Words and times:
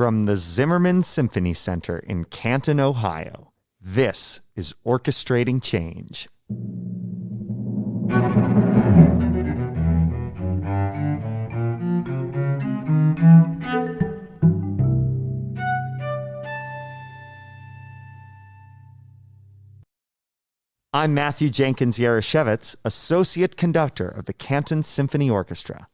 From 0.00 0.24
the 0.24 0.38
Zimmerman 0.38 1.02
Symphony 1.02 1.52
Center 1.52 1.98
in 1.98 2.24
Canton, 2.24 2.80
Ohio, 2.80 3.52
this 3.78 4.40
is 4.56 4.74
Orchestrating 4.82 5.62
Change. 5.62 6.26
I'm 20.94 21.12
Matthew 21.12 21.50
Jenkins 21.50 21.98
Jaroszewicz, 21.98 22.74
Associate 22.86 23.54
Conductor 23.54 24.08
of 24.08 24.24
the 24.24 24.32
Canton 24.32 24.82
Symphony 24.82 25.28
Orchestra. 25.28 25.88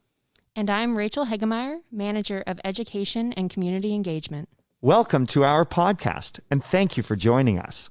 And 0.59 0.70
I'm 0.70 0.96
Rachel 0.96 1.27
Hegemeyer, 1.27 1.80
Manager 1.92 2.42
of 2.46 2.59
Education 2.64 3.34
and 3.34 3.51
Community 3.51 3.95
Engagement. 3.95 4.48
Welcome 4.80 5.27
to 5.27 5.45
our 5.45 5.66
podcast, 5.66 6.41
and 6.51 6.64
thank 6.64 6.97
you 6.97 7.02
for 7.02 7.14
joining 7.14 7.59
us. 7.59 7.91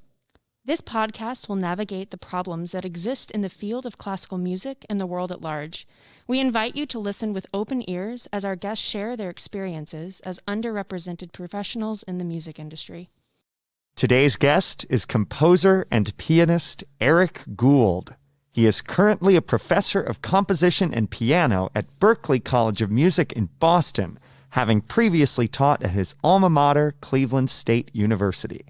This 0.65 0.81
podcast 0.81 1.47
will 1.47 1.57
navigate 1.57 2.09
the 2.09 2.17
problems 2.17 2.71
that 2.71 2.83
exist 2.83 3.29
in 3.29 3.41
the 3.41 3.49
field 3.49 3.85
of 3.85 3.99
classical 3.99 4.39
music 4.39 4.83
and 4.89 4.99
the 4.99 5.05
world 5.05 5.31
at 5.31 5.43
large. 5.43 5.87
We 6.25 6.39
invite 6.39 6.75
you 6.75 6.87
to 6.87 6.97
listen 6.97 7.33
with 7.33 7.45
open 7.53 7.87
ears 7.87 8.27
as 8.33 8.43
our 8.43 8.55
guests 8.55 8.83
share 8.83 9.15
their 9.15 9.29
experiences 9.29 10.19
as 10.21 10.39
underrepresented 10.47 11.33
professionals 11.33 12.01
in 12.01 12.17
the 12.17 12.25
music 12.25 12.57
industry. 12.57 13.11
Today's 13.95 14.37
guest 14.37 14.87
is 14.89 15.05
composer 15.05 15.85
and 15.91 16.17
pianist 16.17 16.83
Eric 16.99 17.43
Gould. 17.55 18.15
He 18.55 18.65
is 18.67 18.79
currently 18.79 19.35
a 19.35 19.41
professor 19.41 19.99
of 19.99 20.21
composition 20.21 20.93
and 20.93 21.09
piano 21.09 21.69
at 21.75 21.99
Berklee 21.99 22.41
College 22.41 22.81
of 22.81 22.89
Music 22.89 23.33
in 23.33 23.49
Boston, 23.59 24.17
having 24.51 24.79
previously 24.79 25.45
taught 25.45 25.83
at 25.83 25.89
his 25.89 26.15
alma 26.23 26.49
mater, 26.49 26.95
Cleveland 27.01 27.49
State 27.49 27.91
University. 27.91 28.63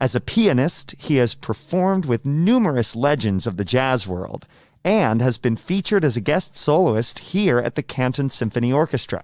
As 0.00 0.14
a 0.14 0.22
pianist, 0.22 0.94
he 0.96 1.16
has 1.16 1.34
performed 1.34 2.06
with 2.06 2.24
numerous 2.24 2.96
legends 2.96 3.46
of 3.46 3.58
the 3.58 3.64
jazz 3.66 4.06
world 4.06 4.46
and 4.84 5.20
has 5.20 5.36
been 5.36 5.56
featured 5.56 6.02
as 6.02 6.16
a 6.16 6.22
guest 6.22 6.56
soloist 6.56 7.18
here 7.18 7.58
at 7.58 7.74
the 7.74 7.82
Canton 7.82 8.30
Symphony 8.30 8.72
Orchestra. 8.72 9.22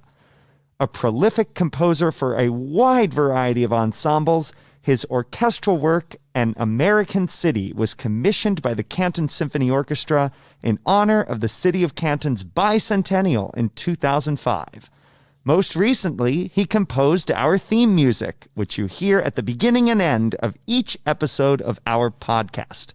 A 0.78 0.86
prolific 0.86 1.54
composer 1.54 2.12
for 2.12 2.38
a 2.38 2.50
wide 2.52 3.14
variety 3.14 3.64
of 3.64 3.72
ensembles, 3.72 4.52
his 4.86 5.04
orchestral 5.10 5.78
work, 5.78 6.14
An 6.32 6.54
American 6.56 7.26
City, 7.26 7.72
was 7.72 7.92
commissioned 7.92 8.62
by 8.62 8.72
the 8.72 8.84
Canton 8.84 9.28
Symphony 9.28 9.68
Orchestra 9.68 10.30
in 10.62 10.78
honor 10.86 11.20
of 11.20 11.40
the 11.40 11.48
City 11.48 11.82
of 11.82 11.96
Canton's 11.96 12.44
bicentennial 12.44 13.52
in 13.56 13.70
2005. 13.70 14.88
Most 15.42 15.74
recently, 15.74 16.52
he 16.54 16.66
composed 16.66 17.32
our 17.32 17.58
theme 17.58 17.96
music, 17.96 18.46
which 18.54 18.78
you 18.78 18.86
hear 18.86 19.18
at 19.18 19.34
the 19.34 19.42
beginning 19.42 19.90
and 19.90 20.00
end 20.00 20.36
of 20.36 20.54
each 20.68 20.96
episode 21.04 21.60
of 21.60 21.80
our 21.84 22.08
podcast. 22.08 22.92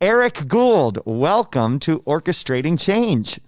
Eric 0.00 0.46
Gould, 0.46 1.00
welcome 1.04 1.80
to 1.80 1.98
Orchestrating 2.02 2.78
Change. 2.78 3.40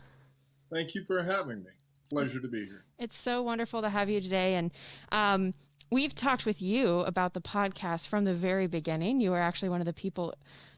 Thank 0.72 0.96
you 0.96 1.04
for 1.04 1.22
having 1.22 1.62
me. 1.62 1.70
Pleasure 2.10 2.40
to 2.40 2.48
be 2.48 2.64
here. 2.64 2.84
It's 2.98 3.16
so 3.16 3.42
wonderful 3.42 3.80
to 3.82 3.88
have 3.88 4.10
you 4.10 4.20
today. 4.20 4.54
And 4.54 4.72
um, 5.12 5.54
we've 5.90 6.14
talked 6.14 6.46
with 6.46 6.60
you 6.60 7.00
about 7.00 7.34
the 7.34 7.40
podcast 7.40 8.08
from 8.08 8.24
the 8.24 8.34
very 8.34 8.66
beginning. 8.66 9.20
You 9.20 9.30
were 9.30 9.40
actually 9.40 9.68
one 9.68 9.80
of 9.80 9.86
the 9.86 9.92
people 9.92 10.34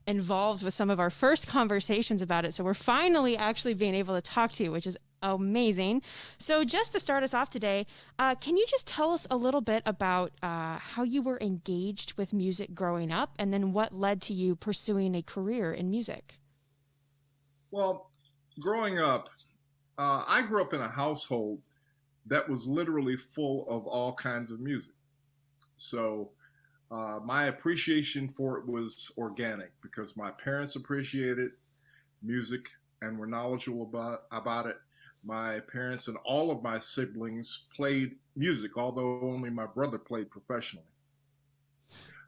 involved 0.07 0.63
with 0.63 0.73
some 0.73 0.89
of 0.89 0.99
our 0.99 1.11
first 1.11 1.47
conversations 1.47 2.23
about 2.23 2.45
it. 2.45 2.55
So 2.55 2.65
we're 2.65 2.75
finally 2.75 3.37
actually 3.37 3.75
being 3.75 3.95
able 3.95 4.15
to 4.15 4.23
talk 4.23 4.53
to 4.53 4.65
you, 4.65 4.73
which 4.73 4.87
is 4.87 4.97
amazing. 5.23 6.03
So, 6.39 6.65
just 6.65 6.93
to 6.93 7.01
start 7.01 7.23
us 7.23 7.35
off 7.35 7.51
today, 7.51 7.87
uh, 8.19 8.35
can 8.37 8.57
you 8.57 8.67
just 8.69 8.87
tell 8.87 9.11
us 9.13 9.27
a 9.31 9.37
little 9.37 9.61
bit 9.61 9.83
about 9.85 10.33
uh, 10.43 10.79
how 10.79 11.03
you 11.03 11.23
were 11.23 11.39
engaged 11.41 12.15
with 12.17 12.33
music 12.33 12.75
growing 12.75 13.13
up 13.13 13.35
and 13.39 13.53
then 13.53 13.73
what 13.73 13.93
led 13.93 14.23
to 14.23 14.33
you 14.33 14.57
pursuing 14.57 15.15
a 15.15 15.23
career 15.23 15.73
in 15.73 15.91
music? 15.91 16.39
Well, 17.71 18.11
growing 18.61 18.99
up, 18.99 19.29
uh, 19.99 20.23
I 20.27 20.43
grew 20.43 20.63
up 20.63 20.73
in 20.73 20.81
a 20.81 20.89
household 20.89 21.61
that 22.27 22.49
was 22.49 22.67
literally 22.67 23.17
full 23.17 23.67
of 23.69 23.87
all 23.87 24.15
kinds 24.15 24.53
of 24.53 24.61
music. 24.61 24.93
So 25.79 26.31
uh, 26.91 27.21
my 27.25 27.45
appreciation 27.45 28.29
for 28.29 28.59
it 28.59 28.67
was 28.67 29.13
organic 29.17 29.73
because 29.83 30.17
my 30.17 30.31
parents 30.31 30.77
appreciated 30.77 31.53
music 32.23 32.69
and 33.03 33.19
were 33.19 33.27
knowledgeable 33.27 33.83
about, 33.83 34.25
about 34.33 34.67
it. 34.67 34.77
My 35.25 35.61
parents 35.61 36.09
and 36.09 36.17
all 36.25 36.51
of 36.51 36.63
my 36.63 36.79
siblings 36.79 37.65
played 37.75 38.17
music, 38.37 38.77
although 38.77 39.21
only 39.23 39.51
my 39.51 39.67
brother 39.67 39.99
played 39.99 40.31
professionally. 40.31 40.87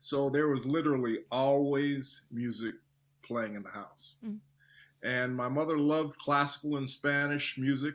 So 0.00 0.30
there 0.30 0.48
was 0.48 0.66
literally 0.66 1.20
always 1.30 2.22
music 2.30 2.74
playing 3.22 3.54
in 3.54 3.62
the 3.62 3.70
house. 3.70 4.16
Mm. 4.24 4.38
And 5.02 5.36
my 5.36 5.48
mother 5.48 5.78
loved 5.78 6.18
classical 6.18 6.76
and 6.76 6.88
Spanish 6.88 7.56
music 7.58 7.94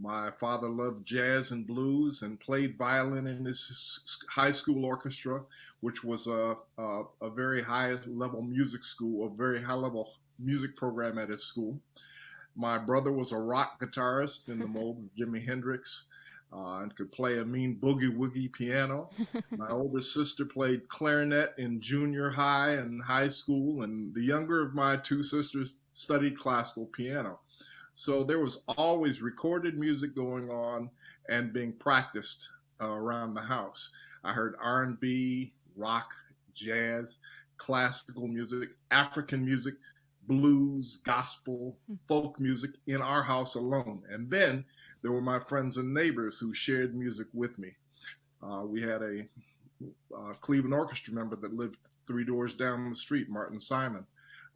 my 0.00 0.30
father 0.30 0.68
loved 0.68 1.04
jazz 1.04 1.50
and 1.50 1.66
blues 1.66 2.22
and 2.22 2.38
played 2.38 2.78
violin 2.78 3.26
in 3.26 3.44
his 3.44 4.18
high 4.30 4.52
school 4.52 4.84
orchestra, 4.84 5.42
which 5.80 6.04
was 6.04 6.26
a, 6.26 6.56
a, 6.78 7.02
a 7.20 7.30
very 7.30 7.62
high 7.62 7.96
level 8.06 8.42
music 8.42 8.84
school, 8.84 9.26
a 9.26 9.36
very 9.36 9.62
high 9.62 9.74
level 9.74 10.14
music 10.38 10.76
program 10.76 11.18
at 11.18 11.30
his 11.30 11.42
school. 11.44 11.78
My 12.54 12.78
brother 12.78 13.12
was 13.12 13.32
a 13.32 13.38
rock 13.38 13.80
guitarist 13.80 14.48
in 14.48 14.58
the 14.58 14.66
mold 14.68 14.98
of 14.98 15.10
Jimi 15.16 15.44
Hendrix 15.44 16.04
uh, 16.52 16.78
and 16.78 16.94
could 16.96 17.12
play 17.12 17.38
a 17.38 17.44
mean 17.44 17.78
boogie 17.80 18.14
woogie 18.14 18.52
piano. 18.52 19.10
My 19.50 19.68
older 19.68 20.00
sister 20.00 20.44
played 20.44 20.88
clarinet 20.88 21.54
in 21.58 21.80
junior 21.80 22.30
high 22.30 22.72
and 22.72 23.02
high 23.02 23.28
school, 23.28 23.82
and 23.82 24.14
the 24.14 24.22
younger 24.22 24.62
of 24.64 24.74
my 24.74 24.96
two 24.96 25.22
sisters 25.22 25.74
studied 25.94 26.38
classical 26.38 26.86
piano. 26.86 27.38
So 27.98 28.22
there 28.22 28.38
was 28.38 28.62
always 28.68 29.20
recorded 29.20 29.76
music 29.76 30.14
going 30.14 30.50
on 30.50 30.88
and 31.28 31.52
being 31.52 31.72
practiced 31.72 32.48
uh, 32.80 32.86
around 32.86 33.34
the 33.34 33.42
house. 33.42 33.90
I 34.22 34.32
heard 34.32 34.54
R&B, 34.62 35.52
rock, 35.74 36.14
jazz, 36.54 37.18
classical 37.56 38.28
music, 38.28 38.68
African 38.92 39.44
music, 39.44 39.74
blues, 40.28 41.00
gospel, 41.02 41.76
hmm. 41.88 41.96
folk 42.06 42.38
music 42.38 42.70
in 42.86 43.02
our 43.02 43.24
house 43.24 43.56
alone. 43.56 44.04
And 44.08 44.30
then 44.30 44.64
there 45.02 45.10
were 45.10 45.20
my 45.20 45.40
friends 45.40 45.76
and 45.76 45.92
neighbors 45.92 46.38
who 46.38 46.54
shared 46.54 46.94
music 46.94 47.26
with 47.34 47.58
me. 47.58 47.72
Uh, 48.40 48.62
we 48.64 48.80
had 48.80 49.02
a 49.02 49.24
uh, 50.16 50.34
Cleveland 50.40 50.72
Orchestra 50.72 51.12
member 51.14 51.34
that 51.34 51.52
lived 51.52 51.78
three 52.06 52.24
doors 52.24 52.54
down 52.54 52.90
the 52.90 52.94
street, 52.94 53.28
Martin 53.28 53.58
Simon. 53.58 54.06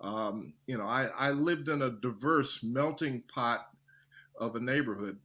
Um, 0.02 0.52
you 0.66 0.76
know, 0.76 0.86
I, 0.86 1.04
I 1.16 1.30
lived 1.30 1.68
in 1.68 1.82
a 1.82 1.90
diverse 1.90 2.62
melting 2.62 3.22
pot 3.32 3.68
of 4.38 4.56
a 4.56 4.60
neighborhood 4.60 5.18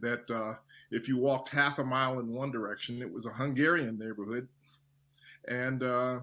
that 0.00 0.30
uh, 0.30 0.54
if 0.90 1.08
you 1.08 1.16
walked 1.16 1.48
half 1.48 1.78
a 1.78 1.84
mile 1.84 2.18
in 2.20 2.32
one 2.32 2.50
direction, 2.50 3.00
it 3.00 3.10
was 3.10 3.26
a 3.26 3.30
Hungarian 3.30 3.98
neighborhood. 3.98 4.46
And 5.46 5.82
uh, 5.82 6.20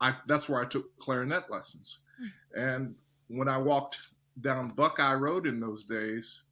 I, 0.00 0.14
that's 0.26 0.48
where 0.48 0.60
I 0.60 0.66
took 0.66 0.96
clarinet 0.98 1.50
lessons. 1.50 1.98
Hmm. 2.18 2.60
And 2.60 2.94
when 3.28 3.48
I 3.48 3.58
walked 3.58 4.00
down 4.40 4.68
Buckeye 4.68 5.14
Road 5.14 5.46
in 5.46 5.58
those 5.58 5.84
days, 5.84 6.42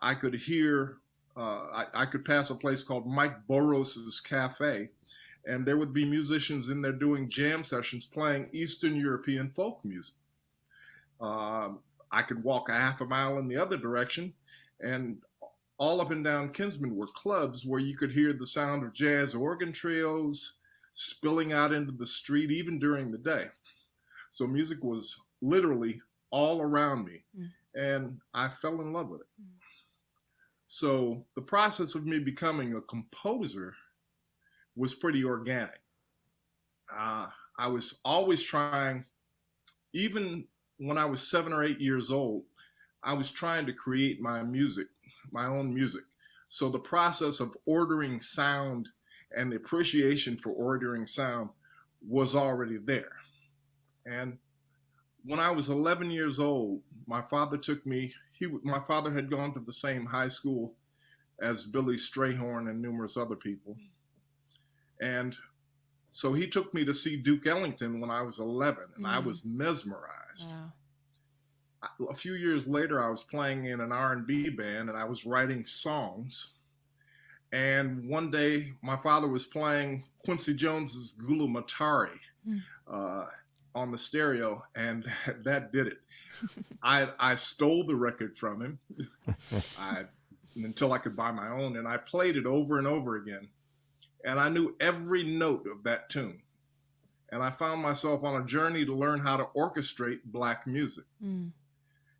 I 0.00 0.14
could 0.14 0.34
hear, 0.34 0.98
uh, 1.36 1.66
I, 1.72 1.84
I, 1.94 2.06
could 2.06 2.24
pass 2.24 2.50
a 2.50 2.54
place 2.54 2.82
called 2.82 3.06
Mike 3.06 3.46
Boros's 3.48 4.20
Cafe, 4.20 4.90
and 5.46 5.64
there 5.64 5.76
would 5.76 5.92
be 5.92 6.04
musicians 6.04 6.70
in 6.70 6.82
there 6.82 6.92
doing 6.92 7.30
jam 7.30 7.64
sessions 7.64 8.06
playing 8.06 8.48
Eastern 8.52 8.96
European 8.96 9.50
folk 9.50 9.80
music. 9.84 10.14
Um, 11.24 11.78
I 12.12 12.22
could 12.22 12.44
walk 12.44 12.68
a 12.68 12.72
half 12.72 13.00
a 13.00 13.06
mile 13.06 13.38
in 13.38 13.48
the 13.48 13.56
other 13.56 13.76
direction, 13.76 14.34
and 14.80 15.18
all 15.78 16.00
up 16.00 16.10
and 16.10 16.24
down 16.24 16.50
Kinsman 16.50 16.94
were 16.94 17.06
clubs 17.06 17.66
where 17.66 17.80
you 17.80 17.96
could 17.96 18.12
hear 18.12 18.32
the 18.32 18.46
sound 18.46 18.84
of 18.84 18.92
jazz 18.92 19.34
organ 19.34 19.72
trios 19.72 20.56
spilling 20.94 21.52
out 21.52 21.72
into 21.72 21.92
the 21.92 22.06
street, 22.06 22.50
even 22.50 22.78
during 22.78 23.10
the 23.10 23.18
day. 23.18 23.46
So 24.30 24.46
music 24.46 24.84
was 24.84 25.18
literally 25.40 26.00
all 26.30 26.60
around 26.60 27.06
me, 27.06 27.24
mm. 27.38 27.48
and 27.74 28.18
I 28.34 28.48
fell 28.48 28.80
in 28.80 28.92
love 28.92 29.08
with 29.08 29.22
it. 29.22 29.26
Mm. 29.40 29.46
So 30.68 31.24
the 31.36 31.42
process 31.42 31.94
of 31.94 32.04
me 32.04 32.18
becoming 32.18 32.74
a 32.74 32.80
composer 32.82 33.74
was 34.76 34.94
pretty 34.94 35.24
organic. 35.24 35.80
Uh, 36.94 37.28
I 37.58 37.68
was 37.68 38.00
always 38.04 38.42
trying, 38.42 39.04
even 39.92 40.44
when 40.88 40.98
I 40.98 41.04
was 41.04 41.28
seven 41.28 41.52
or 41.52 41.64
eight 41.64 41.80
years 41.80 42.10
old, 42.10 42.44
I 43.02 43.12
was 43.12 43.30
trying 43.30 43.66
to 43.66 43.72
create 43.72 44.20
my 44.20 44.42
music, 44.42 44.88
my 45.30 45.46
own 45.46 45.72
music. 45.74 46.04
So 46.48 46.68
the 46.68 46.78
process 46.78 47.40
of 47.40 47.56
ordering 47.66 48.20
sound 48.20 48.88
and 49.36 49.50
the 49.50 49.56
appreciation 49.56 50.36
for 50.36 50.50
ordering 50.50 51.06
sound 51.06 51.50
was 52.06 52.34
already 52.34 52.78
there. 52.78 53.12
And 54.06 54.38
when 55.24 55.40
I 55.40 55.50
was 55.50 55.70
11 55.70 56.10
years 56.10 56.38
old, 56.38 56.80
my 57.06 57.22
father 57.22 57.56
took 57.56 57.84
me, 57.86 58.12
he, 58.32 58.46
my 58.62 58.80
father 58.80 59.10
had 59.10 59.30
gone 59.30 59.54
to 59.54 59.60
the 59.60 59.72
same 59.72 60.06
high 60.06 60.28
school 60.28 60.74
as 61.40 61.66
Billy 61.66 61.96
Strayhorn 61.96 62.70
and 62.70 62.80
numerous 62.80 63.16
other 63.16 63.36
people. 63.36 63.76
And 65.00 65.34
so 66.16 66.32
he 66.32 66.46
took 66.46 66.72
me 66.72 66.84
to 66.84 66.94
see 66.94 67.16
Duke 67.16 67.44
Ellington 67.44 67.98
when 67.98 68.08
I 68.08 68.22
was 68.22 68.38
11, 68.38 68.84
and 68.94 69.04
I 69.04 69.20
Mm. 69.20 69.24
was 69.24 69.44
mesmerized. 69.44 70.52
Wow. 70.52 70.72
A 72.08 72.14
few 72.14 72.34
years 72.34 72.68
later, 72.68 73.02
I 73.02 73.10
was 73.10 73.24
playing 73.24 73.64
in 73.64 73.80
an 73.80 73.90
R&B 73.90 74.50
band, 74.50 74.88
and 74.88 74.96
I 74.96 75.02
was 75.02 75.26
writing 75.26 75.66
songs. 75.66 76.52
And 77.50 78.08
one 78.08 78.30
day, 78.30 78.74
my 78.80 78.96
father 78.96 79.26
was 79.26 79.44
playing 79.44 80.04
Quincy 80.24 80.54
Jones's 80.54 81.14
Gula 81.14 81.48
Matari 81.48 82.20
Mm. 82.46 82.62
uh, 82.86 83.26
on 83.74 83.90
the 83.90 83.98
stereo, 83.98 84.64
and 84.76 85.04
that 85.44 85.72
did 85.72 85.88
it. 85.88 85.98
I 86.84 87.08
I 87.18 87.34
stole 87.34 87.84
the 87.84 87.96
record 87.96 88.38
from 88.38 88.62
him. 88.62 88.78
I 89.76 90.04
until 90.54 90.92
I 90.92 90.98
could 90.98 91.16
buy 91.16 91.32
my 91.32 91.48
own, 91.48 91.76
and 91.76 91.88
I 91.88 91.96
played 91.96 92.36
it 92.36 92.46
over 92.46 92.78
and 92.78 92.86
over 92.86 93.16
again, 93.16 93.48
and 94.24 94.40
I 94.40 94.48
knew 94.48 94.74
every 94.80 95.22
note 95.22 95.66
of 95.66 95.84
that 95.84 96.08
tune. 96.08 96.40
And 97.30 97.42
I 97.42 97.50
found 97.50 97.82
myself 97.82 98.24
on 98.24 98.40
a 98.40 98.46
journey 98.46 98.84
to 98.84 98.94
learn 98.94 99.20
how 99.20 99.36
to 99.36 99.44
orchestrate 99.56 100.20
black 100.24 100.66
music. 100.66 101.04
Mm. 101.22 101.50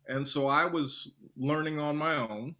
And 0.07 0.27
so 0.27 0.47
I 0.47 0.65
was 0.65 1.13
learning 1.35 1.79
on 1.79 1.97
my 1.97 2.15
own. 2.15 2.55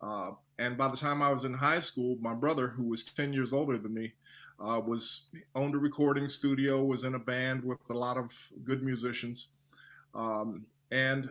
Uh, 0.00 0.32
and 0.58 0.76
by 0.76 0.88
the 0.88 0.96
time 0.96 1.22
I 1.22 1.30
was 1.30 1.44
in 1.44 1.54
high 1.54 1.80
school, 1.80 2.16
my 2.20 2.34
brother, 2.34 2.68
who 2.68 2.88
was 2.88 3.04
10 3.04 3.32
years 3.32 3.52
older 3.52 3.78
than 3.78 3.94
me, 3.94 4.12
uh, 4.58 4.80
was 4.84 5.26
owned 5.54 5.74
a 5.74 5.78
recording 5.78 6.28
studio, 6.28 6.82
was 6.82 7.04
in 7.04 7.14
a 7.14 7.18
band 7.18 7.62
with 7.62 7.78
a 7.90 7.94
lot 7.94 8.16
of 8.16 8.32
good 8.64 8.82
musicians. 8.82 9.48
Um, 10.14 10.64
and 10.90 11.28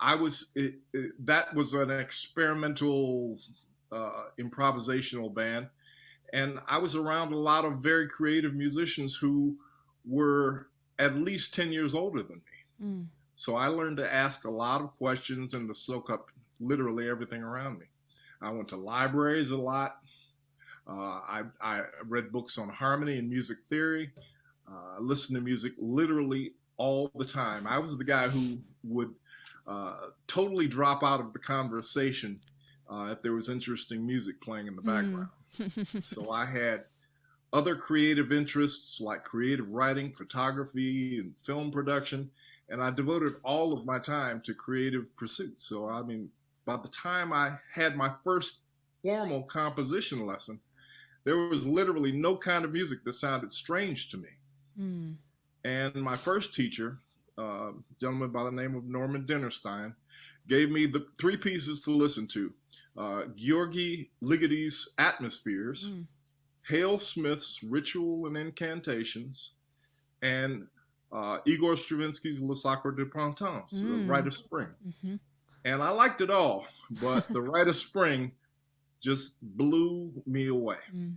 I 0.00 0.14
was, 0.14 0.50
it, 0.54 0.74
it, 0.92 1.12
that 1.26 1.54
was 1.54 1.74
an 1.74 1.90
experimental, 1.90 3.38
uh, 3.92 4.24
improvisational 4.38 5.32
band. 5.32 5.68
And 6.36 6.58
I 6.68 6.76
was 6.78 6.94
around 6.94 7.32
a 7.32 7.36
lot 7.38 7.64
of 7.64 7.78
very 7.78 8.06
creative 8.08 8.54
musicians 8.54 9.16
who 9.16 9.56
were 10.04 10.68
at 10.98 11.16
least 11.16 11.54
10 11.54 11.72
years 11.72 11.94
older 11.94 12.22
than 12.22 12.36
me. 12.36 12.86
Mm. 12.86 13.06
So 13.36 13.56
I 13.56 13.68
learned 13.68 13.96
to 13.96 14.14
ask 14.14 14.44
a 14.44 14.50
lot 14.50 14.82
of 14.82 14.90
questions 14.92 15.54
and 15.54 15.66
to 15.68 15.74
soak 15.74 16.10
up 16.10 16.30
literally 16.60 17.08
everything 17.08 17.42
around 17.42 17.78
me. 17.78 17.86
I 18.42 18.50
went 18.50 18.68
to 18.68 18.76
libraries 18.76 19.50
a 19.50 19.56
lot. 19.56 19.96
Uh, 20.86 20.92
I, 21.38 21.42
I 21.60 21.80
read 22.04 22.30
books 22.30 22.58
on 22.58 22.68
harmony 22.68 23.16
and 23.18 23.30
music 23.30 23.58
theory. 23.64 24.10
Uh, 24.70 24.96
I 24.98 25.00
listened 25.00 25.36
to 25.36 25.42
music 25.42 25.72
literally 25.78 26.52
all 26.76 27.10
the 27.16 27.24
time. 27.24 27.66
I 27.66 27.78
was 27.78 27.96
the 27.96 28.04
guy 28.04 28.28
who 28.28 28.58
would 28.84 29.14
uh, 29.66 30.08
totally 30.28 30.68
drop 30.68 31.02
out 31.02 31.20
of 31.20 31.32
the 31.32 31.38
conversation 31.38 32.40
uh, 32.92 33.08
if 33.10 33.22
there 33.22 33.32
was 33.32 33.48
interesting 33.48 34.06
music 34.06 34.38
playing 34.42 34.66
in 34.66 34.76
the 34.76 34.82
Mm. 34.82 35.02
background. 35.02 35.28
So 36.02 36.30
I 36.30 36.46
had 36.46 36.84
other 37.52 37.76
creative 37.76 38.32
interests 38.32 39.00
like 39.00 39.24
creative 39.24 39.68
writing, 39.70 40.12
photography, 40.12 41.18
and 41.18 41.36
film 41.38 41.70
production 41.70 42.30
and 42.68 42.82
I 42.82 42.90
devoted 42.90 43.34
all 43.44 43.72
of 43.72 43.84
my 43.84 43.98
time 43.98 44.40
to 44.42 44.54
creative 44.54 45.14
pursuits. 45.16 45.64
So, 45.64 45.88
I 45.88 46.02
mean, 46.02 46.28
by 46.64 46.76
the 46.76 46.88
time 46.88 47.32
I 47.32 47.56
had 47.72 47.96
my 47.96 48.10
first 48.24 48.58
formal 49.02 49.42
composition 49.42 50.26
lesson, 50.26 50.58
there 51.24 51.36
was 51.48 51.66
literally 51.66 52.12
no 52.12 52.36
kind 52.36 52.64
of 52.64 52.72
music 52.72 53.04
that 53.04 53.14
sounded 53.14 53.52
strange 53.52 54.08
to 54.10 54.16
me. 54.16 54.28
Mm. 54.78 55.14
And 55.64 55.94
my 55.94 56.16
first 56.16 56.54
teacher, 56.54 56.98
uh, 57.38 57.70
a 57.70 57.74
gentleman 58.00 58.30
by 58.30 58.44
the 58.44 58.52
name 58.52 58.74
of 58.74 58.84
Norman 58.84 59.26
Dinerstein, 59.26 59.94
gave 60.48 60.70
me 60.70 60.86
the 60.86 61.06
three 61.18 61.36
pieces 61.36 61.80
to 61.82 61.90
listen 61.90 62.26
to 62.28 62.52
uh, 62.96 63.22
György 63.36 64.08
Ligeti's 64.22 64.88
Atmospheres, 64.98 65.90
Mm. 65.90 66.06
Hale 66.68 66.98
Smith's 66.98 67.62
Ritual 67.62 68.26
and 68.26 68.36
Incantations, 68.36 69.52
and 70.22 70.66
uh, 71.12 71.38
Igor 71.46 71.74
Stravinsky's 71.74 72.40
Le 72.42 72.56
Sacre 72.56 72.90
du 72.92 73.06
Printemps, 73.06 73.70
The 73.80 73.86
Mm. 73.86 74.08
Rite 74.08 74.26
of 74.26 74.34
Spring. 74.34 74.68
hmm 75.02 75.16
And 75.64 75.82
I 75.82 75.90
liked 75.90 76.20
it 76.20 76.30
all, 76.30 76.66
but 76.90 77.28
The 77.32 77.40
Rite 77.40 77.68
of 77.68 77.76
Spring 77.76 78.32
just 79.00 79.34
blew 79.42 80.10
me 80.26 80.48
away. 80.48 80.78
Mm. 80.94 81.16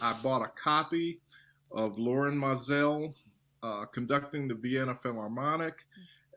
I 0.00 0.12
bought 0.14 0.42
a 0.42 0.50
copy 0.60 1.20
of 1.70 1.96
Lorin 1.98 2.34
Maazel 2.36 3.14
uh, 3.62 3.84
conducting 3.86 4.48
the 4.48 4.54
Vienna 4.54 4.94
Philharmonic 4.94 5.84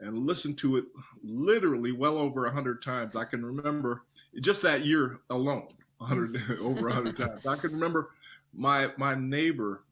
and 0.02 0.26
listened 0.26 0.58
to 0.60 0.78
it 0.78 0.86
literally 1.24 1.92
well 1.92 2.18
over 2.18 2.46
a 2.46 2.52
hundred 2.52 2.82
times. 2.82 3.16
I 3.16 3.26
can 3.26 3.46
remember 3.46 4.02
just 4.42 4.62
that 4.64 4.86
year 4.86 5.20
alone, 5.30 5.68
100 5.98 6.38
over 6.62 6.88
a 6.90 6.94
hundred 6.94 7.18
times. 7.18 7.46
I 7.46 7.56
can 7.56 7.72
remember 7.72 8.10
my 8.54 8.90
my 8.98 9.16
neighbor 9.16 9.84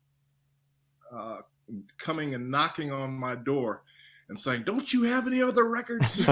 uh, 1.12 1.40
coming 1.98 2.34
and 2.36 2.50
knocking 2.52 2.92
on 2.92 3.12
my 3.14 3.36
door 3.36 3.84
and 4.30 4.40
saying, 4.40 4.64
"Don't 4.64 4.92
you 4.94 5.04
have 5.04 5.28
any 5.28 5.42
other 5.42 5.68
records?" 5.70 6.18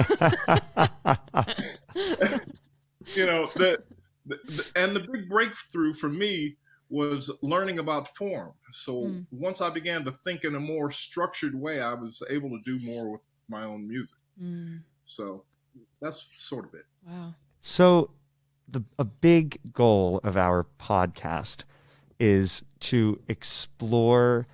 you 3.14 3.26
know 3.26 3.50
the, 3.56 3.82
the, 4.26 4.38
the- 4.46 4.70
and 4.76 4.94
the 4.96 5.00
big 5.12 5.28
breakthrough 5.28 5.92
for 5.94 6.08
me 6.08 6.56
was 6.90 7.30
learning 7.42 7.78
about 7.78 8.08
form 8.16 8.52
so 8.70 8.92
Mm. 9.04 9.26
once 9.30 9.60
i 9.62 9.70
began 9.70 10.04
to 10.04 10.10
think 10.10 10.44
in 10.44 10.54
a 10.54 10.60
more 10.60 10.90
structured 10.90 11.54
way 11.54 11.80
i 11.80 11.94
was 11.94 12.22
able 12.30 12.50
to 12.50 12.60
do 12.64 12.78
more 12.84 13.10
with 13.10 13.22
my 13.52 13.64
own 13.64 13.86
music 13.86 14.16
Mm. 14.42 14.80
so 15.04 15.44
that's 16.00 16.26
sort 16.38 16.64
of 16.68 16.74
it 16.74 16.86
Wow. 17.06 17.34
So, 17.60 18.10
the 18.68 18.82
a 18.98 19.04
big 19.04 19.58
goal 19.72 20.20
of 20.24 20.36
our 20.36 20.66
podcast 20.80 21.64
is 22.18 22.62
to 22.80 23.20
explore 23.28 24.46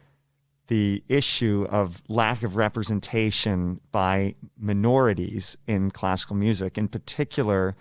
the 0.69 1.03
issue 1.09 1.67
of 1.71 2.03
lack 2.09 2.43
of 2.43 2.57
representation 2.57 3.81
by 3.93 4.35
minorities 4.59 5.57
in 5.67 5.91
classical 5.91 6.37
music, 6.37 6.77
in 6.77 6.89
particular, 6.89 7.75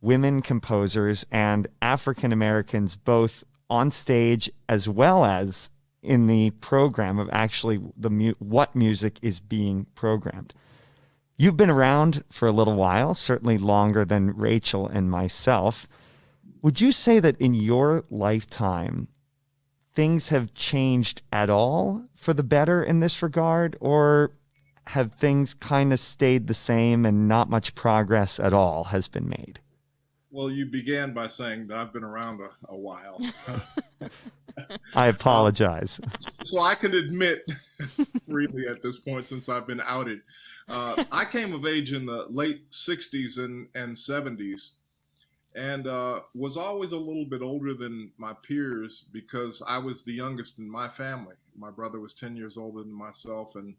women 0.00 0.40
composers 0.40 1.26
and 1.30 1.68
African 1.82 2.32
Americans, 2.32 2.96
both 2.96 3.44
on 3.68 3.90
stage 3.90 4.50
as 4.68 4.88
well 4.88 5.24
as 5.24 5.68
in 6.02 6.26
the 6.26 6.50
program 6.50 7.18
of 7.18 7.30
actually 7.32 7.80
the 7.96 8.10
mu- 8.10 8.34
what 8.38 8.74
music 8.74 9.18
is 9.22 9.40
being 9.40 9.86
programmed. 9.94 10.52
You've 11.36 11.56
been 11.56 11.70
around 11.70 12.24
for 12.30 12.46
a 12.48 12.52
little 12.52 12.74
while, 12.74 13.14
certainly 13.14 13.58
longer 13.58 14.04
than 14.04 14.36
Rachel 14.36 14.86
and 14.86 15.10
myself. 15.10 15.88
Would 16.60 16.80
you 16.80 16.92
say 16.92 17.20
that 17.20 17.40
in 17.40 17.54
your 17.54 18.04
lifetime, 18.10 19.08
things 19.94 20.28
have 20.28 20.54
changed 20.54 21.22
at 21.32 21.50
all 21.50 22.04
for 22.14 22.32
the 22.32 22.44
better 22.44 22.82
in 22.82 23.00
this 23.00 23.22
regard, 23.22 23.76
or 23.80 24.32
have 24.88 25.14
things 25.14 25.54
kind 25.54 25.92
of 25.92 25.98
stayed 25.98 26.46
the 26.46 26.54
same 26.54 27.06
and 27.06 27.28
not 27.28 27.48
much 27.48 27.74
progress 27.74 28.38
at 28.38 28.52
all 28.52 28.84
has 28.84 29.08
been 29.08 29.28
made? 29.28 29.60
Well 30.32 30.50
you 30.50 30.66
began 30.66 31.14
by 31.14 31.26
saying 31.28 31.68
that 31.68 31.76
i've 31.76 31.92
been 31.92 32.04
around 32.04 32.40
a, 32.40 32.72
a 32.72 32.76
while 32.76 33.20
I 34.94 35.06
apologize. 35.06 36.00
so 36.44 36.60
I 36.60 36.74
can 36.74 36.94
admit 36.94 37.50
freely 38.28 38.66
at 38.68 38.82
this 38.82 38.98
point 38.98 39.26
since 39.26 39.48
I've 39.48 39.66
been 39.66 39.80
outed. 39.84 40.20
Uh, 40.68 41.04
I 41.10 41.24
came 41.24 41.52
of 41.52 41.66
age 41.66 41.92
in 41.92 42.06
the 42.06 42.26
late 42.28 42.70
60s 42.70 43.38
and, 43.38 43.68
and 43.74 43.96
70s 43.96 44.72
and 45.54 45.86
uh, 45.86 46.20
was 46.34 46.56
always 46.56 46.92
a 46.92 46.98
little 46.98 47.26
bit 47.26 47.42
older 47.42 47.74
than 47.74 48.10
my 48.16 48.32
peers 48.42 49.04
because 49.12 49.62
I 49.66 49.78
was 49.78 50.02
the 50.02 50.12
youngest 50.12 50.58
in 50.58 50.70
my 50.70 50.88
family. 50.88 51.34
My 51.56 51.70
brother 51.70 52.00
was 52.00 52.14
10 52.14 52.36
years 52.36 52.56
older 52.56 52.82
than 52.82 52.92
myself 52.92 53.56
and 53.56 53.74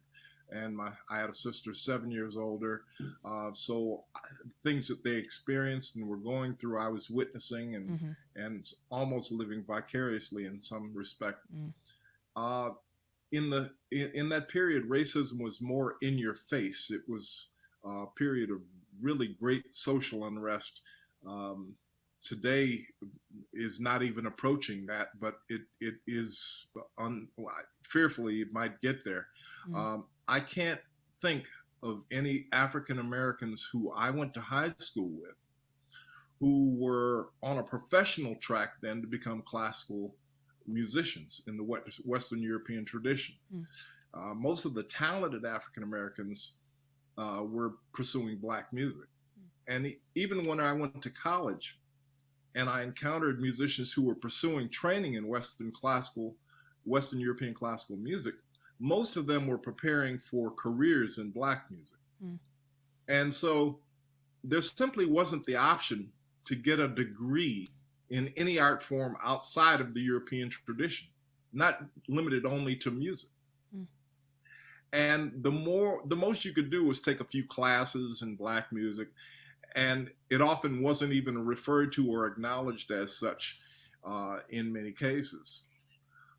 and 0.53 0.75
my 0.75 0.91
I 1.09 1.19
had 1.19 1.29
a 1.29 1.33
sister 1.33 1.73
seven 1.73 2.11
years 2.11 2.37
older. 2.37 2.83
Uh, 3.25 3.51
so 3.53 4.03
things 4.63 4.87
that 4.87 5.03
they 5.03 5.15
experienced 5.15 5.95
and 5.95 6.07
were 6.07 6.17
going 6.17 6.55
through, 6.55 6.79
I 6.79 6.87
was 6.87 7.09
witnessing 7.09 7.75
and 7.75 7.99
hmm 7.99 8.11
and 8.35 8.67
almost 8.89 9.31
living 9.31 9.63
vicariously 9.63 10.45
in 10.45 10.59
some 10.61 10.89
respect. 10.93 11.39
Mm. 11.55 11.71
Uh, 12.35 12.73
in 13.31 13.49
the 13.49 13.69
in, 13.91 14.11
in 14.13 14.29
that 14.29 14.49
period, 14.49 14.89
racism 14.89 15.39
was 15.39 15.61
more 15.61 15.95
in 16.01 16.17
your 16.17 16.35
face. 16.35 16.89
It 16.89 17.01
was 17.07 17.47
a 17.85 18.05
period 18.15 18.49
of 18.49 18.61
really 19.01 19.35
great 19.39 19.75
social 19.75 20.25
unrest. 20.25 20.81
Um, 21.27 21.75
today 22.23 22.79
is 23.53 23.79
not 23.79 24.01
even 24.01 24.25
approaching 24.25 24.85
that, 24.87 25.09
but 25.19 25.35
it 25.49 25.61
it 25.79 25.95
is 26.07 26.67
un, 26.97 27.27
fearfully 27.83 28.41
it 28.41 28.51
might 28.51 28.81
get 28.81 29.03
there. 29.03 29.27
Mm. 29.69 29.75
Um, 29.75 30.05
I 30.27 30.39
can't 30.39 30.79
think 31.21 31.47
of 31.81 32.01
any 32.11 32.45
African 32.51 32.99
Americans 32.99 33.67
who 33.71 33.91
I 33.91 34.09
went 34.09 34.33
to 34.35 34.41
high 34.41 34.73
school 34.79 35.09
with 35.09 35.35
who 36.39 36.75
were 36.77 37.29
on 37.41 37.57
a 37.57 37.63
professional 37.63 38.35
track 38.35 38.73
then 38.81 39.01
to 39.01 39.07
become 39.07 39.41
classical 39.43 40.13
musicians 40.67 41.41
in 41.47 41.57
the 41.57 41.63
Western 42.03 42.41
European 42.41 42.83
tradition. 42.85 43.35
Mm. 43.53 43.65
Uh, 44.13 44.33
most 44.33 44.65
of 44.65 44.73
the 44.73 44.83
talented 44.83 45.45
African 45.45 45.83
Americans 45.83 46.53
uh, 47.17 47.43
were 47.45 47.75
pursuing 47.93 48.37
black 48.37 48.73
music. 48.73 49.07
And 49.67 49.87
e- 49.87 49.99
even 50.15 50.45
when 50.45 50.59
I 50.59 50.73
went 50.73 51.01
to 51.01 51.09
college, 51.09 51.79
and 52.55 52.69
I 52.69 52.83
encountered 52.83 53.39
musicians 53.39 53.91
who 53.91 54.03
were 54.03 54.15
pursuing 54.15 54.69
training 54.69 55.15
in 55.15 55.27
Western 55.27 55.71
classical, 55.71 56.35
Western 56.85 57.19
European 57.19 57.53
classical 57.53 57.95
music. 57.95 58.35
Most 58.83 59.15
of 59.15 59.27
them 59.27 59.47
were 59.47 59.57
preparing 59.57 60.19
for 60.19 60.51
careers 60.51 61.17
in 61.17 61.31
black 61.31 61.71
music. 61.71 61.99
Mm. 62.21 62.37
And 63.07 63.33
so 63.33 63.79
there 64.43 64.61
simply 64.61 65.05
wasn't 65.05 65.45
the 65.45 65.55
option 65.55 66.11
to 66.43 66.55
get 66.55 66.81
a 66.81 66.89
degree 66.89 67.69
in 68.09 68.33
any 68.35 68.59
art 68.59 68.83
form 68.83 69.15
outside 69.23 69.79
of 69.79 69.93
the 69.93 70.01
European 70.01 70.49
tradition, 70.49 71.07
not 71.53 71.79
limited 72.09 72.45
only 72.45 72.75
to 72.75 72.91
music. 72.91 73.29
Mm. 73.73 73.85
And 74.91 75.31
the 75.41 75.51
more, 75.51 76.01
the 76.07 76.17
most 76.17 76.43
you 76.43 76.51
could 76.51 76.69
do 76.69 76.85
was 76.85 76.99
take 76.99 77.21
a 77.21 77.25
few 77.25 77.45
classes 77.45 78.21
in 78.21 78.35
black 78.35 78.73
music, 78.73 79.07
and 79.77 80.11
it 80.29 80.41
often 80.41 80.83
wasn't 80.83 81.13
even 81.13 81.45
referred 81.45 81.93
to 81.93 82.11
or 82.11 82.27
acknowledged 82.27 82.91
as 82.91 83.17
such 83.17 83.59
uh, 84.05 84.39
in 84.49 84.73
many 84.73 84.91
cases. 84.91 85.61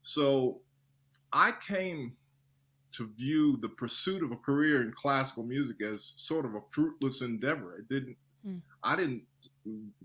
So 0.02 0.60
I 1.32 1.52
came 1.66 2.12
to 2.96 3.10
view 3.16 3.58
the 3.60 3.68
pursuit 3.68 4.22
of 4.22 4.30
a 4.30 4.36
career 4.36 4.82
in 4.82 4.92
classical 4.92 5.42
music 5.42 5.82
as 5.82 6.14
sort 6.16 6.44
of 6.44 6.54
a 6.54 6.60
fruitless 6.70 7.22
endeavor. 7.22 7.76
It 7.76 7.88
didn't, 7.88 8.16
mm. 8.46 8.60
I 8.82 8.96
didn't, 8.96 9.22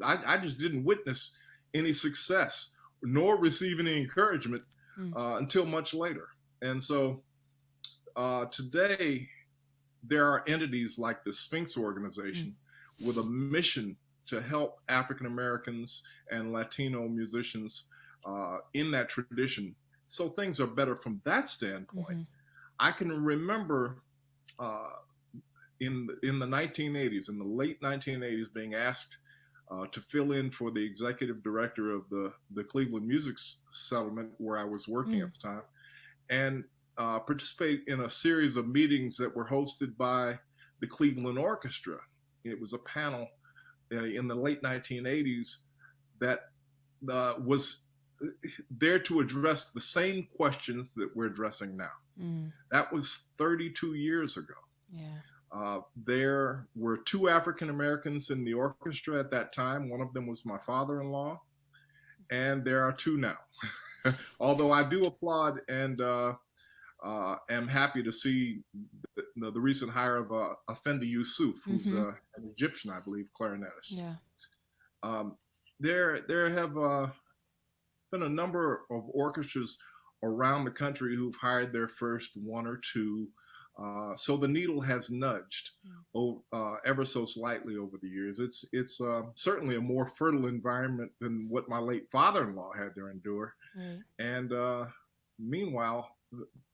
I, 0.04 0.18
I, 0.26 0.38
just 0.38 0.58
didn't 0.58 0.84
witness 0.84 1.36
any 1.74 1.94
success 1.94 2.72
nor 3.04 3.40
receive 3.40 3.80
any 3.80 3.96
encouragement 3.96 4.64
mm. 5.00 5.16
uh, 5.16 5.38
until 5.38 5.66
much 5.66 5.94
later. 5.94 6.30
And 6.62 6.84
so 6.84 7.22
uh, 8.16 8.46
today, 8.46 9.28
there 10.04 10.28
are 10.28 10.44
entities 10.48 10.98
like 10.98 11.24
the 11.24 11.34
Sphinx 11.34 11.78
organization 11.78 12.56
mm. 13.02 13.06
with 13.06 13.18
a 13.18 13.24
mission 13.24 13.96
to 14.28 14.42
help 14.42 14.80
African 14.90 15.28
Americans 15.28 16.04
and 16.32 16.52
Latino 16.52 17.08
musicians 17.08 17.84
uh, 18.26 18.58
in 18.74 18.92
that 18.92 19.10
tradition. 19.10 19.76
So 20.08 20.28
things 20.30 20.60
are 20.60 20.68
better 20.68 20.96
from 20.96 21.22
that 21.24 21.48
standpoint. 21.48 22.20
Mm-hmm. 22.20 22.39
I 22.80 22.92
can 22.92 23.10
remember 23.10 24.02
uh, 24.60 24.90
in 25.80 26.08
in 26.24 26.40
the 26.40 26.46
1980s, 26.46 27.30
in 27.30 27.38
the 27.38 27.46
late 27.46 27.82
1980s, 27.82 28.54
being 28.54 28.76
asked 28.76 29.18
uh, 29.72 29.86
to 29.92 30.02
fill 30.02 30.32
in 30.32 30.50
for 30.50 30.72
the 30.72 30.84
executive 30.84 31.44
director 31.44 31.92
of 31.92 32.10
the 32.10 32.32
the 32.52 32.64
Cleveland 32.64 33.08
Music 33.08 33.36
Settlement, 33.72 34.32
where 34.38 34.58
I 34.58 34.64
was 34.64 34.88
working 34.88 35.20
mm. 35.20 35.24
at 35.24 35.34
the 35.34 35.40
time, 35.40 35.62
and 36.30 36.64
uh, 36.98 37.20
participate 37.20 37.82
in 37.88 38.02
a 38.02 38.10
series 38.10 38.58
of 38.58 38.68
meetings 38.68 39.18
that 39.18 39.34
were 39.34 39.48
hosted 39.48 39.96
by 39.98 40.38
the 40.82 40.88
Cleveland 40.88 41.38
Orchestra. 41.38 41.98
It 42.44 42.60
was 42.60 42.74
a 42.74 42.80
panel 42.80 43.28
uh, 43.92 44.04
in 44.04 44.28
the 44.28 44.36
late 44.36 44.62
1980s 44.62 45.58
that 46.20 46.40
uh, 47.10 47.34
was 47.44 47.84
there 48.70 49.00
to 49.00 49.20
address 49.20 49.72
the 49.72 49.82
same 49.82 50.28
questions 50.38 50.94
that 50.96 51.16
we're 51.16 51.28
addressing 51.28 51.78
now. 51.78 51.92
Mm. 52.22 52.52
That 52.72 52.92
was 52.92 53.28
32 53.38 53.96
years 53.96 54.38
ago. 54.38 54.54
Yeah. 54.92 55.06
Uh, 55.52 55.80
there 56.06 56.68
were 56.76 56.98
two 56.98 57.30
African 57.30 57.70
Americans 57.70 58.30
in 58.30 58.44
the 58.44 58.54
orchestra 58.54 59.20
at 59.20 59.32
that 59.32 59.52
time. 59.52 59.90
One 59.90 60.02
of 60.02 60.14
them 60.14 60.28
was 60.28 60.46
my 60.46 60.58
father 60.60 61.02
in 61.02 61.10
law, 61.12 61.42
and 62.30 62.64
there 62.64 62.84
are 62.84 62.92
two 62.92 63.18
now. 63.18 63.38
Although 64.40 64.72
I 64.72 64.84
do 64.84 65.06
applaud 65.06 65.62
and 65.68 66.00
uh, 66.02 66.34
uh, 67.04 67.36
am 67.50 67.68
happy 67.68 68.04
to 68.04 68.12
see 68.12 68.62
the, 69.16 69.52
the 69.52 69.60
recent 69.60 69.92
hire 69.92 70.18
of 70.18 70.32
uh, 70.32 70.54
Afendi 70.70 71.08
Yusuf, 71.08 71.56
who's 71.66 71.88
mm-hmm. 71.88 72.10
uh, 72.10 72.14
an 72.36 72.52
Egyptian, 72.52 72.92
I 72.92 73.00
believe, 73.00 73.28
clarinetist. 73.40 73.90
Yeah. 73.92 74.16
Um, 75.02 75.38
there, 75.80 76.22
there 76.28 76.50
have 76.52 76.78
uh, 76.78 77.08
been 78.12 78.24
a 78.24 78.30
number 78.30 78.82
of 78.90 79.04
orchestras 79.14 79.78
around 80.24 80.66
the 80.66 80.72
country 80.72 81.16
who've 81.16 81.36
hired 81.36 81.72
their 81.72 81.88
first 81.88 82.32
one 82.36 82.68
or 82.68 82.78
two. 82.78 83.28
Uh, 83.82 84.14
so 84.14 84.36
the 84.36 84.48
needle 84.48 84.82
has 84.82 85.10
nudged 85.10 85.72
mm. 86.16 86.42
uh, 86.52 86.76
ever 86.86 87.06
so 87.06 87.24
slightly 87.24 87.78
over 87.78 87.98
the 88.02 88.10
years. 88.10 88.40
It's 88.40 88.66
it's 88.74 89.00
uh, 89.00 89.22
certainly 89.36 89.78
a 89.78 89.82
more 89.82 90.06
fertile 90.06 90.48
environment 90.48 91.12
than 91.22 91.48
what 91.50 91.70
my 91.70 91.80
late 91.80 92.12
father-in-law 92.12 92.72
had 92.78 92.94
to 92.96 93.08
endure. 93.08 93.54
Mm. 93.78 94.02
And 94.20 94.52
uh, 94.52 94.86
meanwhile, 95.40 96.10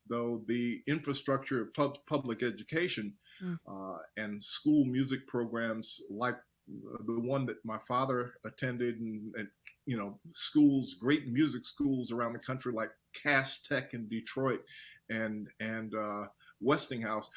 though 0.10 0.42
the 0.48 0.82
infrastructure 0.88 1.62
of 1.62 1.74
pub- 1.76 2.00
public 2.08 2.42
education 2.42 3.14
mm. 3.44 4.00
and 4.18 4.44
school 4.44 4.86
music 4.86 5.28
programs 5.28 6.02
like 6.10 6.38
the 6.68 7.20
one 7.20 7.46
that 7.46 7.64
my 7.64 7.78
father 7.78 8.34
attended 8.46 9.00
and, 9.00 9.34
and, 9.36 9.48
you 9.86 9.98
know 9.98 10.18
schools 10.34 10.96
great 10.96 11.28
music 11.28 11.64
schools 11.66 12.12
around 12.12 12.34
the 12.34 12.40
country 12.40 12.74
like 12.74 12.90
cass 13.14 13.62
tech 13.62 13.94
in 13.94 14.08
detroit 14.08 14.62
and 15.10 15.48
and 15.60 15.94
uh, 15.94 16.26
westinghouse 16.60 17.30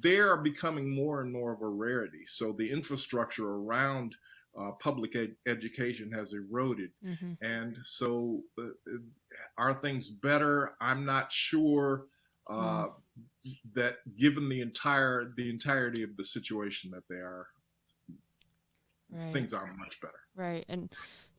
they're 0.00 0.38
becoming 0.38 0.94
more 0.94 1.20
and 1.20 1.30
more 1.30 1.52
of 1.52 1.60
a 1.60 1.68
rarity 1.68 2.24
so 2.24 2.52
the 2.52 2.70
infrastructure 2.70 3.56
around 3.56 4.14
uh, 4.58 4.70
public 4.80 5.14
ed- 5.14 5.36
education 5.46 6.10
has 6.10 6.32
eroded 6.32 6.90
mm-hmm. 7.04 7.32
and 7.42 7.76
so 7.84 8.40
uh, 8.58 8.64
are 9.58 9.74
things 9.74 10.08
better 10.08 10.74
i'm 10.80 11.04
not 11.04 11.30
sure 11.30 12.06
uh, 12.48 12.86
mm. 12.86 12.92
that 13.74 13.96
given 14.18 14.48
the 14.48 14.62
entire 14.62 15.32
the 15.36 15.50
entirety 15.50 16.02
of 16.02 16.16
the 16.16 16.24
situation 16.24 16.90
that 16.90 17.04
they 17.10 17.16
are 17.16 17.46
right. 19.12 19.32
things 19.32 19.52
are 19.54 19.72
much 19.78 20.00
better. 20.00 20.18
Right. 20.34 20.64
And 20.68 20.90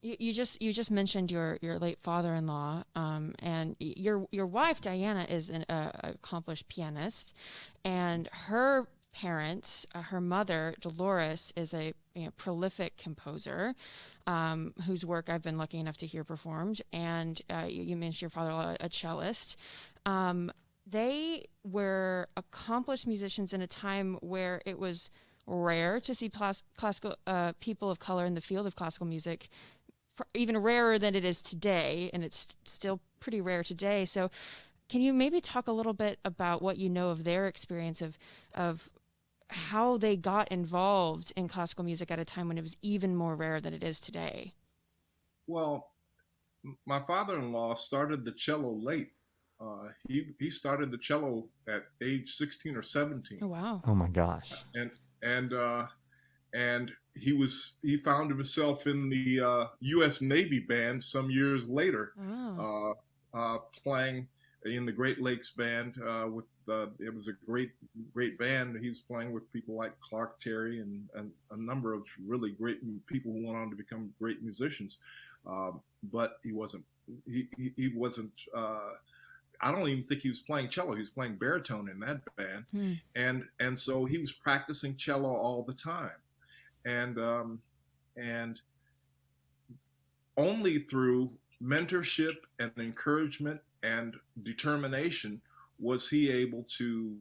you, 0.03 0.15
you 0.19 0.33
just 0.33 0.61
you 0.61 0.71
just 0.73 0.91
mentioned 0.91 1.31
your 1.31 1.57
your 1.61 1.79
late 1.79 1.99
father-in-law 1.99 2.83
um, 2.95 3.33
and 3.39 3.75
your 3.79 4.27
your 4.31 4.45
wife 4.45 4.81
Diana 4.81 5.25
is 5.27 5.49
an 5.49 5.65
uh, 5.69 5.91
accomplished 6.03 6.67
pianist 6.67 7.33
and 7.83 8.27
her 8.31 8.87
parents 9.13 9.87
uh, 9.95 10.01
her 10.01 10.21
mother 10.21 10.75
Dolores 10.81 11.53
is 11.55 11.73
a 11.73 11.93
you 12.15 12.25
know, 12.25 12.31
prolific 12.37 12.97
composer 12.97 13.75
um, 14.27 14.73
whose 14.85 15.05
work 15.05 15.29
I've 15.29 15.41
been 15.41 15.57
lucky 15.57 15.79
enough 15.79 15.97
to 15.97 16.07
hear 16.07 16.23
performed 16.23 16.81
and 16.91 17.41
uh, 17.49 17.65
you, 17.67 17.83
you, 17.83 17.95
mentioned 17.95 18.21
your 18.21 18.29
father 18.29 18.51
in 18.51 18.55
law, 18.55 18.75
a 18.79 18.89
cellist 18.89 19.55
um, 20.05 20.51
they 20.85 21.45
were 21.63 22.27
accomplished 22.35 23.07
musicians 23.07 23.53
in 23.53 23.61
a 23.61 23.67
time 23.67 24.17
where 24.21 24.61
it 24.65 24.77
was 24.77 25.09
rare 25.45 25.99
to 25.99 26.13
see 26.13 26.29
plas- 26.29 26.63
classical 26.77 27.15
uh, 27.27 27.53
people 27.59 27.89
of 27.89 27.99
color 27.99 28.25
in 28.25 28.33
the 28.33 28.41
field 28.41 28.65
of 28.65 28.75
classical 28.75 29.07
music, 29.07 29.49
pr- 30.15 30.23
even 30.33 30.57
rarer 30.57 30.97
than 30.97 31.15
it 31.15 31.25
is 31.25 31.41
today, 31.41 32.09
and 32.13 32.23
it's 32.23 32.55
still 32.65 32.99
pretty 33.19 33.41
rare 33.41 33.63
today. 33.63 34.05
So, 34.05 34.29
can 34.89 35.01
you 35.01 35.13
maybe 35.13 35.41
talk 35.41 35.67
a 35.67 35.71
little 35.71 35.93
bit 35.93 36.19
about 36.23 36.61
what 36.61 36.77
you 36.77 36.89
know 36.89 37.09
of 37.09 37.23
their 37.23 37.47
experience 37.47 38.01
of 38.01 38.17
of 38.53 38.89
how 39.49 39.97
they 39.97 40.15
got 40.15 40.47
involved 40.49 41.31
in 41.35 41.47
classical 41.47 41.83
music 41.83 42.11
at 42.11 42.19
a 42.19 42.25
time 42.25 42.47
when 42.47 42.57
it 42.57 42.61
was 42.61 42.75
even 42.81 43.15
more 43.15 43.35
rare 43.35 43.61
than 43.61 43.73
it 43.73 43.83
is 43.83 43.99
today? 43.99 44.53
Well, 45.47 45.91
my 46.85 46.99
father-in-law 46.99 47.75
started 47.75 48.25
the 48.25 48.31
cello 48.31 48.73
late. 48.73 49.11
Uh, 49.59 49.89
he 50.07 50.33
he 50.39 50.49
started 50.49 50.91
the 50.91 50.97
cello 50.97 51.47
at 51.67 51.83
age 52.01 52.33
16 52.33 52.75
or 52.75 52.81
17. 52.81 53.39
Oh 53.41 53.47
wow! 53.47 53.81
Oh 53.85 53.95
my 53.95 54.07
gosh! 54.07 54.51
And 54.73 54.91
and 55.23 55.53
uh, 55.53 55.85
and 56.53 56.91
he 57.15 57.33
was 57.33 57.73
he 57.81 57.97
found 57.97 58.29
himself 58.29 58.87
in 58.87 59.09
the 59.09 59.39
uh, 59.39 59.65
U.S. 59.79 60.21
Navy 60.21 60.59
band 60.59 61.03
some 61.03 61.29
years 61.29 61.69
later, 61.69 62.13
oh. 62.27 62.95
uh, 63.33 63.37
uh, 63.37 63.57
playing 63.83 64.27
in 64.65 64.85
the 64.85 64.91
Great 64.91 65.21
Lakes 65.21 65.51
band 65.51 65.99
uh, 66.05 66.27
with 66.27 66.45
it 66.99 67.13
was 67.13 67.27
a 67.27 67.33
great 67.45 67.71
great 68.13 68.37
band. 68.37 68.77
He 68.81 68.89
was 68.89 69.01
playing 69.01 69.33
with 69.33 69.51
people 69.51 69.75
like 69.75 69.99
Clark 69.99 70.39
Terry 70.39 70.79
and, 70.79 71.09
and 71.15 71.31
a 71.51 71.57
number 71.57 71.93
of 71.93 72.07
really 72.25 72.51
great 72.51 72.79
people 73.05 73.33
who 73.33 73.45
went 73.45 73.57
on 73.57 73.69
to 73.69 73.75
become 73.75 74.13
great 74.19 74.41
musicians. 74.41 74.97
Um, 75.45 75.81
but 76.11 76.37
he 76.43 76.53
wasn't 76.53 76.85
he, 77.25 77.47
he, 77.57 77.73
he 77.75 77.87
wasn't 77.95 78.31
uh, 78.55 78.91
I 79.63 79.71
don't 79.71 79.87
even 79.87 80.03
think 80.03 80.21
he 80.21 80.29
was 80.29 80.41
playing 80.41 80.67
cello. 80.67 80.93
He 80.93 80.99
was 80.99 81.09
playing 81.09 81.35
baritone 81.35 81.89
in 81.89 81.99
that 82.01 82.19
band, 82.35 82.65
hmm. 82.71 82.93
and 83.15 83.45
and 83.59 83.79
so 83.79 84.03
he 84.03 84.17
was 84.17 84.33
practicing 84.33 84.97
cello 84.97 85.33
all 85.33 85.63
the 85.63 85.73
time, 85.73 86.11
and 86.85 87.17
um, 87.17 87.61
and 88.17 88.59
only 90.35 90.79
through 90.79 91.31
mentorship 91.63 92.35
and 92.59 92.71
encouragement 92.77 93.61
and 93.83 94.15
determination 94.43 95.41
was 95.79 96.09
he 96.09 96.29
able 96.29 96.63
to 96.77 97.15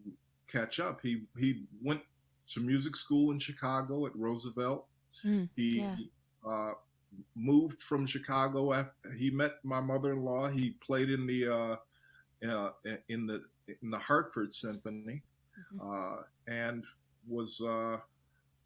catch 0.49 0.81
up. 0.81 1.01
He 1.01 1.23
he 1.39 1.63
went 1.81 2.01
to 2.49 2.61
music 2.61 2.97
school 2.97 3.31
in 3.31 3.39
Chicago 3.39 4.07
at 4.07 4.17
Roosevelt. 4.17 4.87
Hmm. 5.23 5.45
he 5.55 5.81
yeah. 5.81 5.97
uh, 6.49 6.73
moved 7.37 7.83
from 7.83 8.07
Chicago 8.07 8.73
after 8.73 9.13
he 9.17 9.31
met 9.31 9.53
my 9.63 9.81
mother-in-law. 9.81 10.49
He 10.49 10.71
played 10.85 11.11
in 11.11 11.27
the 11.27 11.49
uh, 11.49 11.77
uh, 12.49 12.71
in 13.09 13.27
the 13.27 13.43
in 13.83 13.91
the 13.91 13.99
Hartford 13.99 14.53
Symphony, 14.53 15.23
mm-hmm. 15.75 15.89
uh, 15.89 16.23
and 16.49 16.85
was 17.29 17.61
uh, 17.61 17.99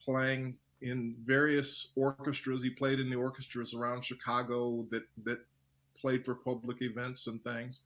playing 0.02 0.56
in 0.82 1.16
various 1.24 1.92
orchestras. 1.96 2.62
He 2.62 2.70
played 2.70 3.00
in 3.00 3.10
the 3.10 3.16
orchestras 3.16 3.74
around 3.74 4.04
Chicago 4.04 4.84
that 4.90 5.04
that 5.24 5.40
played 6.00 6.24
for 6.24 6.34
public 6.34 6.82
events 6.82 7.26
and 7.26 7.42
things, 7.42 7.80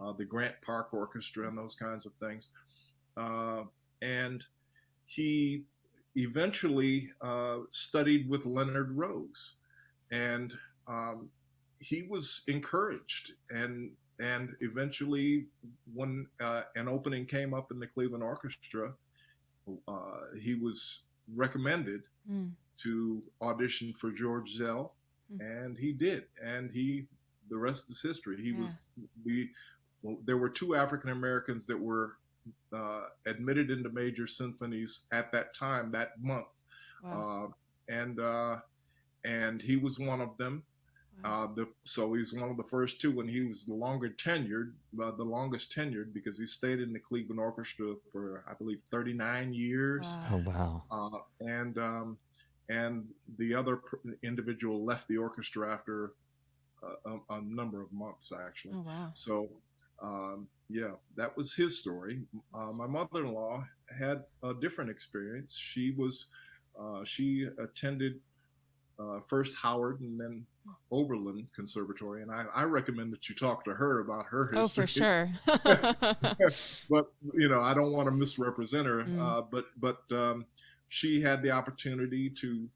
uh, 0.00 0.12
the 0.12 0.24
Grant 0.24 0.54
Park 0.64 0.94
Orchestra 0.94 1.48
and 1.48 1.58
those 1.58 1.74
kinds 1.74 2.06
of 2.06 2.12
things. 2.20 2.48
Uh, 3.16 3.64
and 4.00 4.44
he 5.06 5.64
eventually 6.14 7.10
uh, 7.20 7.58
studied 7.70 8.28
with 8.28 8.46
Leonard 8.46 8.96
Rose, 8.96 9.54
and 10.10 10.52
um, 10.86 11.28
he 11.80 12.02
was 12.02 12.42
encouraged 12.46 13.32
and 13.50 13.90
and 14.20 14.50
eventually 14.60 15.46
when 15.94 16.26
uh, 16.40 16.62
an 16.76 16.88
opening 16.88 17.24
came 17.24 17.54
up 17.54 17.70
in 17.70 17.78
the 17.78 17.86
Cleveland 17.86 18.24
Orchestra, 18.24 18.92
uh, 19.86 19.92
he 20.40 20.54
was 20.54 21.02
recommended 21.34 22.02
mm. 22.30 22.50
to 22.78 23.22
audition 23.42 23.92
for 23.92 24.10
George 24.10 24.58
Szell, 24.58 24.90
mm. 25.32 25.40
and 25.40 25.78
he 25.78 25.92
did, 25.92 26.24
and 26.42 26.70
he 26.70 27.06
the 27.50 27.56
rest 27.56 27.90
is 27.90 28.02
history. 28.02 28.36
He 28.42 28.50
yeah. 28.50 28.60
was 28.60 28.88
we 29.24 29.50
well, 30.02 30.18
there 30.24 30.38
were 30.38 30.50
two 30.50 30.74
African 30.74 31.10
Americans 31.10 31.66
that 31.66 31.78
were 31.78 32.16
uh, 32.72 33.02
admitted 33.26 33.70
into 33.70 33.90
major 33.90 34.26
symphonies 34.26 35.06
at 35.12 35.32
that 35.32 35.54
time 35.54 35.92
that 35.92 36.20
month, 36.20 36.46
wow. 37.02 37.52
uh, 37.52 37.92
and 37.92 38.20
uh, 38.20 38.56
and 39.24 39.60
he 39.60 39.76
was 39.76 39.98
one 39.98 40.20
of 40.20 40.36
them. 40.38 40.62
Uh, 41.24 41.48
the, 41.54 41.66
so 41.84 42.14
he's 42.14 42.32
one 42.32 42.48
of 42.48 42.56
the 42.56 42.62
first 42.62 43.00
two, 43.00 43.20
and 43.20 43.28
he 43.28 43.44
was 43.44 43.64
the 43.64 43.74
longer 43.74 44.08
tenured, 44.08 44.72
uh, 45.02 45.10
the 45.10 45.24
longest 45.24 45.74
tenured 45.74 46.12
because 46.14 46.38
he 46.38 46.46
stayed 46.46 46.80
in 46.80 46.92
the 46.92 46.98
Cleveland 46.98 47.40
Orchestra 47.40 47.94
for 48.12 48.44
I 48.48 48.54
believe 48.54 48.78
39 48.90 49.52
years. 49.52 50.06
Wow. 50.06 50.28
Oh 50.32 50.50
wow! 50.50 50.82
Uh, 50.90 51.18
and 51.40 51.78
um, 51.78 52.18
and 52.68 53.04
the 53.38 53.54
other 53.54 53.80
individual 54.22 54.84
left 54.84 55.08
the 55.08 55.16
orchestra 55.16 55.72
after 55.72 56.12
a, 57.04 57.16
a, 57.30 57.40
number 57.42 57.82
of 57.82 57.92
months 57.92 58.32
actually. 58.32 58.74
Oh 58.76 58.84
wow! 58.86 59.10
So 59.14 59.48
um, 60.02 60.46
yeah, 60.68 60.92
that 61.16 61.36
was 61.36 61.54
his 61.54 61.78
story. 61.78 62.20
Uh, 62.54 62.72
my 62.72 62.86
mother-in-law 62.86 63.64
had 63.98 64.22
a 64.42 64.54
different 64.54 64.90
experience. 64.90 65.56
She 65.56 65.92
was 65.92 66.28
uh, 66.80 67.02
she 67.04 67.48
attended 67.58 68.20
uh, 68.98 69.20
first 69.26 69.54
Howard 69.54 70.00
and 70.00 70.18
then 70.20 70.44
Oberlin 70.90 71.46
Conservatory, 71.54 72.22
and 72.22 72.30
I, 72.30 72.44
I, 72.54 72.64
recommend 72.64 73.12
that 73.12 73.28
you 73.28 73.34
talk 73.34 73.64
to 73.64 73.72
her 73.72 74.00
about 74.00 74.26
her 74.26 74.50
history. 74.52 74.82
Oh, 74.82 74.84
for 74.84 74.86
sure. 74.86 75.30
but 76.90 77.12
you 77.34 77.48
know, 77.48 77.60
I 77.60 77.74
don't 77.74 77.92
want 77.92 78.06
to 78.06 78.12
misrepresent 78.12 78.86
her. 78.86 79.04
Mm. 79.04 79.20
Uh, 79.20 79.42
but 79.50 79.66
but 79.78 80.02
um, 80.10 80.46
she 80.88 81.22
had 81.22 81.42
the 81.42 81.50
opportunity 81.50 82.28
to 82.30 82.68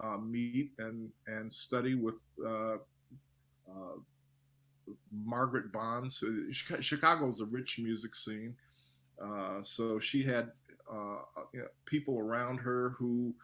uh, 0.00 0.18
meet 0.18 0.72
and 0.78 1.10
and 1.26 1.52
study 1.52 1.94
with 1.94 2.20
uh, 2.44 2.76
uh, 3.68 3.96
Margaret 5.10 5.72
Bonds. 5.72 6.22
Uh, 6.22 6.52
Chicago 6.80 7.30
is 7.30 7.40
a 7.40 7.46
rich 7.46 7.78
music 7.78 8.14
scene, 8.14 8.54
so 9.62 9.98
she 9.98 10.22
had 10.22 10.50
people 11.86 12.18
around 12.18 12.58
her 12.58 12.94
who 12.98 13.34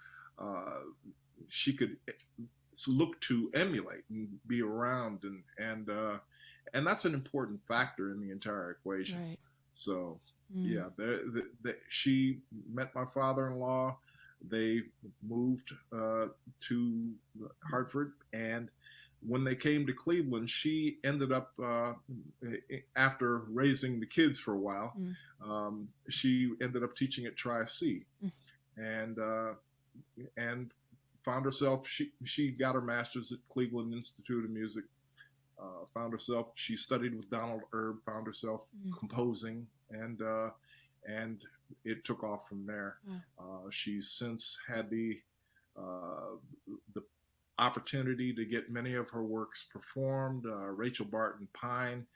she 1.49 1.73
could 1.73 1.97
eh, 2.09 2.13
look 2.87 3.21
to 3.21 3.51
emulate 3.55 4.05
and 4.11 4.29
be 4.47 4.63
around 4.63 5.25
and 5.25 5.43
and 5.59 5.91
uh, 5.91 6.19
and 6.75 6.87
that's 6.87 7.05
an 7.05 7.15
important 7.15 7.61
factor 7.67 8.13
in 8.13 8.21
the 8.21 8.31
entire 8.31 8.71
equation. 8.71 9.21
Right. 9.21 9.39
So 9.75 10.21
mm. 10.55 10.71
yeah, 10.71 10.89
the, 10.97 11.31
the, 11.33 11.43
the, 11.63 11.77
she 11.89 12.41
met 12.73 12.95
my 12.95 13.05
father-in-law. 13.05 13.97
They 14.49 14.83
moved 15.27 15.73
uh, 15.93 16.27
to 16.69 17.13
Hartford, 17.69 18.13
and 18.33 18.71
when 19.27 19.43
they 19.43 19.57
came 19.57 19.87
to 19.87 19.93
Cleveland, 19.93 20.49
she 20.49 20.99
ended 21.03 21.33
up 21.33 21.53
uh, 21.63 21.95
after 22.95 23.39
raising 23.49 23.99
the 23.99 24.07
kids 24.07 24.39
for 24.39 24.55
a 24.55 24.59
while. 24.59 24.93
Mm. 24.99 25.15
Um, 25.45 25.89
she 26.09 26.53
ended 26.61 26.85
up 26.85 26.95
teaching 26.95 27.27
at 27.27 27.37
Tri 27.37 27.65
C, 27.65 28.05
mm. 28.25 28.31
and 28.77 29.19
uh, 29.19 29.55
and 30.37 30.73
found 31.29 31.45
herself 31.45 31.87
she 31.87 32.13
she 32.25 32.51
got 32.51 32.75
her 32.75 32.81
master's 32.81 33.33
at 33.33 33.39
Cleveland 33.51 33.93
Institute 33.93 34.45
of 34.45 34.51
Music. 34.51 34.85
Uh, 35.61 35.85
found 35.93 36.13
herself 36.13 36.49
she 36.55 36.77
studied 36.77 37.15
with 37.15 37.29
Donald 37.31 37.63
Erb. 37.75 37.97
Found 38.07 38.27
herself 38.27 38.71
mm. 38.87 38.97
composing 38.99 39.67
and 39.91 40.23
uh, 40.23 40.51
and 41.07 41.43
it 41.85 42.05
took 42.05 42.25
off 42.25 42.49
from 42.49 42.65
there. 42.67 42.97
Mm. 43.09 43.23
Uh, 43.39 43.71
she's 43.71 44.11
since 44.11 44.59
had 44.67 44.89
the 44.89 45.19
uh, 45.77 46.37
the 46.95 47.03
opportunity 47.59 48.33
to 48.33 48.45
get 48.45 48.71
many 48.71 48.95
of 48.95 49.11
her 49.11 49.25
works 49.25 49.69
performed. 49.71 50.47
Uh, 50.47 50.69
Rachel 50.69 51.07
Barton 51.07 51.49
Pine, 51.53 52.07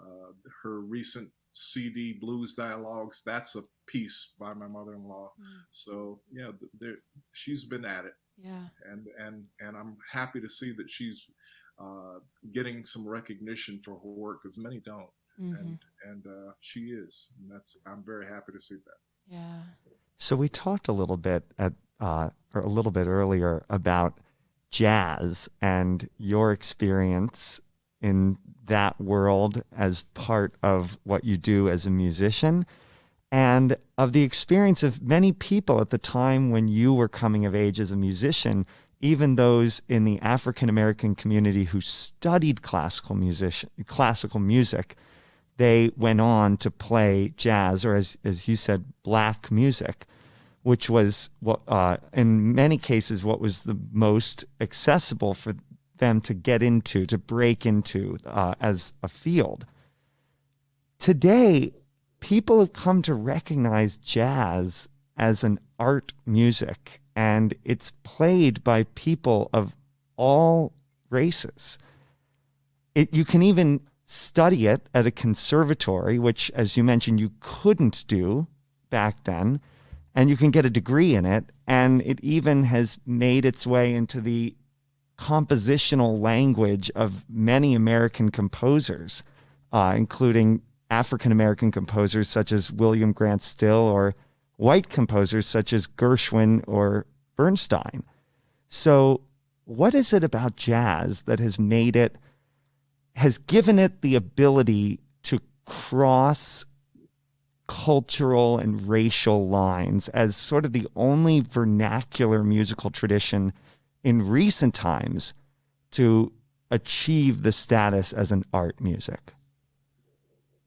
uh, 0.00 0.32
her 0.62 0.80
recent 0.80 1.28
CD 1.52 2.14
Blues 2.14 2.54
Dialogues. 2.54 3.22
That's 3.26 3.56
a 3.56 3.62
piece 3.86 4.30
by 4.38 4.54
my 4.54 4.66
mother-in-law. 4.66 5.32
Mm. 5.38 5.44
So 5.70 6.20
yeah, 6.32 6.52
she's 7.32 7.64
been 7.64 7.84
at 7.84 8.06
it. 8.06 8.14
Yeah. 8.36 8.66
And 8.90 9.06
and 9.18 9.44
and 9.60 9.76
I'm 9.76 9.96
happy 10.10 10.40
to 10.40 10.48
see 10.48 10.72
that 10.72 10.90
she's 10.90 11.26
uh, 11.80 12.18
getting 12.52 12.84
some 12.84 13.06
recognition 13.06 13.80
for 13.84 13.92
her 13.92 14.08
work 14.08 14.42
because 14.42 14.58
many 14.58 14.80
don't. 14.80 15.08
Mm-hmm. 15.40 15.54
And 15.54 15.78
and 16.04 16.26
uh, 16.26 16.52
she 16.60 16.80
is. 16.80 17.32
And 17.40 17.50
that's 17.50 17.76
I'm 17.86 18.02
very 18.04 18.26
happy 18.26 18.52
to 18.52 18.60
see 18.60 18.76
that. 18.76 19.34
Yeah. 19.34 19.62
So 20.16 20.36
we 20.36 20.48
talked 20.48 20.88
a 20.88 20.92
little 20.92 21.16
bit 21.16 21.44
at 21.58 21.72
uh, 22.00 22.30
or 22.54 22.62
a 22.62 22.68
little 22.68 22.92
bit 22.92 23.06
earlier 23.06 23.64
about 23.68 24.18
jazz 24.70 25.48
and 25.60 26.08
your 26.18 26.52
experience 26.52 27.60
in 28.00 28.36
that 28.66 29.00
world 29.00 29.62
as 29.76 30.04
part 30.14 30.54
of 30.62 30.98
what 31.04 31.24
you 31.24 31.36
do 31.36 31.68
as 31.68 31.86
a 31.86 31.90
musician 31.90 32.66
and 33.34 33.76
of 33.98 34.12
the 34.12 34.22
experience 34.22 34.84
of 34.84 35.02
many 35.02 35.32
people 35.32 35.80
at 35.80 35.90
the 35.90 35.98
time 35.98 36.52
when 36.52 36.68
you 36.68 36.94
were 36.94 37.08
coming 37.08 37.44
of 37.44 37.52
age 37.52 37.80
as 37.80 37.90
a 37.90 37.96
musician, 37.96 38.64
even 39.00 39.34
those 39.34 39.82
in 39.88 40.04
the 40.04 40.20
African 40.20 40.68
American 40.68 41.16
community 41.16 41.64
who 41.64 41.80
studied 41.80 42.62
classical 42.62 43.16
music, 43.16 43.64
classical 43.86 44.38
music, 44.38 44.94
they 45.56 45.90
went 45.96 46.20
on 46.20 46.56
to 46.58 46.70
play 46.70 47.34
jazz, 47.36 47.84
or 47.84 47.96
as 47.96 48.16
as 48.22 48.46
you 48.46 48.54
said, 48.54 48.84
black 49.02 49.50
music, 49.50 50.06
which 50.62 50.88
was 50.88 51.28
what 51.40 51.60
uh, 51.66 51.96
in 52.12 52.54
many 52.54 52.78
cases 52.78 53.24
what 53.24 53.40
was 53.40 53.64
the 53.64 53.76
most 53.90 54.44
accessible 54.60 55.34
for 55.34 55.54
them 55.96 56.20
to 56.20 56.34
get 56.34 56.62
into, 56.62 57.04
to 57.06 57.18
break 57.18 57.66
into 57.66 58.16
uh, 58.26 58.54
as 58.60 58.94
a 59.02 59.08
field. 59.08 59.66
Today, 61.00 61.72
people 62.24 62.60
have 62.60 62.72
come 62.72 63.02
to 63.02 63.12
recognize 63.12 63.98
jazz 63.98 64.88
as 65.14 65.44
an 65.44 65.60
art 65.78 66.14
music, 66.24 67.02
and 67.14 67.52
it's 67.64 67.92
played 68.02 68.64
by 68.64 68.84
people 68.94 69.50
of 69.52 69.76
all 70.16 70.72
races. 71.10 71.78
It, 72.94 73.12
you 73.12 73.26
can 73.26 73.42
even 73.42 73.82
study 74.06 74.66
it 74.66 74.88
at 74.94 75.06
a 75.06 75.10
conservatory, 75.10 76.18
which, 76.18 76.50
as 76.54 76.78
you 76.78 76.82
mentioned, 76.82 77.20
you 77.20 77.30
couldn't 77.40 78.06
do 78.06 78.46
back 78.88 79.24
then, 79.24 79.60
and 80.14 80.30
you 80.30 80.38
can 80.38 80.50
get 80.50 80.64
a 80.64 80.70
degree 80.70 81.14
in 81.14 81.26
it. 81.26 81.44
And 81.66 82.00
it 82.00 82.20
even 82.22 82.64
has 82.64 82.98
made 83.04 83.44
its 83.44 83.66
way 83.66 83.94
into 83.94 84.22
the 84.22 84.56
compositional 85.18 86.18
language 86.18 86.90
of 86.94 87.26
many 87.28 87.74
American 87.74 88.30
composers, 88.30 89.22
uh, 89.70 89.92
including 89.94 90.62
African 90.94 91.32
American 91.32 91.72
composers 91.72 92.28
such 92.28 92.52
as 92.52 92.70
William 92.70 93.12
Grant 93.12 93.42
Still 93.42 93.88
or 93.88 94.14
white 94.56 94.88
composers 94.88 95.44
such 95.44 95.72
as 95.72 95.88
Gershwin 95.88 96.62
or 96.68 97.06
Bernstein. 97.34 98.04
So, 98.68 99.22
what 99.64 99.92
is 99.94 100.12
it 100.12 100.22
about 100.22 100.56
jazz 100.56 101.22
that 101.22 101.40
has 101.40 101.58
made 101.58 101.96
it, 101.96 102.16
has 103.16 103.38
given 103.38 103.78
it 103.80 104.02
the 104.02 104.14
ability 104.14 105.00
to 105.24 105.40
cross 105.64 106.64
cultural 107.66 108.58
and 108.58 108.86
racial 108.86 109.48
lines 109.48 110.08
as 110.10 110.36
sort 110.36 110.64
of 110.64 110.72
the 110.72 110.86
only 110.94 111.40
vernacular 111.40 112.44
musical 112.44 112.90
tradition 112.90 113.52
in 114.04 114.28
recent 114.28 114.74
times 114.74 115.34
to 115.90 116.30
achieve 116.70 117.42
the 117.42 117.52
status 117.52 118.12
as 118.12 118.30
an 118.30 118.44
art 118.52 118.80
music? 118.80 119.34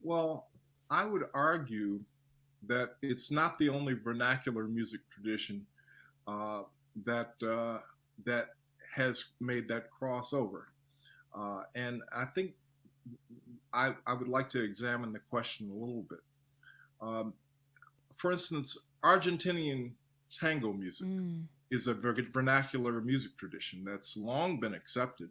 Well, 0.02 0.48
I 0.90 1.06
would 1.06 1.24
argue 1.34 2.00
that 2.68 2.96
it's 3.02 3.32
not 3.32 3.58
the 3.60 3.70
only 3.70 3.94
vernacular 3.94 4.66
music 4.66 5.02
tradition 5.10 5.66
uh, 6.28 6.64
that 7.06 7.34
uh, 7.44 7.80
that 8.26 8.50
has 8.94 9.26
made 9.40 9.68
that 9.68 9.90
crossover, 9.92 10.64
uh, 11.38 11.64
and 11.76 12.02
I 12.16 12.26
think 12.26 12.54
I, 13.74 13.94
I 14.06 14.14
would 14.14 14.28
like 14.28 14.50
to 14.52 14.64
examine 14.64 15.14
the 15.14 15.20
question 15.20 15.70
a 15.70 15.74
little 15.74 16.04
bit. 16.10 16.20
Um, 17.02 17.34
for 18.16 18.32
instance, 18.32 18.78
Argentinian 19.04 19.92
tango 20.34 20.74
music 20.74 21.08
mm. 21.08 21.44
is 21.70 21.88
a 21.88 21.94
vernacular 21.94 23.02
music 23.02 23.38
tradition 23.38 23.84
that's 23.86 24.18
long 24.18 24.60
been 24.60 24.74
accepted. 24.74 25.30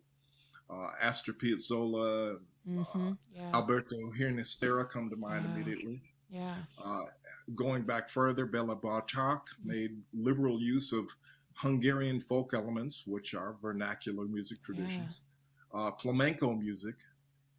Uh, 0.70 0.88
Astor 1.00 1.32
Piazzolla, 1.32 2.38
mm-hmm. 2.68 3.08
uh, 3.08 3.12
yeah. 3.34 3.50
Alberto 3.54 3.96
Ginastera 4.18 4.88
come 4.88 5.10
to 5.10 5.16
mind 5.16 5.44
yeah. 5.44 5.54
immediately. 5.54 6.02
Yeah. 6.30 6.54
Uh, 6.82 7.04
going 7.54 7.82
back 7.82 8.08
further, 8.08 8.46
Bela 8.46 8.76
Bartok 8.76 9.12
mm-hmm. 9.12 9.68
made 9.68 9.90
liberal 10.12 10.60
use 10.60 10.92
of 10.92 11.08
Hungarian 11.54 12.20
folk 12.20 12.52
elements, 12.54 13.04
which 13.06 13.34
are 13.34 13.56
vernacular 13.62 14.24
music 14.24 14.62
traditions. 14.62 15.20
Yeah. 15.74 15.80
Uh, 15.80 15.90
flamenco 15.92 16.52
music 16.52 16.94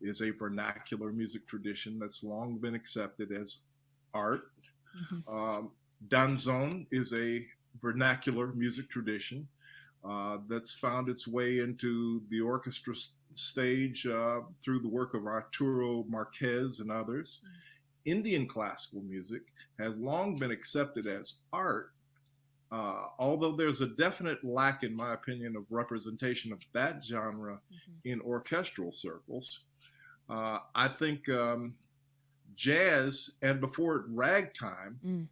is 0.02 0.22
a 0.22 0.32
vernacular 0.32 1.12
music 1.12 1.48
tradition 1.48 1.98
that's 2.00 2.24
long 2.24 2.58
been 2.58 2.76
accepted 2.76 3.32
as 3.32 3.60
art. 4.13 4.41
Mm-hmm. 5.13 5.36
Um, 5.36 5.72
danzón 6.10 6.86
is 6.91 7.13
a 7.13 7.46
vernacular 7.82 8.48
music 8.54 8.89
tradition 8.89 9.48
uh, 10.08 10.38
that's 10.48 10.76
found 10.76 11.10
its 11.10 11.28
way 11.28 11.60
into 11.60 12.22
the 12.30 12.39
orchestra 12.41 12.93
stage 13.38 14.06
uh, 14.08 14.41
through 14.63 14.80
the 14.80 14.89
work 14.89 15.13
of 15.13 15.26
Arturo 15.26 16.04
Marquez 16.08 16.80
and 16.80 16.91
others. 16.91 17.41
Mm-hmm. 17.43 18.17
Indian 18.17 18.47
classical 18.47 19.02
music 19.02 19.41
has 19.80 19.97
long 19.97 20.38
been 20.38 20.52
accepted 20.52 21.08
as 21.08 21.41
art, 21.52 21.91
uh, 22.71 23.04
although 23.19 23.52
there's 23.52 23.82
a 23.82 23.88
definite 23.88 24.43
lack, 24.43 24.84
in 24.84 24.95
my 24.95 25.13
opinion, 25.13 25.56
of 25.56 25.65
representation 25.69 26.54
of 26.54 26.60
that 26.73 27.04
genre 27.04 27.56
mm-hmm. 27.56 28.12
in 28.12 28.21
orchestral 28.21 28.91
circles. 28.91 29.65
Uh, 30.30 30.60
I 30.76 30.88
think 30.88 31.30
um, 31.30 31.76
jazz 32.56 33.32
and 33.41 33.62
before 33.62 33.97
it 33.97 34.04
ragtime 34.10 35.00
mm. 35.06 35.28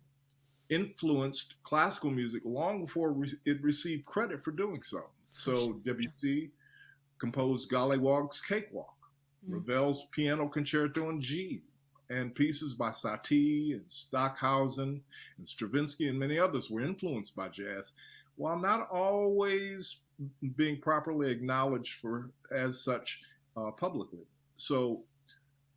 influenced 0.69 1.55
classical 1.63 2.11
music 2.11 2.43
long 2.45 2.81
before 2.81 3.11
re- 3.11 3.33
it 3.45 3.61
received 3.61 4.05
credit 4.05 4.41
for 4.41 4.51
doing 4.51 4.81
so. 4.83 5.03
So 5.33 5.73
Debussy 5.83 6.51
composed 7.19 7.69
Golliwogg's 7.69 8.41
Cakewalk, 8.41 8.95
mm. 9.47 9.53
Ravel's 9.53 10.07
Piano 10.11 10.47
Concerto 10.47 11.09
in 11.09 11.21
G, 11.21 11.61
and 12.09 12.35
pieces 12.35 12.75
by 12.75 12.89
Satie 12.89 13.73
and 13.73 13.85
Stockhausen 13.87 15.01
and 15.37 15.47
Stravinsky 15.47 16.07
and 16.07 16.19
many 16.19 16.37
others 16.37 16.69
were 16.69 16.81
influenced 16.81 17.35
by 17.35 17.49
jazz, 17.49 17.93
while 18.35 18.59
not 18.59 18.87
always 18.91 20.01
being 20.55 20.79
properly 20.79 21.31
acknowledged 21.31 21.93
for 21.95 22.29
as 22.51 22.83
such 22.83 23.21
uh, 23.57 23.71
publicly. 23.71 24.25
So 24.55 25.01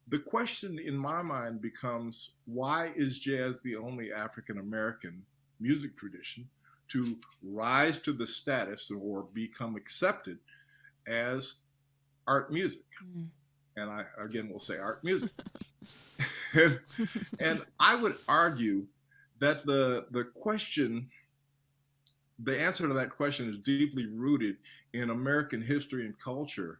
the 0.08 0.18
question 0.18 0.78
in 0.78 0.96
my 0.96 1.22
mind 1.22 1.60
becomes 1.60 2.32
why 2.46 2.92
is 2.96 3.18
jazz 3.18 3.60
the 3.60 3.76
only 3.76 4.12
African 4.12 4.58
American 4.58 5.22
music 5.60 5.96
tradition 5.96 6.48
to 6.88 7.16
rise 7.42 7.98
to 8.00 8.12
the 8.12 8.26
status 8.26 8.90
or 8.90 9.26
become 9.34 9.76
accepted 9.76 10.38
as 11.08 11.56
art 12.26 12.52
music? 12.52 12.82
Mm. 13.04 13.26
And 13.76 13.90
I 13.90 14.04
again 14.22 14.48
will 14.50 14.60
say 14.60 14.76
art 14.78 15.02
music. 15.04 15.30
and, 16.54 16.80
and 17.40 17.62
I 17.80 17.94
would 17.94 18.16
argue 18.28 18.86
that 19.40 19.64
the 19.64 20.06
the 20.10 20.24
question 20.34 21.08
the 22.44 22.60
answer 22.60 22.86
to 22.86 22.94
that 22.94 23.10
question 23.10 23.48
is 23.48 23.58
deeply 23.58 24.06
rooted 24.06 24.56
in 24.92 25.10
American 25.10 25.60
history 25.60 26.06
and 26.06 26.18
culture 26.18 26.78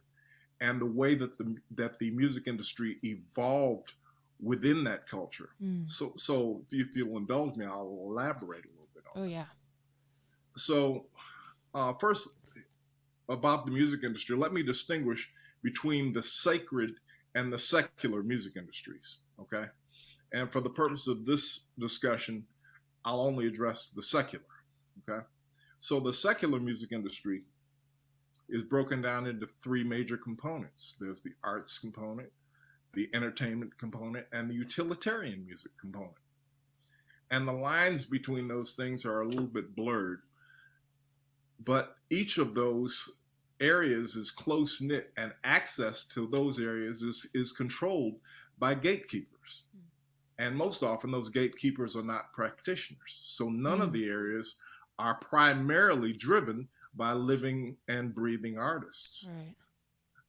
and 0.61 0.79
the 0.79 0.85
way 0.85 1.15
that 1.15 1.37
the 1.37 1.55
that 1.75 1.97
the 1.99 2.11
music 2.11 2.47
industry 2.47 2.97
evolved 3.03 3.93
within 4.41 4.83
that 4.85 5.07
culture. 5.07 5.49
Mm. 5.63 5.89
So 5.89 6.13
so 6.17 6.61
if 6.71 6.95
you'll 6.95 7.17
indulge 7.17 7.55
me, 7.55 7.65
I'll 7.65 8.05
elaborate 8.09 8.65
a 8.65 8.69
little 8.69 8.89
bit 8.93 9.03
on. 9.15 9.21
Oh 9.21 9.23
that. 9.23 9.29
yeah. 9.29 9.45
So 10.57 11.05
uh, 11.73 11.93
first 11.93 12.29
about 13.29 13.65
the 13.65 13.71
music 13.71 14.03
industry, 14.03 14.35
let 14.35 14.53
me 14.53 14.63
distinguish 14.63 15.29
between 15.63 16.11
the 16.13 16.23
sacred 16.23 16.93
and 17.35 17.53
the 17.53 17.57
secular 17.57 18.23
music 18.23 18.53
industries. 18.57 19.19
Okay, 19.39 19.65
and 20.33 20.51
for 20.51 20.61
the 20.61 20.69
purpose 20.69 21.07
of 21.07 21.25
this 21.25 21.61
discussion, 21.77 22.43
I'll 23.05 23.21
only 23.21 23.47
address 23.47 23.91
the 23.95 24.01
secular. 24.01 24.43
Okay, 25.07 25.23
so 25.79 25.99
the 25.99 26.13
secular 26.13 26.59
music 26.59 26.91
industry 26.91 27.43
is 28.49 28.63
broken 28.63 29.01
down 29.01 29.27
into 29.27 29.47
three 29.63 29.83
major 29.83 30.17
components 30.17 30.97
there's 30.99 31.21
the 31.21 31.31
arts 31.43 31.77
component, 31.77 32.29
the 32.93 33.07
entertainment 33.13 33.77
component, 33.77 34.25
and 34.33 34.49
the 34.49 34.55
utilitarian 34.55 35.45
music 35.45 35.71
component. 35.79 36.15
And 37.31 37.47
the 37.47 37.53
lines 37.53 38.05
between 38.05 38.47
those 38.47 38.73
things 38.73 39.05
are 39.05 39.21
a 39.21 39.27
little 39.27 39.45
bit 39.45 39.75
blurred. 39.75 40.21
But 41.63 41.95
each 42.09 42.39
of 42.39 42.55
those 42.55 43.11
areas 43.59 44.15
is 44.15 44.31
close 44.31 44.81
knit, 44.81 45.11
and 45.17 45.33
access 45.43 46.05
to 46.05 46.27
those 46.27 46.59
areas 46.59 47.01
is, 47.01 47.27
is 47.33 47.51
controlled 47.51 48.15
by 48.57 48.73
gatekeepers. 48.73 49.63
Mm. 49.75 49.81
And 50.45 50.55
most 50.55 50.83
often, 50.83 51.11
those 51.11 51.29
gatekeepers 51.29 51.95
are 51.95 52.03
not 52.03 52.33
practitioners. 52.33 53.19
So 53.23 53.49
none 53.49 53.79
mm. 53.79 53.83
of 53.83 53.93
the 53.93 54.07
areas 54.07 54.55
are 54.97 55.15
primarily 55.15 56.13
driven 56.13 56.67
by 56.95 57.13
living 57.13 57.77
and 57.87 58.13
breathing 58.13 58.57
artists. 58.57 59.25
Right. 59.27 59.55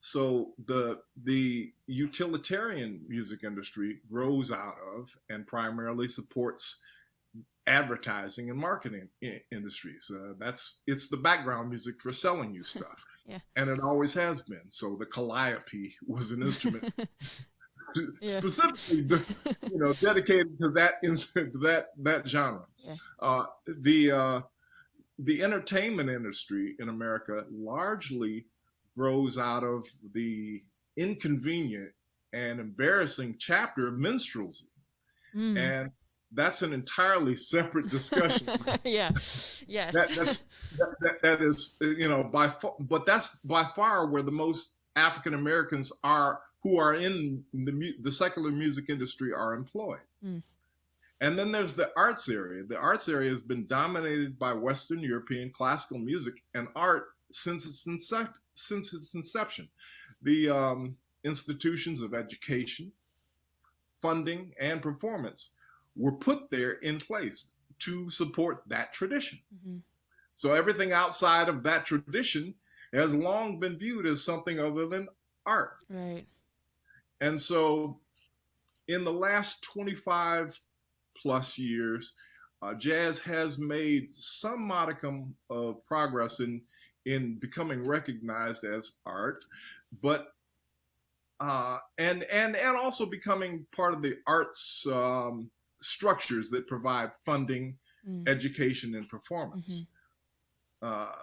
So 0.01 0.53
the 0.65 0.99
the 1.23 1.71
utilitarian 1.85 3.01
music 3.07 3.43
industry 3.43 3.99
grows 4.11 4.51
out 4.51 4.75
of 4.95 5.09
and 5.29 5.45
primarily 5.45 6.07
supports 6.07 6.81
advertising 7.67 8.49
and 8.49 8.59
marketing 8.59 9.09
industries. 9.51 10.11
Uh, 10.13 10.33
that's 10.39 10.79
it's 10.87 11.07
the 11.07 11.17
background 11.17 11.69
music 11.69 12.01
for 12.01 12.11
selling 12.11 12.53
you 12.53 12.63
stuff, 12.63 13.05
yeah. 13.25 13.39
and 13.55 13.69
it 13.69 13.79
always 13.79 14.13
has 14.13 14.41
been. 14.41 14.69
So 14.69 14.95
the 14.99 15.05
calliope 15.05 15.93
was 16.07 16.31
an 16.31 16.41
instrument 16.43 16.93
specifically, 18.23 19.25
you 19.71 19.77
know, 19.77 19.93
dedicated 19.93 20.57
to 20.57 20.69
that 20.71 21.01
to 21.03 21.59
that 21.61 21.87
that 21.97 22.27
genre. 22.27 22.65
Yeah. 22.77 22.95
Uh, 23.19 23.45
the 23.67 24.11
uh, 24.11 24.41
the 25.19 25.43
entertainment 25.43 26.09
industry 26.09 26.75
in 26.79 26.89
America 26.89 27.45
largely 27.51 28.45
grows 28.97 29.37
out 29.37 29.63
of 29.63 29.87
the 30.13 30.61
inconvenient 30.97 31.91
and 32.33 32.59
embarrassing 32.59 33.35
chapter 33.39 33.87
of 33.87 33.97
minstrelsy. 33.97 34.65
Mm. 35.35 35.57
And 35.57 35.91
that's 36.33 36.61
an 36.61 36.73
entirely 36.73 37.35
separate 37.35 37.89
discussion. 37.89 38.47
yeah. 38.83 39.11
Yes. 39.67 39.93
that, 39.93 40.09
that's, 40.15 40.47
that, 40.77 40.95
that, 41.01 41.21
that 41.23 41.41
is, 41.41 41.75
you 41.81 42.07
know, 42.07 42.23
by 42.23 42.49
far, 42.49 42.73
but 42.79 43.05
that's 43.05 43.35
by 43.43 43.65
far 43.75 44.07
where 44.07 44.21
the 44.21 44.31
most 44.31 44.73
African 44.95 45.33
Americans 45.33 45.91
are 46.03 46.41
who 46.63 46.77
are 46.77 46.93
in 46.93 47.43
the, 47.53 47.93
the 48.01 48.11
secular 48.11 48.51
music 48.51 48.85
industry 48.89 49.33
are 49.33 49.53
employed. 49.53 50.05
Mm. 50.23 50.43
And 51.19 51.37
then 51.37 51.51
there's 51.51 51.75
the 51.75 51.91
arts 51.95 52.29
area. 52.29 52.63
The 52.67 52.77
arts 52.77 53.07
area 53.09 53.29
has 53.29 53.41
been 53.41 53.67
dominated 53.67 54.39
by 54.39 54.53
Western 54.53 54.99
European 54.99 55.51
classical 55.51 55.99
music 55.99 56.35
and 56.55 56.67
art 56.75 57.05
since 57.31 57.65
its, 57.65 57.87
incep- 57.87 58.33
since 58.53 58.93
its 58.93 59.15
inception. 59.15 59.69
The 60.23 60.49
um, 60.49 60.97
institutions 61.23 62.01
of 62.01 62.13
education, 62.13 62.91
funding, 64.01 64.53
and 64.59 64.81
performance 64.81 65.51
were 65.95 66.15
put 66.15 66.49
there 66.49 66.71
in 66.71 66.97
place 66.97 67.51
to 67.79 68.09
support 68.09 68.63
that 68.67 68.93
tradition. 68.93 69.39
Mm-hmm. 69.55 69.77
So 70.35 70.53
everything 70.53 70.91
outside 70.91 71.49
of 71.49 71.63
that 71.63 71.85
tradition 71.85 72.53
has 72.93 73.13
long 73.13 73.59
been 73.59 73.77
viewed 73.77 74.05
as 74.05 74.23
something 74.23 74.59
other 74.59 74.87
than 74.87 75.07
art. 75.45 75.77
Right. 75.89 76.25
And 77.19 77.41
so 77.41 77.99
in 78.87 79.03
the 79.03 79.13
last 79.13 79.61
25 79.63 80.59
plus 81.15 81.57
years, 81.57 82.13
uh, 82.61 82.73
jazz 82.75 83.19
has 83.19 83.57
made 83.57 84.13
some 84.13 84.61
modicum 84.61 85.35
of 85.49 85.85
progress 85.85 86.39
in 86.39 86.61
in 87.05 87.35
becoming 87.39 87.83
recognized 87.83 88.63
as 88.63 88.91
art, 89.07 89.43
but 90.03 90.33
uh, 91.39 91.79
and 91.97 92.23
and 92.31 92.55
and 92.55 92.77
also 92.77 93.07
becoming 93.07 93.65
part 93.75 93.93
of 93.93 94.03
the 94.03 94.17
arts 94.27 94.85
um, 94.91 95.49
structures 95.81 96.49
that 96.49 96.67
provide 96.67 97.11
funding, 97.25 97.77
mm. 98.07 98.27
education, 98.27 98.95
and 98.95 99.07
performance. 99.07 99.87
Mm-hmm. 100.83 100.93
Uh, 100.93 101.15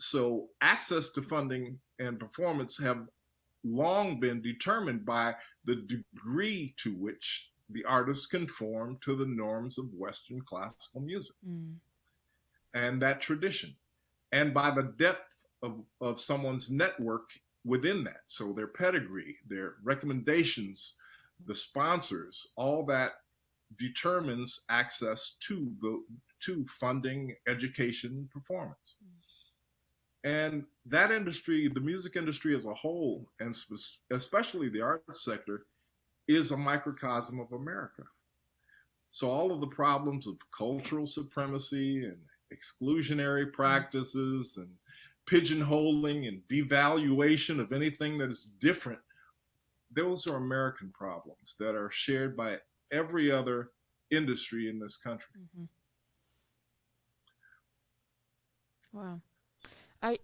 so 0.00 0.48
access 0.60 1.10
to 1.10 1.22
funding 1.22 1.78
and 1.98 2.20
performance 2.20 2.78
have 2.78 3.06
long 3.64 4.20
been 4.20 4.40
determined 4.40 5.04
by 5.04 5.34
the 5.64 5.76
degree 5.76 6.74
to 6.76 6.94
which 6.94 7.50
the 7.70 7.84
artist 7.84 8.30
conform 8.30 8.98
to 9.02 9.16
the 9.16 9.26
norms 9.26 9.78
of 9.78 9.92
Western 9.92 10.40
classical 10.42 11.00
music 11.00 11.34
mm. 11.46 11.74
and 12.74 13.02
that 13.02 13.20
tradition, 13.20 13.74
and 14.32 14.54
by 14.54 14.70
the 14.70 14.94
depth 14.96 15.44
of, 15.62 15.82
of 16.00 16.20
someone's 16.20 16.70
network 16.70 17.30
within 17.64 18.04
that. 18.04 18.22
So 18.26 18.52
their 18.52 18.68
pedigree, 18.68 19.36
their 19.46 19.74
recommendations, 19.82 20.94
the 21.44 21.54
sponsors, 21.54 22.46
all 22.56 22.86
that 22.86 23.12
determines 23.78 24.62
access 24.70 25.36
to 25.40 25.72
the 25.80 26.02
to 26.40 26.64
funding 26.68 27.34
education 27.48 28.28
performance. 28.32 28.96
And 30.24 30.64
that 30.86 31.10
industry, 31.10 31.68
the 31.68 31.80
music 31.80 32.16
industry 32.16 32.54
as 32.54 32.64
a 32.64 32.74
whole, 32.74 33.26
and 33.40 33.54
especially 34.10 34.68
the 34.68 34.80
arts 34.80 35.24
sector, 35.24 35.66
is 36.28 36.50
a 36.50 36.56
microcosm 36.56 37.40
of 37.40 37.52
America. 37.52 38.02
So 39.10 39.30
all 39.30 39.52
of 39.52 39.60
the 39.60 39.68
problems 39.68 40.26
of 40.26 40.36
cultural 40.56 41.06
supremacy 41.06 42.04
and 42.04 42.18
exclusionary 42.52 43.52
practices 43.52 44.58
and 44.58 44.68
pigeonholing 45.26 46.28
and 46.28 46.42
devaluation 46.48 47.58
of 47.60 47.72
anything 47.72 48.18
that 48.18 48.30
is 48.30 48.50
different, 48.58 49.00
those 49.90 50.26
are 50.26 50.36
American 50.36 50.90
problems 50.92 51.56
that 51.58 51.74
are 51.74 51.90
shared 51.90 52.36
by 52.36 52.58
every 52.92 53.30
other 53.30 53.70
industry 54.10 54.68
in 54.68 54.78
this 54.78 54.96
country. 54.96 55.34
Mm-hmm. 55.38 55.64
Wow. 58.92 59.20
I 60.02 60.18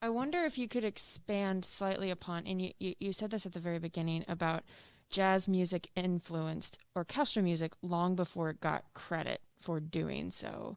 I 0.00 0.08
wonder 0.08 0.44
if 0.44 0.58
you 0.58 0.68
could 0.68 0.84
expand 0.84 1.64
slightly 1.64 2.10
upon 2.10 2.46
and 2.46 2.62
you, 2.62 2.72
you, 2.78 2.94
you 3.00 3.12
said 3.12 3.30
this 3.30 3.44
at 3.44 3.52
the 3.52 3.60
very 3.60 3.78
beginning 3.78 4.24
about 4.28 4.62
jazz 5.10 5.48
music 5.48 5.90
influenced 5.96 6.78
orchestral 6.94 7.44
music 7.44 7.72
long 7.82 8.14
before 8.14 8.50
it 8.50 8.60
got 8.60 8.84
credit 8.94 9.40
for 9.60 9.80
doing 9.80 10.30
so. 10.30 10.76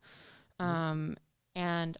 Mm-hmm. 0.59 0.71
Um, 0.71 1.17
and 1.55 1.97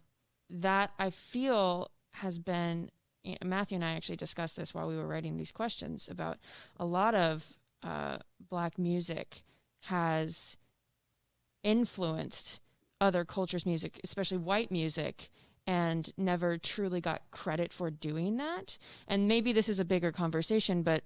that 0.49 0.91
I 0.97 1.09
feel 1.09 1.91
has 2.13 2.39
been 2.39 2.89
you 3.23 3.33
know, 3.33 3.47
Matthew 3.47 3.75
and 3.75 3.85
I 3.85 3.91
actually 3.91 4.15
discussed 4.15 4.55
this 4.55 4.73
while 4.73 4.87
we 4.87 4.97
were 4.97 5.07
writing 5.07 5.37
these 5.37 5.51
questions 5.51 6.07
about 6.09 6.39
a 6.77 6.85
lot 6.85 7.13
of 7.13 7.45
uh, 7.83 8.17
black 8.49 8.77
music 8.77 9.43
has 9.85 10.57
influenced 11.63 12.59
other 12.99 13.25
cultures' 13.25 13.65
music, 13.65 13.99
especially 14.03 14.37
white 14.37 14.71
music, 14.71 15.29
and 15.67 16.11
never 16.17 16.57
truly 16.57 17.01
got 17.01 17.21
credit 17.31 17.71
for 17.73 17.89
doing 17.89 18.37
that. 18.37 18.77
And 19.07 19.27
maybe 19.27 19.53
this 19.53 19.69
is 19.69 19.79
a 19.79 19.85
bigger 19.85 20.11
conversation, 20.11 20.83
but 20.83 21.03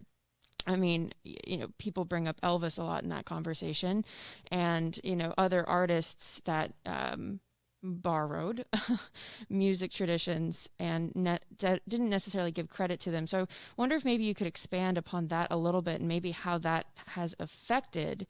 I 0.68 0.76
mean, 0.76 1.14
you 1.24 1.58
know, 1.58 1.68
people 1.78 2.06
bring 2.06 2.28
up 2.28 2.42
Elvis 2.42 2.80
a 2.80 2.84
lot 2.84 3.04
in 3.04 3.10
that 3.10 3.26
conversation, 3.26 4.04
and 4.50 5.00
you 5.04 5.16
know, 5.16 5.34
other 5.38 5.68
artists 5.68 6.42
that 6.46 6.74
um, 6.86 7.40
borrowed 7.84 8.66
music 9.50 9.92
traditions 9.92 10.70
and 10.80 11.16
ne- 11.16 11.40
didn't 11.58 12.10
necessarily 12.10 12.52
give 12.52 12.70
credit 12.70 13.00
to 13.02 13.12
them. 13.12 13.28
So 13.28 13.44
I 13.44 13.48
wonder 13.78 13.96
if 13.96 14.06
maybe 14.06 14.24
you 14.24 14.34
could 14.34 14.48
expand 14.48 14.98
upon 14.98 15.28
that 15.28 15.48
a 15.52 15.58
little 15.58 15.82
bit, 15.82 16.00
and 16.00 16.08
maybe 16.08 16.32
how 16.32 16.58
that 16.60 16.88
has 17.08 17.36
affected 17.40 18.28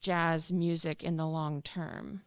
jazz 0.00 0.52
music 0.52 1.02
in 1.02 1.16
the 1.16 1.26
long 1.26 1.62
term. 1.62 2.22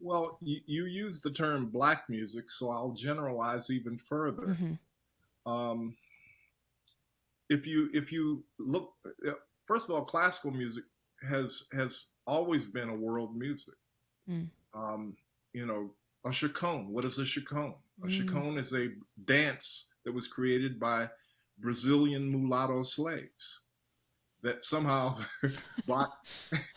Well, 0.00 0.38
you, 0.40 0.60
you 0.66 0.86
use 0.86 1.20
the 1.20 1.30
term 1.30 1.66
black 1.66 2.04
music, 2.08 2.50
so 2.50 2.70
I'll 2.70 2.92
generalize 2.92 3.70
even 3.70 3.98
further. 3.98 4.56
Mm-hmm. 4.58 5.52
Um, 5.52 5.96
if 7.48 7.66
you 7.66 7.90
if 7.92 8.12
you 8.12 8.44
look, 8.58 8.92
uh, 9.26 9.32
first 9.66 9.88
of 9.88 9.94
all, 9.94 10.02
classical 10.02 10.52
music 10.52 10.84
has 11.28 11.64
has 11.72 12.06
always 12.26 12.66
been 12.66 12.88
a 12.88 12.94
world 12.94 13.36
music. 13.36 13.74
Mm. 14.28 14.48
Um, 14.72 15.16
you 15.52 15.66
know, 15.66 15.90
a 16.24 16.32
chaconne. 16.32 16.92
What 16.92 17.04
is 17.04 17.18
a 17.18 17.24
chaconne? 17.24 17.74
A 18.02 18.06
mm. 18.06 18.10
chaconne 18.10 18.58
is 18.58 18.72
a 18.74 18.88
dance 19.24 19.88
that 20.04 20.12
was 20.12 20.26
created 20.26 20.78
by 20.78 21.08
Brazilian 21.58 22.30
mulatto 22.30 22.82
slaves 22.82 23.62
that 24.42 24.64
somehow 24.64 25.16
Bach 25.86 26.12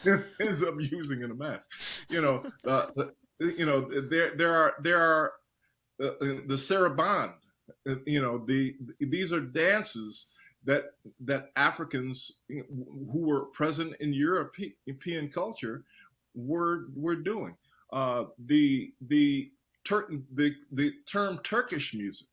ends 0.42 0.64
up 0.64 0.76
using 0.80 1.22
in 1.22 1.32
a 1.32 1.36
mass. 1.36 1.68
You 2.10 2.22
know, 2.22 2.44
uh, 2.66 2.88
you 3.40 3.66
know, 3.66 3.90
there 4.10 4.36
there 4.36 4.54
are 4.54 4.76
there 4.82 5.00
are 5.00 5.34
uh, 6.02 6.08
uh 6.08 6.42
the 6.48 6.56
saraband. 6.56 7.34
Uh, 7.90 7.96
you 8.06 8.22
know, 8.22 8.44
the 8.46 8.76
these 9.00 9.32
are 9.32 9.42
dances 9.42 10.32
that 10.66 10.84
that 11.22 11.50
Africans 11.56 12.42
who 12.50 13.28
were 13.28 13.46
present 13.48 13.96
in 14.00 14.14
European 14.14 15.30
culture 15.30 15.84
were 16.36 16.88
were 16.96 17.16
doing. 17.16 17.56
Uh, 17.94 18.26
the 18.48 18.92
the 19.08 19.52
Tur- 19.86 20.10
the 20.34 20.56
the 20.72 20.94
term 21.06 21.40
Turkish 21.44 21.94
music 21.94 22.28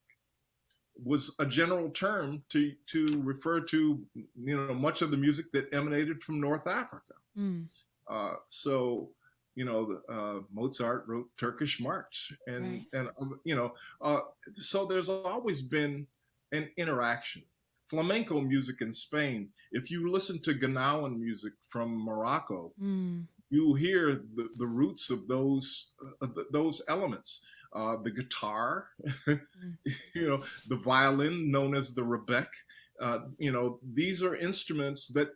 was 1.02 1.34
a 1.38 1.46
general 1.46 1.90
term 1.90 2.42
to 2.48 2.72
to 2.86 3.06
refer 3.24 3.60
to 3.60 4.00
you 4.44 4.56
know 4.56 4.74
much 4.74 5.02
of 5.02 5.10
the 5.10 5.16
music 5.16 5.50
that 5.52 5.72
emanated 5.74 6.22
from 6.22 6.40
North 6.40 6.66
Africa. 6.66 7.14
Mm. 7.36 7.72
Uh, 8.08 8.34
so 8.50 9.10
you 9.56 9.64
know 9.64 10.00
uh, 10.08 10.40
Mozart 10.52 11.04
wrote 11.08 11.28
Turkish 11.36 11.80
march, 11.80 12.32
and 12.46 12.64
right. 12.64 12.86
and 12.92 13.10
um, 13.20 13.40
you 13.44 13.56
know 13.56 13.74
uh, 14.00 14.20
so 14.54 14.86
there's 14.86 15.08
always 15.08 15.62
been 15.62 16.06
an 16.52 16.70
interaction. 16.76 17.42
Flamenco 17.88 18.40
music 18.40 18.82
in 18.82 18.92
Spain. 18.92 19.48
If 19.72 19.90
you 19.90 20.08
listen 20.08 20.38
to 20.42 20.54
Ganawan 20.54 21.18
music 21.18 21.54
from 21.68 22.04
Morocco, 22.04 22.72
mm. 22.80 23.24
You 23.50 23.74
hear 23.74 24.22
the, 24.36 24.48
the 24.56 24.66
roots 24.66 25.10
of 25.10 25.28
those 25.28 25.92
uh, 26.22 26.28
those 26.52 26.82
elements 26.88 27.42
uh, 27.72 27.96
the 28.02 28.10
guitar, 28.10 28.88
you 29.26 30.28
know, 30.28 30.42
the 30.68 30.76
violin 30.76 31.50
known 31.50 31.76
as 31.76 31.94
the 31.94 32.02
rebec. 32.02 32.48
Uh, 33.00 33.20
you 33.38 33.52
know, 33.52 33.78
these 33.94 34.22
are 34.22 34.36
instruments 34.36 35.08
that 35.08 35.28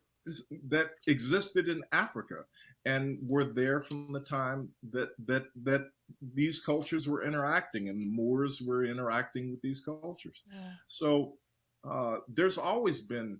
that 0.68 0.92
existed 1.06 1.68
in 1.68 1.82
Africa 1.92 2.44
and 2.86 3.18
were 3.26 3.44
there 3.44 3.82
from 3.82 4.10
the 4.10 4.20
time 4.20 4.70
that 4.90 5.10
that 5.26 5.44
that 5.62 5.82
these 6.34 6.60
cultures 6.60 7.06
were 7.06 7.24
interacting 7.24 7.90
and 7.90 8.10
Moors 8.10 8.62
were 8.62 8.84
interacting 8.84 9.50
with 9.50 9.60
these 9.62 9.80
cultures. 9.80 10.42
Yeah. 10.50 10.72
So 10.86 11.34
uh, 11.88 12.16
there's 12.26 12.58
always 12.58 13.02
been 13.02 13.38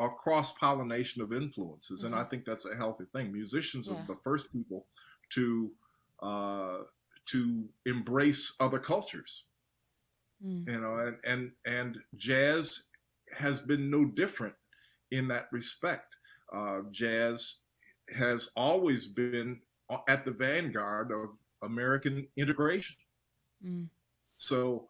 a 0.00 0.08
cross 0.08 0.52
pollination 0.52 1.22
of 1.22 1.32
influences, 1.32 2.00
mm-hmm. 2.00 2.06
and 2.06 2.14
I 2.14 2.20
mm-hmm. 2.20 2.30
think 2.30 2.44
that's 2.44 2.66
a 2.66 2.76
healthy 2.76 3.04
thing. 3.14 3.32
Musicians 3.32 3.88
yeah. 3.88 3.96
are 3.96 4.06
the 4.06 4.16
first 4.22 4.52
people 4.52 4.86
to 5.30 5.70
uh, 6.22 6.78
to 7.26 7.64
embrace 7.84 8.54
other 8.60 8.78
cultures. 8.78 9.44
Mm. 10.44 10.68
You 10.68 10.80
know, 10.80 10.98
and, 10.98 11.16
and 11.24 11.52
and 11.66 11.98
jazz 12.16 12.84
has 13.36 13.60
been 13.60 13.90
no 13.90 14.04
different 14.04 14.54
in 15.10 15.28
that 15.28 15.48
respect. 15.52 16.16
Uh, 16.54 16.80
jazz 16.92 17.60
has 18.16 18.50
always 18.56 19.06
been 19.06 19.60
at 20.08 20.24
the 20.24 20.30
vanguard 20.32 21.10
of 21.12 21.30
American 21.62 22.26
integration. 22.36 22.96
Mm. 23.64 23.88
So, 24.38 24.88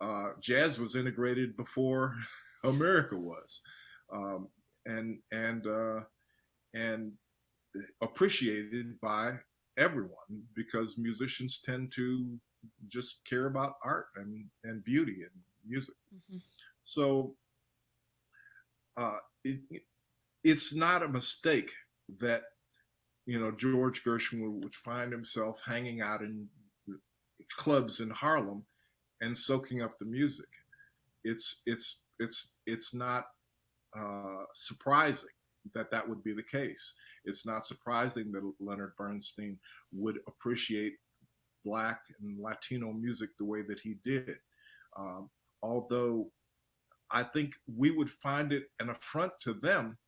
uh, 0.00 0.30
jazz 0.40 0.78
was 0.78 0.96
integrated 0.96 1.56
before 1.56 2.16
America 2.64 3.16
was, 3.16 3.60
um, 4.12 4.48
and 4.86 5.18
and 5.32 5.66
uh, 5.66 6.00
and 6.74 7.12
appreciated 8.02 9.00
by 9.00 9.32
everyone 9.76 10.42
because 10.54 10.98
musicians 10.98 11.60
tend 11.64 11.92
to 11.92 12.38
just 12.88 13.20
care 13.24 13.46
about 13.46 13.74
art 13.84 14.06
and, 14.16 14.44
and 14.64 14.82
beauty 14.84 15.18
and 15.22 15.30
music. 15.66 15.94
Mm-hmm. 16.14 16.38
So 16.84 17.34
uh, 18.96 19.18
it, 19.44 19.60
it's 20.42 20.74
not 20.74 21.02
a 21.02 21.08
mistake 21.08 21.72
that 22.18 22.42
you 23.26 23.38
know 23.38 23.52
George 23.52 24.02
Gershwin 24.04 24.62
would 24.62 24.74
find 24.74 25.12
himself 25.12 25.60
hanging 25.64 26.00
out 26.00 26.22
in 26.22 26.48
clubs 27.56 28.00
in 28.00 28.10
Harlem 28.10 28.64
and 29.20 29.36
soaking 29.36 29.82
up 29.82 29.98
the 29.98 30.04
music. 30.04 30.48
It's 31.24 31.62
it's 31.66 32.00
it's 32.18 32.54
it's 32.66 32.94
not 32.94 33.26
uh, 33.96 34.44
surprising 34.54 35.28
that 35.74 35.90
that 35.90 36.08
would 36.08 36.22
be 36.24 36.32
the 36.32 36.42
case. 36.42 36.94
It's 37.24 37.46
not 37.46 37.66
surprising 37.66 38.32
that 38.32 38.52
Leonard 38.60 38.92
Bernstein 38.96 39.58
would 39.92 40.18
appreciate 40.26 40.94
Black 41.64 42.00
and 42.20 42.40
Latino 42.40 42.92
music 42.92 43.30
the 43.38 43.44
way 43.44 43.62
that 43.62 43.80
he 43.80 43.96
did. 44.04 44.36
Um, 44.98 45.28
although 45.62 46.30
I 47.10 47.22
think 47.22 47.54
we 47.76 47.90
would 47.90 48.10
find 48.10 48.52
it 48.52 48.64
an 48.80 48.90
affront 48.90 49.32
to 49.42 49.54
them 49.54 49.98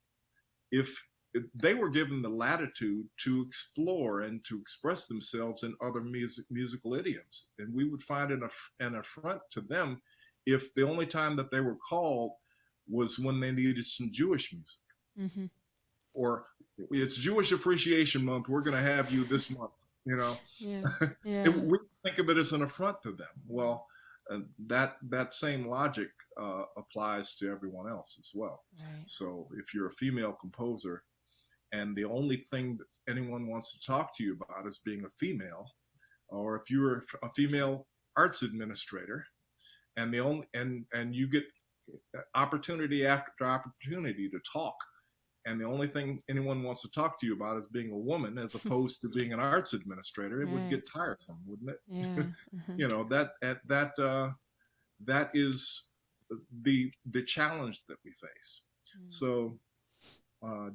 if 0.71 1.03
they 1.55 1.75
were 1.75 1.91
given 1.91 2.23
the 2.23 2.29
latitude 2.29 3.07
to 3.25 3.43
explore 3.43 4.23
and 4.23 4.45
to 4.45 4.61
express 4.61 5.07
themselves 5.07 5.63
in 5.63 5.75
other 5.81 6.01
music, 6.01 6.45
musical 6.51 6.95
idioms. 6.95 7.47
And 7.59 7.73
we 7.73 7.85
would 7.85 8.03
find 8.03 8.33
it 8.33 8.41
an 8.81 8.97
affront 8.97 9.41
to 9.53 9.61
them 9.61 10.01
if 10.47 10.75
the 10.75 10.87
only 10.87 11.07
time 11.07 11.37
that 11.37 11.51
they 11.51 11.61
were 11.61 11.77
called 11.77 12.33
was 12.91 13.19
when 13.19 13.41
they 13.41 13.53
needed 13.53 13.87
some 13.87 14.11
Jewish 14.13 14.53
music. 14.53 14.81
Mm-hmm. 15.19 15.47
Or 16.15 16.47
it's 16.91 17.17
Jewish 17.17 17.53
Appreciation 17.53 18.25
Month. 18.25 18.49
We're 18.49 18.63
going 18.63 18.77
to 18.77 18.83
have 18.83 19.11
you 19.11 19.25
this 19.25 19.51
month. 19.51 19.73
You 20.05 20.17
know, 20.17 20.37
yeah. 20.59 20.83
Yeah. 21.25 21.49
we 21.49 21.79
think 22.05 22.19
of 22.19 22.31
it 22.31 22.39
as 22.39 22.53
an 22.53 22.63
affront 22.63 23.03
to 23.03 23.13
them. 23.13 23.29
Well, 23.47 23.87
uh, 24.31 24.39
that 24.67 24.97
that 25.11 25.35
same 25.35 25.69
logic 25.69 26.09
uh, 26.41 26.63
applies 26.77 27.35
to 27.37 27.51
everyone 27.51 27.89
else 27.89 28.17
as 28.19 28.31
well. 28.35 28.65
Right. 28.79 29.05
So 29.07 29.49
if 29.59 29.75
you're 29.75 29.89
a 29.89 29.93
female 29.93 30.33
composer 30.33 31.03
and 31.73 31.95
the 31.95 32.05
only 32.05 32.39
thing 32.39 32.79
that 32.79 33.13
anyone 33.13 33.47
wants 33.47 33.73
to 33.73 33.87
talk 33.87 34.17
to 34.17 34.25
you 34.25 34.35
about 34.41 34.67
is 34.67 34.81
being 34.85 35.05
a 35.05 35.11
female, 35.19 35.67
or 36.29 36.57
if 36.57 36.71
you're 36.71 37.05
a 37.23 37.29
female 37.35 37.87
arts 38.17 38.43
administrator, 38.43 39.25
and 39.97 40.13
the 40.13 40.21
only 40.21 40.47
and 40.55 40.85
and 40.93 41.15
you 41.15 41.29
get 41.29 41.45
opportunity 42.35 43.07
after 43.07 43.45
opportunity 43.45 44.29
to 44.29 44.39
talk 44.53 44.75
and 45.47 45.61
the 45.61 45.65
only 45.65 45.87
thing 45.87 46.21
anyone 46.29 46.63
wants 46.63 46.83
to 46.83 46.91
talk 46.91 47.19
to 47.19 47.27
you 47.27 47.35
about 47.35 47.57
is 47.57 47.67
being 47.69 47.91
a 47.91 47.97
woman 47.97 48.39
as 48.39 48.55
opposed 48.65 49.01
to 49.01 49.09
being 49.09 49.33
an 49.33 49.41
arts 49.41 49.73
administrator 49.73 50.43
it 50.43 50.47
right. 50.47 50.55
would 50.55 50.71
get 50.71 50.91
tiresome 50.91 51.39
wouldn't 51.47 51.71
it 51.71 51.81
yeah. 51.89 52.05
mm-hmm. 52.05 52.73
you 52.77 52.89
know 52.89 53.05
that 53.05 53.33
at 53.43 53.59
that 53.67 53.99
uh, 53.99 54.31
that 55.05 55.31
is 55.35 55.89
the 56.63 56.91
the 57.11 57.23
challenge 57.23 57.83
that 57.89 57.97
we 58.05 58.11
face 58.13 58.63
mm. 58.97 59.13
so 59.13 59.59
uh, 60.43 60.71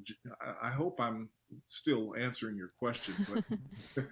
I 0.61 0.69
hope 0.69 0.99
I'm 1.01 1.29
still 1.67 2.13
answering 2.19 2.55
your 2.55 2.71
question, 2.77 3.15
but 3.33 4.05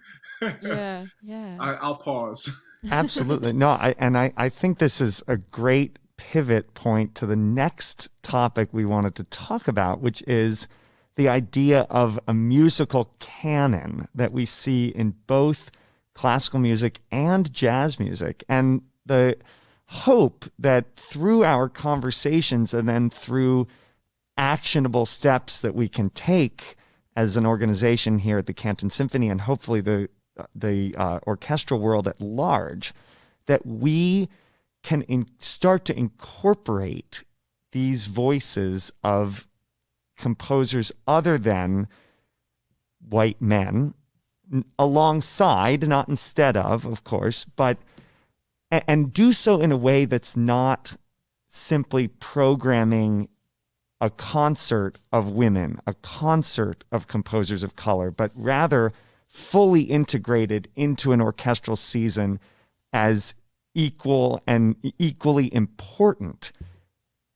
yeah, 0.63 1.05
yeah. 1.21 1.57
I, 1.59 1.87
will 1.87 1.95
pause. 1.95 2.51
Absolutely, 2.89 3.53
no. 3.53 3.69
I 3.69 3.93
and 3.99 4.17
I 4.17 4.33
I 4.35 4.49
think 4.49 4.79
this 4.79 4.99
is 4.99 5.21
a 5.27 5.37
great 5.37 5.99
pivot 6.17 6.73
point 6.73 7.15
to 7.15 7.25
the 7.25 7.35
next 7.35 8.09
topic 8.21 8.69
we 8.71 8.85
wanted 8.85 9.15
to 9.15 9.23
talk 9.25 9.67
about, 9.67 10.01
which 10.01 10.21
is 10.27 10.67
the 11.15 11.27
idea 11.27 11.81
of 11.89 12.19
a 12.27 12.33
musical 12.33 13.13
canon 13.19 14.07
that 14.15 14.31
we 14.31 14.45
see 14.45 14.87
in 14.87 15.15
both 15.27 15.69
classical 16.13 16.59
music 16.59 16.99
and 17.11 17.51
jazz 17.53 17.99
music. 17.99 18.43
And 18.47 18.81
the 19.05 19.37
hope 19.87 20.45
that 20.57 20.95
through 20.95 21.43
our 21.43 21.69
conversations 21.69 22.73
and 22.73 22.87
then 22.87 23.09
through 23.09 23.67
actionable 24.37 25.05
steps 25.05 25.59
that 25.59 25.75
we 25.75 25.87
can 25.87 26.09
take 26.09 26.75
as 27.15 27.37
an 27.37 27.45
organization 27.45 28.19
here 28.19 28.39
at 28.39 28.47
the 28.47 28.53
Canton 28.53 28.89
Symphony 28.89 29.29
and 29.29 29.41
hopefully 29.41 29.81
the 29.81 30.09
the 30.55 30.95
uh, 30.97 31.19
orchestral 31.27 31.79
world 31.79 32.07
at 32.07 32.19
large, 32.19 32.91
that 33.45 33.65
we 33.67 34.29
can 34.83 35.01
in, 35.03 35.27
start 35.39 35.85
to 35.85 35.97
incorporate 35.97 37.23
these 37.71 38.05
voices 38.05 38.91
of 39.03 39.47
composers 40.17 40.91
other 41.07 41.37
than 41.37 41.87
white 42.99 43.41
men 43.41 43.93
alongside, 44.77 45.87
not 45.87 46.07
instead 46.07 46.55
of, 46.55 46.85
of 46.85 47.03
course, 47.03 47.45
but 47.55 47.77
and 48.69 49.13
do 49.13 49.31
so 49.31 49.61
in 49.61 49.71
a 49.71 49.77
way 49.77 50.05
that's 50.05 50.35
not 50.35 50.97
simply 51.47 52.07
programming 52.07 53.29
a 54.01 54.09
concert 54.09 54.99
of 55.11 55.31
women, 55.31 55.79
a 55.85 55.93
concert 55.93 56.83
of 56.91 57.07
composers 57.07 57.63
of 57.63 57.75
color, 57.75 58.09
but 58.09 58.31
rather 58.33 58.91
fully 59.27 59.83
integrated 59.83 60.67
into 60.75 61.11
an 61.11 61.21
orchestral 61.21 61.75
season 61.75 62.39
as 62.91 63.35
equal 63.73 64.41
and 64.47 64.75
equally 64.97 65.53
important 65.53 66.51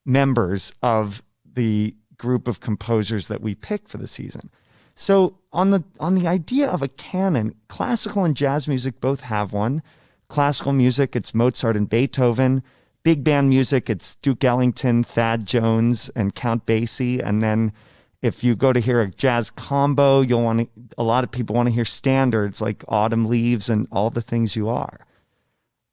members 0.04 0.72
of 0.82 1.22
the 1.44 1.94
group 2.16 2.48
of 2.48 2.60
composers 2.60 3.28
that 3.28 3.40
we 3.40 3.54
pick 3.54 3.88
for 3.88 3.98
the 3.98 4.06
season. 4.06 4.50
So 4.94 5.38
on 5.52 5.70
the 5.70 5.84
on 6.00 6.16
the 6.16 6.26
idea 6.26 6.68
of 6.68 6.82
a 6.82 6.88
canon, 6.88 7.54
classical 7.68 8.24
and 8.24 8.36
jazz 8.36 8.66
music 8.66 9.00
both 9.00 9.20
have 9.20 9.52
one. 9.52 9.82
Classical 10.28 10.72
music, 10.72 11.16
it's 11.16 11.34
Mozart 11.34 11.76
and 11.76 11.88
Beethoven. 11.88 12.62
Big 13.02 13.24
band 13.24 13.48
music, 13.48 13.88
it's 13.88 14.16
Duke 14.16 14.44
Ellington, 14.44 15.04
Thad 15.04 15.46
Jones, 15.46 16.10
and 16.14 16.34
Count 16.34 16.66
Basie. 16.66 17.22
And 17.24 17.42
then 17.42 17.72
if 18.20 18.42
you 18.42 18.56
go 18.56 18.72
to 18.72 18.80
hear 18.80 19.00
a 19.00 19.10
jazz 19.10 19.50
combo, 19.50 20.20
you'll 20.20 20.42
want 20.42 20.60
to, 20.60 20.68
a 20.98 21.04
lot 21.04 21.24
of 21.24 21.30
people 21.30 21.54
want 21.54 21.68
to 21.68 21.74
hear 21.74 21.84
standards 21.84 22.60
like 22.60 22.84
Autumn 22.88 23.26
Leaves 23.26 23.70
and 23.70 23.86
All 23.92 24.10
the 24.10 24.20
Things 24.20 24.56
You 24.56 24.68
Are 24.68 24.98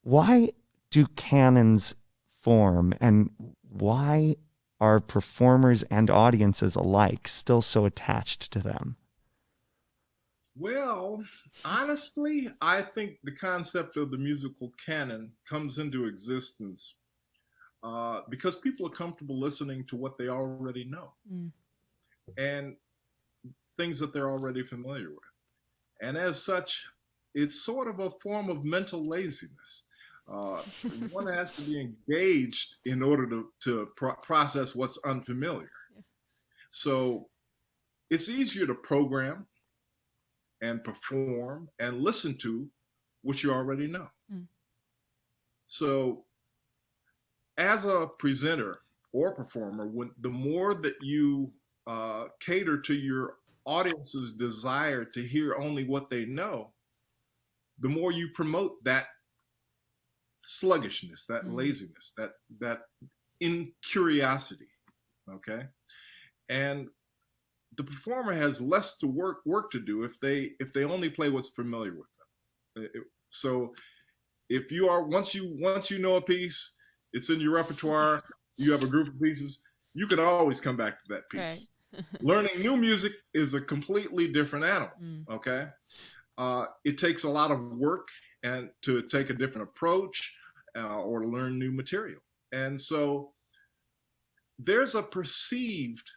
why 0.05 0.51
do 0.91 1.07
canons 1.15 1.95
form 2.39 2.93
and 3.01 3.31
why 3.67 4.35
are 4.79 4.99
performers 4.99 5.81
and 5.83 6.11
audiences 6.11 6.75
alike 6.75 7.27
still 7.27 7.59
so 7.59 7.85
attached 7.85 8.51
to 8.51 8.59
them? 8.59 8.97
Well, 10.55 11.23
honestly, 11.65 12.49
I 12.61 12.83
think 12.83 13.17
the 13.23 13.31
concept 13.31 13.97
of 13.97 14.11
the 14.11 14.17
musical 14.19 14.71
canon 14.85 15.31
comes 15.49 15.79
into 15.79 16.05
existence 16.05 16.93
uh, 17.81 18.21
because 18.29 18.57
people 18.59 18.85
are 18.85 18.91
comfortable 18.91 19.39
listening 19.39 19.85
to 19.85 19.95
what 19.95 20.19
they 20.19 20.29
already 20.29 20.85
know 20.85 21.13
mm. 21.31 21.51
and 22.37 22.75
things 23.77 23.99
that 23.99 24.13
they're 24.13 24.29
already 24.29 24.61
familiar 24.61 25.09
with. 25.09 25.17
And 25.99 26.15
as 26.15 26.41
such, 26.41 26.85
it's 27.33 27.65
sort 27.65 27.87
of 27.87 27.99
a 27.99 28.11
form 28.21 28.49
of 28.49 28.63
mental 28.63 29.03
laziness. 29.07 29.85
Uh, 30.27 30.61
one 31.11 31.27
has 31.27 31.53
to 31.53 31.61
be 31.61 31.79
engaged 31.79 32.77
in 32.85 33.03
order 33.03 33.29
to, 33.29 33.49
to 33.63 33.87
pro- 33.95 34.15
process 34.15 34.75
what's 34.75 34.97
unfamiliar. 35.05 35.69
Yeah. 35.93 36.01
So 36.71 37.27
it's 38.09 38.29
easier 38.29 38.65
to 38.65 38.75
program 38.75 39.45
and 40.61 40.83
perform 40.83 41.69
and 41.79 42.01
listen 42.01 42.37
to 42.39 42.67
what 43.21 43.43
you 43.43 43.51
already 43.51 43.87
know. 43.87 44.07
Mm. 44.33 44.47
So 45.67 46.25
as 47.57 47.85
a 47.85 48.07
presenter 48.19 48.79
or 49.13 49.33
performer, 49.35 49.87
when 49.87 50.11
the 50.21 50.29
more 50.29 50.73
that 50.73 50.95
you 51.01 51.51
uh, 51.87 52.25
cater 52.39 52.81
to 52.81 52.93
your 52.93 53.35
audience's 53.65 54.31
desire 54.31 55.05
to 55.05 55.21
hear 55.21 55.55
only 55.55 55.83
what 55.83 56.09
they 56.09 56.25
know, 56.25 56.71
the 57.79 57.89
more 57.89 58.11
you 58.11 58.29
promote 58.33 58.83
that 58.85 59.07
sluggishness, 60.45 61.25
that 61.27 61.43
mm-hmm. 61.43 61.55
laziness, 61.55 62.13
that 62.17 62.31
that 62.59 62.81
incuriosity. 63.39 64.67
Okay, 65.29 65.67
and 66.49 66.87
the 67.77 67.83
performer 67.83 68.33
has 68.33 68.61
less 68.61 68.97
to 68.97 69.07
work 69.07 69.39
work 69.45 69.71
to 69.71 69.79
do 69.79 70.03
if 70.03 70.19
they 70.19 70.51
if 70.59 70.73
they 70.73 70.85
only 70.85 71.09
play 71.09 71.29
what's 71.29 71.49
familiar 71.49 71.93
with 71.95 72.09
them. 72.17 72.89
So 73.29 73.73
if 74.49 74.71
you 74.71 74.87
are 74.87 75.03
once 75.03 75.33
you 75.33 75.55
once 75.59 75.89
you 75.89 75.99
know 75.99 76.15
a 76.15 76.21
piece, 76.21 76.75
it's 77.13 77.29
in 77.29 77.39
your 77.39 77.55
repertoire. 77.55 78.23
You 78.57 78.71
have 78.71 78.83
a 78.85 78.87
group 78.87 79.09
of 79.09 79.21
pieces. 79.21 79.61
You 79.95 80.07
can 80.07 80.17
always 80.17 80.61
come 80.61 80.77
back 80.77 80.93
to 80.93 81.13
that 81.13 81.29
piece. 81.29 81.67
Right. 81.93 82.05
Learning 82.21 82.57
new 82.61 82.77
music 82.77 83.11
is 83.33 83.53
a 83.53 83.59
completely 83.59 84.31
different 84.31 84.63
animal. 84.63 84.93
Mm. 85.03 85.27
Okay, 85.29 85.67
uh, 86.37 86.67
it 86.85 86.97
takes 86.97 87.25
a 87.25 87.29
lot 87.29 87.51
of 87.51 87.59
work 87.73 88.07
and 88.45 88.69
to 88.83 89.01
take 89.01 89.29
a 89.29 89.33
different 89.33 89.67
approach 89.67 90.33
uh, 90.77 90.99
or 90.99 91.25
learn 91.25 91.57
new 91.57 91.71
material. 91.71 92.19
And 92.51 92.79
so 92.79 93.33
there's 94.59 94.95
a 94.95 95.01
perceived 95.01 96.09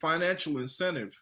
financial 0.00 0.58
incentive 0.58 1.12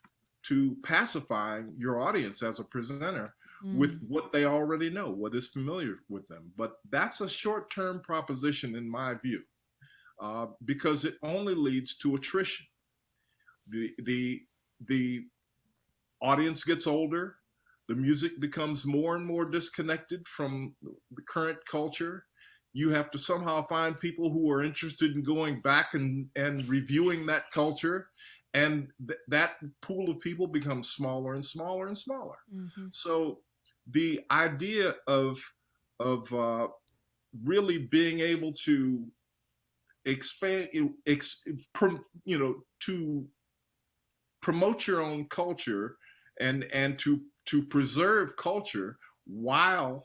to 0.44 0.76
pacify 0.84 1.62
your 1.76 2.00
audience 2.00 2.42
as 2.42 2.60
a 2.60 2.64
presenter 2.64 3.34
mm. 3.64 3.76
with 3.76 4.00
what 4.06 4.32
they 4.32 4.44
already 4.44 4.90
know, 4.90 5.10
what 5.10 5.34
is 5.34 5.48
familiar 5.48 5.96
with 6.08 6.28
them. 6.28 6.52
But 6.56 6.74
that's 6.90 7.20
a 7.20 7.28
short 7.28 7.70
term 7.70 8.00
proposition, 8.00 8.76
in 8.76 8.88
my 8.88 9.14
view, 9.14 9.42
uh, 10.20 10.46
because 10.64 11.04
it 11.04 11.14
only 11.22 11.54
leads 11.54 11.96
to 11.98 12.14
attrition. 12.14 12.66
The, 13.68 13.90
the, 14.04 14.42
the 14.86 15.24
audience 16.20 16.62
gets 16.62 16.86
older, 16.86 17.36
the 17.88 17.94
music 17.94 18.40
becomes 18.40 18.86
more 18.86 19.16
and 19.16 19.24
more 19.24 19.48
disconnected 19.48 20.26
from 20.26 20.74
the 20.82 21.22
current 21.28 21.58
culture. 21.70 22.24
You 22.72 22.90
have 22.90 23.10
to 23.12 23.18
somehow 23.18 23.66
find 23.66 23.98
people 23.98 24.30
who 24.32 24.50
are 24.50 24.62
interested 24.62 25.14
in 25.14 25.22
going 25.22 25.60
back 25.60 25.94
and, 25.94 26.28
and 26.36 26.68
reviewing 26.68 27.26
that 27.26 27.50
culture. 27.52 28.08
And 28.52 28.88
th- 29.06 29.20
that 29.28 29.56
pool 29.82 30.10
of 30.10 30.20
people 30.20 30.46
becomes 30.46 30.90
smaller 30.90 31.34
and 31.34 31.44
smaller 31.44 31.86
and 31.86 31.96
smaller. 31.96 32.36
Mm-hmm. 32.54 32.86
So 32.92 33.40
the 33.90 34.20
idea 34.30 34.94
of, 35.06 35.38
of 36.00 36.32
uh, 36.32 36.68
really 37.44 37.78
being 37.78 38.20
able 38.20 38.52
to 38.64 39.06
expand, 40.04 40.68
ex, 41.06 41.42
you 42.24 42.38
know, 42.38 42.56
to 42.80 43.26
promote 44.42 44.86
your 44.86 45.02
own 45.02 45.26
culture 45.28 45.96
and 46.40 46.64
and 46.72 46.98
to 47.00 47.20
to 47.46 47.62
preserve 47.62 48.36
culture 48.36 48.98
while 49.26 50.04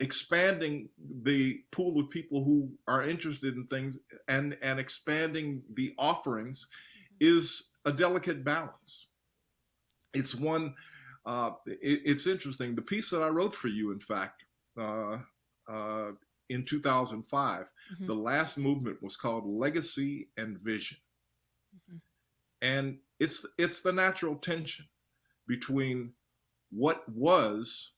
expanding 0.00 0.88
the 1.22 1.60
pool 1.70 2.00
of 2.00 2.10
people 2.10 2.42
who 2.42 2.70
are 2.88 3.04
interested 3.04 3.54
in 3.54 3.66
things 3.68 3.96
and 4.28 4.56
and 4.60 4.80
expanding 4.80 5.62
the 5.74 5.94
offerings 5.96 6.66
is 7.20 7.70
a 7.84 7.92
delicate 7.92 8.42
balance 8.42 9.10
it's 10.12 10.34
one 10.34 10.74
uh, 11.24 11.50
it, 11.66 12.00
it's 12.04 12.26
interesting 12.26 12.74
the 12.74 12.82
piece 12.82 13.10
that 13.10 13.22
i 13.22 13.28
wrote 13.28 13.54
for 13.54 13.68
you 13.68 13.92
in 13.92 14.00
fact 14.00 14.44
uh, 14.80 15.18
uh, 15.68 16.10
in 16.48 16.64
2005 16.64 17.60
mm-hmm. 17.60 18.06
the 18.06 18.14
last 18.14 18.58
movement 18.58 19.00
was 19.02 19.16
called 19.16 19.46
legacy 19.46 20.28
and 20.36 20.58
vision 20.58 20.98
mm-hmm. 21.76 21.98
and 22.60 22.98
it's 23.20 23.46
it's 23.56 23.82
the 23.82 23.92
natural 23.92 24.34
tension 24.34 24.84
between 25.46 26.12
what 26.70 27.02
was 27.08 27.92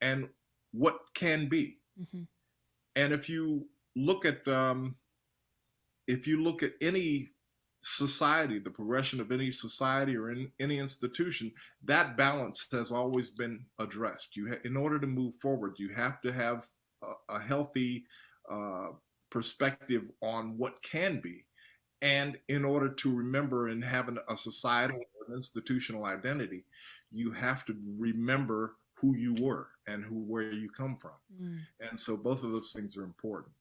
and 0.00 0.28
what 0.72 0.98
can 1.14 1.46
be. 1.46 1.78
Mm-hmm. 2.00 2.22
And 2.96 3.12
if 3.12 3.28
you 3.28 3.66
look 3.96 4.24
at 4.24 4.46
um, 4.48 4.96
if 6.06 6.26
you 6.26 6.42
look 6.42 6.62
at 6.62 6.72
any 6.80 7.30
society, 7.82 8.58
the 8.58 8.70
progression 8.70 9.20
of 9.20 9.30
any 9.30 9.52
society 9.52 10.16
or 10.16 10.30
in 10.30 10.50
any 10.58 10.78
institution, 10.78 11.52
that 11.84 12.16
balance 12.16 12.66
has 12.72 12.92
always 12.92 13.30
been 13.30 13.64
addressed. 13.78 14.36
You, 14.36 14.48
ha- 14.50 14.60
in 14.64 14.76
order 14.76 14.98
to 14.98 15.06
move 15.06 15.34
forward, 15.40 15.74
you 15.78 15.90
have 15.94 16.20
to 16.22 16.32
have 16.32 16.66
a, 17.02 17.34
a 17.36 17.40
healthy 17.40 18.04
uh, 18.50 18.88
perspective 19.30 20.04
on 20.22 20.56
what 20.56 20.82
can 20.82 21.20
be, 21.20 21.44
and 22.00 22.38
in 22.48 22.64
order 22.64 22.88
to 22.88 23.14
remember 23.14 23.68
and 23.68 23.84
have 23.84 24.08
an, 24.08 24.18
a 24.30 24.36
societal 24.36 25.00
or 25.28 25.34
institutional 25.34 26.04
identity, 26.06 26.64
you 27.10 27.32
have 27.32 27.64
to 27.66 27.74
remember 27.98 28.76
who 28.94 29.16
you 29.16 29.34
were 29.40 29.68
and 29.86 30.04
who 30.04 30.20
where 30.24 30.52
you 30.52 30.68
come 30.70 30.96
from. 30.96 31.12
Mm. 31.40 31.58
And 31.80 32.00
so 32.00 32.16
both 32.16 32.44
of 32.44 32.52
those 32.52 32.72
things 32.72 32.96
are 32.96 33.04
important. 33.04 33.52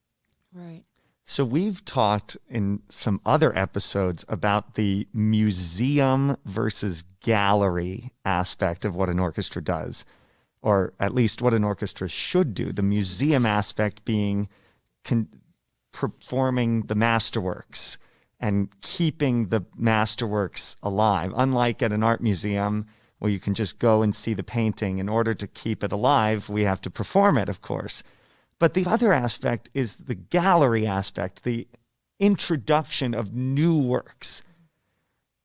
Right. 0.54 0.84
So 1.26 1.46
we've 1.46 1.84
talked 1.86 2.38
in 2.50 2.82
some 2.90 3.22
other 3.26 3.58
episodes 3.58 4.26
about 4.28 4.76
the 4.76 5.08
museum 5.14 6.38
versus 6.46 7.04
gallery 7.22 8.12
aspect 8.26 8.84
of 8.84 8.96
what 8.96 9.10
an 9.10 9.20
orchestra 9.20 9.64
does, 9.64 10.06
or 10.62 10.94
at 11.00 11.14
least 11.14 11.42
what 11.42 11.54
an 11.54 11.64
orchestra 11.64 12.10
should 12.10 12.54
do. 12.54 12.74
The 12.74 12.84
museum 12.84 13.46
aspect 13.46 14.04
being 14.04 14.50
con- 15.06 15.30
performing 15.94 16.84
the 16.84 16.96
masterworks 16.96 17.98
and 18.44 18.68
keeping 18.82 19.48
the 19.48 19.62
masterworks 19.80 20.76
alive. 20.84 21.32
Unlike 21.34 21.82
at 21.82 21.94
an 21.94 22.04
art 22.04 22.20
museum 22.20 22.86
where 23.20 23.32
you 23.32 23.40
can 23.40 23.54
just 23.54 23.80
go 23.80 24.02
and 24.02 24.14
see 24.14 24.34
the 24.34 24.44
painting, 24.44 25.00
in 25.00 25.08
order 25.08 25.34
to 25.34 25.48
keep 25.48 25.82
it 25.82 25.94
alive, 25.94 26.50
we 26.50 26.66
have 26.66 26.82
to 26.82 26.90
perform 26.90 27.38
it, 27.38 27.48
of 27.48 27.62
course. 27.62 28.04
But 28.60 28.74
the 28.74 28.86
other 28.86 29.14
aspect 29.14 29.70
is 29.74 29.96
the 29.96 30.16
gallery 30.16 30.86
aspect, 30.86 31.44
the 31.44 31.70
introduction 32.20 33.14
of 33.14 33.34
new 33.34 33.78
works. 33.78 34.44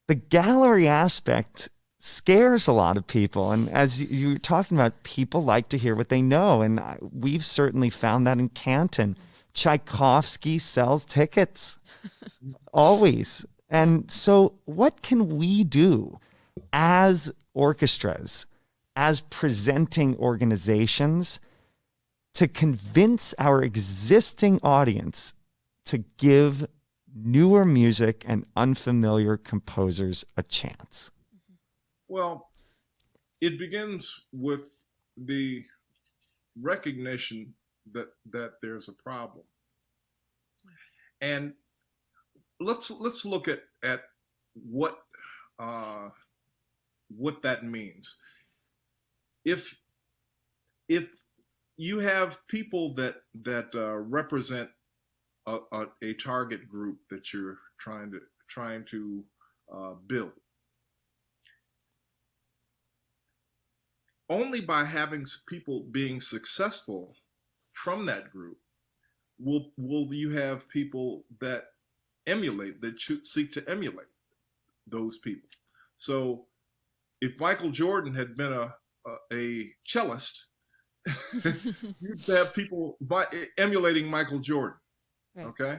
The 0.09 0.17
gallery 0.17 0.89
aspect 0.89 1.69
scares 2.01 2.67
a 2.67 2.73
lot 2.73 2.97
of 2.97 3.07
people. 3.07 3.53
And 3.53 3.71
as 3.71 4.03
you 4.03 4.35
are 4.35 4.39
talking 4.41 4.77
about, 4.77 5.05
people 5.05 5.45
like 5.45 5.69
to 5.69 5.79
hear 5.79 5.95
what 5.95 6.09
they 6.09 6.21
know. 6.21 6.63
And 6.63 6.83
we've 7.01 7.45
certainly 7.45 7.91
found 7.91 8.27
that 8.27 8.41
in 8.41 8.49
Canton. 8.49 9.17
Tchaikovsky 9.59 10.59
sells 10.59 11.05
tickets 11.05 11.79
always. 12.73 13.45
And 13.69 14.11
so, 14.11 14.55
what 14.65 15.03
can 15.03 15.37
we 15.37 15.65
do 15.65 16.19
as 16.73 17.33
orchestras, 17.55 18.47
as 18.97 19.21
presenting 19.23 20.17
organizations? 20.17 21.41
to 22.39 22.47
convince 22.47 23.35
our 23.37 23.65
existing 23.65 24.61
audience 24.63 25.35
to 25.85 26.05
give 26.19 26.69
newer 27.13 27.65
music 27.65 28.25
and 28.29 28.47
unfamiliar 28.55 29.37
composers 29.37 30.25
a 30.37 30.45
chance? 30.45 31.11
Well, 32.07 32.49
it 33.41 33.59
begins 33.59 34.15
with 34.33 34.85
the 35.17 35.65
recognition 36.61 37.55
that 37.93 38.09
that 38.31 38.53
there's 38.63 38.89
a 38.89 38.93
problem. 38.93 39.45
And 41.21 41.55
let's 42.61 42.91
let's 42.91 43.25
look 43.25 43.49
at 43.49 43.63
at 43.83 44.03
what 44.55 44.99
uh, 45.59 46.11
what 47.09 47.43
that 47.43 47.65
means. 47.65 48.17
If 49.45 49.77
if 50.89 51.09
you 51.77 52.01
have 52.01 52.47
people 52.49 52.95
that 52.95 53.23
that 53.43 53.75
uh, 53.75 53.97
represent 53.97 54.71
a, 55.47 55.59
a, 55.73 55.87
a, 56.03 56.15
target 56.15 56.69
group 56.69 56.99
that 57.09 57.33
you're 57.33 57.59
trying 57.79 58.11
to 58.11 58.21
trying 58.49 58.85
to 58.87 59.25
uh, 59.73 59.95
build. 60.07 60.33
Only 64.29 64.61
by 64.61 64.85
having 64.85 65.25
people 65.49 65.85
being 65.91 66.21
successful 66.21 67.15
from 67.85 68.07
that 68.07 68.31
group 68.31 68.59
will 69.39 69.71
will 69.77 70.13
you 70.13 70.31
have 70.31 70.69
people 70.69 71.25
that 71.41 71.65
emulate 72.27 72.81
that 72.83 73.01
seek 73.23 73.53
to 73.53 73.71
emulate 73.71 74.13
those 74.87 75.19
people. 75.19 75.49
So 75.97 76.47
if 77.21 77.41
Michael 77.41 77.71
Jordan 77.71 78.15
had 78.15 78.37
been 78.37 78.53
a 78.53 78.75
a, 79.07 79.17
a 79.33 79.71
cellist 79.87 80.47
you'd 82.01 82.21
have 82.27 82.53
people 82.53 82.97
by, 83.01 83.25
emulating 83.57 84.11
Michael 84.11 84.41
Jordan. 84.41 84.79
Right. 85.35 85.47
Okay, 85.47 85.79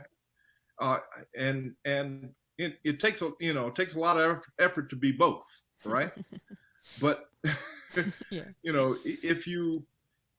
uh, 0.79 0.97
and 1.37 1.75
and 1.85 2.29
it, 2.57 2.79
it, 2.83 2.99
takes 2.99 3.21
a 3.21 3.31
you 3.39 3.53
know 3.53 3.67
it 3.67 3.75
takes 3.75 3.95
a 3.95 3.99
lot 3.99 4.17
of 4.17 4.43
effort 4.57 4.89
to 4.91 4.95
be 4.95 5.11
both, 5.11 5.45
right? 5.85 6.11
but 7.01 7.25
yeah. 8.29 8.45
you 8.63 8.73
know 8.73 8.97
if 9.03 9.45
you 9.45 9.85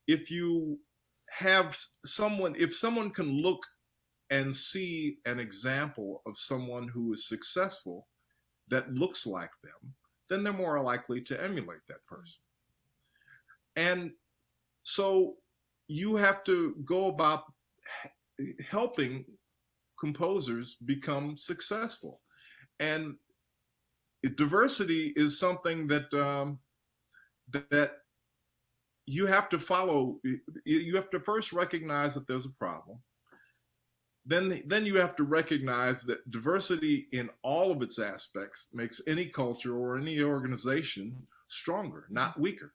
if 0.08 0.30
you 0.30 0.78
have 1.38 1.76
someone 2.04 2.54
if 2.58 2.74
someone 2.74 3.10
can 3.10 3.42
look 3.42 3.64
and 4.30 4.54
see 4.54 5.18
an 5.26 5.40
example 5.40 6.22
of 6.26 6.38
someone 6.38 6.88
who 6.88 7.12
is 7.12 7.28
successful 7.28 8.06
that 8.68 8.92
looks 8.92 9.26
like 9.26 9.50
them, 9.62 9.94
then 10.28 10.44
they're 10.44 10.52
more 10.52 10.80
likely 10.80 11.20
to 11.20 11.42
emulate 11.42 11.80
that 11.88 12.04
person. 12.06 12.40
And 13.76 14.12
so 14.84 15.36
you 15.88 16.16
have 16.16 16.44
to 16.44 16.76
go 16.84 17.08
about 17.08 17.44
helping 18.68 19.24
composers 19.98 20.76
become 20.76 21.36
successful. 21.36 22.20
And 22.78 23.16
diversity 24.36 25.12
is 25.16 25.38
something 25.38 25.88
that 25.88 26.12
um, 26.14 26.60
that 27.70 27.92
you 29.10 29.26
have 29.26 29.48
to 29.48 29.58
follow. 29.58 30.20
You 30.64 30.94
have 30.94 31.10
to 31.10 31.20
first 31.20 31.52
recognize 31.52 32.14
that 32.14 32.28
there's 32.28 32.46
a 32.46 32.54
problem. 32.58 32.98
Then, 34.24 34.62
then 34.66 34.86
you 34.86 34.96
have 34.98 35.16
to 35.16 35.24
recognize 35.24 36.04
that 36.04 36.30
diversity 36.30 37.08
in 37.12 37.28
all 37.42 37.72
of 37.72 37.82
its 37.82 37.98
aspects 37.98 38.68
makes 38.72 39.00
any 39.08 39.26
culture 39.26 39.76
or 39.76 39.98
any 39.98 40.22
organization 40.22 41.12
stronger, 41.48 42.06
not 42.10 42.38
weaker. 42.38 42.72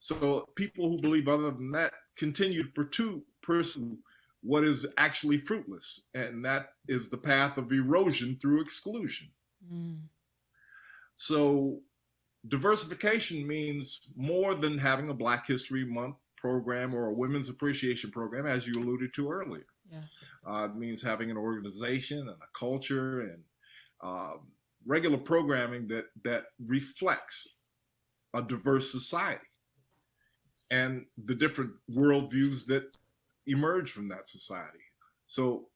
So 0.00 0.46
people 0.56 0.90
who 0.90 1.00
believe 1.00 1.28
other 1.28 1.50
than 1.50 1.70
that 1.72 1.94
continue 2.16 2.64
to 2.64 3.22
pursue 3.40 3.98
what 4.42 4.64
is 4.64 4.84
actually 4.98 5.38
fruitless, 5.38 6.02
and 6.12 6.44
that 6.44 6.72
is 6.86 7.08
the 7.08 7.16
path 7.16 7.56
of 7.56 7.72
erosion 7.72 8.36
through 8.42 8.60
exclusion. 8.60 9.28
Mm. 9.72 10.00
So 11.16 11.80
diversification 12.48 13.46
means 13.46 14.00
more 14.16 14.54
than 14.54 14.78
having 14.78 15.08
a 15.08 15.14
Black 15.14 15.46
History 15.46 15.84
Month 15.84 16.16
program 16.36 16.94
or 16.94 17.06
a 17.06 17.12
Women's 17.12 17.48
Appreciation 17.48 18.10
program, 18.10 18.46
as 18.46 18.66
you 18.66 18.74
alluded 18.76 19.14
to 19.14 19.30
earlier. 19.30 19.66
Yeah. 19.90 20.00
Uh, 20.46 20.64
it 20.66 20.76
means 20.76 21.02
having 21.02 21.30
an 21.30 21.36
organization 21.36 22.18
and 22.20 22.28
a 22.30 22.58
culture 22.58 23.20
and 23.22 23.42
uh, 24.02 24.34
regular 24.86 25.18
programming 25.18 25.88
that 25.88 26.04
that 26.24 26.44
reflects 26.66 27.56
a 28.34 28.42
diverse 28.42 28.90
society 28.90 29.40
and 30.70 31.06
the 31.16 31.34
different 31.34 31.70
worldviews 31.90 32.66
that 32.66 32.84
emerge 33.46 33.90
from 33.90 34.08
that 34.08 34.28
society. 34.28 34.80
So 35.26 35.68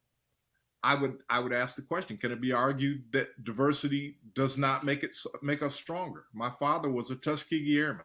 I 0.82 0.94
would 0.94 1.18
I 1.28 1.40
would 1.40 1.52
ask 1.52 1.76
the 1.76 1.82
question: 1.82 2.16
Can 2.16 2.32
it 2.32 2.40
be 2.40 2.52
argued 2.52 3.02
that 3.12 3.28
diversity 3.44 4.18
does 4.34 4.56
not 4.56 4.84
make 4.84 5.02
it 5.02 5.14
make 5.42 5.62
us 5.62 5.74
stronger? 5.74 6.26
My 6.32 6.50
father 6.50 6.90
was 6.90 7.10
a 7.10 7.16
Tuskegee 7.16 7.78
Airman. 7.78 8.04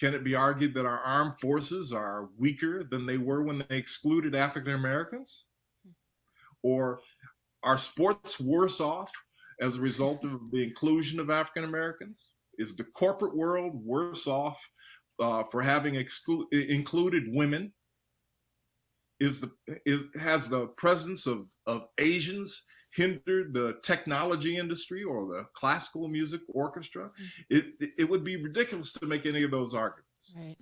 Can 0.00 0.14
it 0.14 0.24
be 0.24 0.34
argued 0.34 0.74
that 0.74 0.86
our 0.86 0.98
armed 0.98 1.40
forces 1.40 1.92
are 1.92 2.28
weaker 2.36 2.84
than 2.84 3.06
they 3.06 3.18
were 3.18 3.42
when 3.42 3.64
they 3.68 3.76
excluded 3.76 4.34
African 4.34 4.74
Americans? 4.74 5.44
Or 6.62 7.00
are 7.62 7.78
sports 7.78 8.38
worse 8.38 8.80
off 8.80 9.12
as 9.60 9.76
a 9.76 9.80
result 9.80 10.24
of 10.24 10.50
the 10.52 10.62
inclusion 10.62 11.18
of 11.18 11.30
African 11.30 11.64
Americans? 11.64 12.30
Is 12.58 12.76
the 12.76 12.84
corporate 12.84 13.36
world 13.36 13.72
worse 13.84 14.26
off 14.26 14.60
uh, 15.20 15.44
for 15.44 15.62
having 15.62 15.94
exclu- 15.94 16.46
included 16.52 17.24
women 17.28 17.72
is 19.20 19.40
the 19.40 19.50
is 19.84 20.04
has 20.20 20.48
the 20.48 20.66
presence 20.68 21.26
of 21.26 21.48
of 21.66 21.88
Asians 21.98 22.62
hindered 22.94 23.52
the 23.52 23.78
technology 23.82 24.56
industry 24.56 25.04
or 25.04 25.26
the 25.26 25.44
classical 25.52 26.08
music 26.08 26.40
orchestra 26.48 27.10
mm-hmm. 27.10 27.42
it 27.50 27.92
it 27.98 28.08
would 28.08 28.24
be 28.24 28.36
ridiculous 28.42 28.92
to 28.92 29.06
make 29.06 29.26
any 29.26 29.42
of 29.42 29.50
those 29.50 29.74
arguments 29.74 30.34
right 30.36 30.56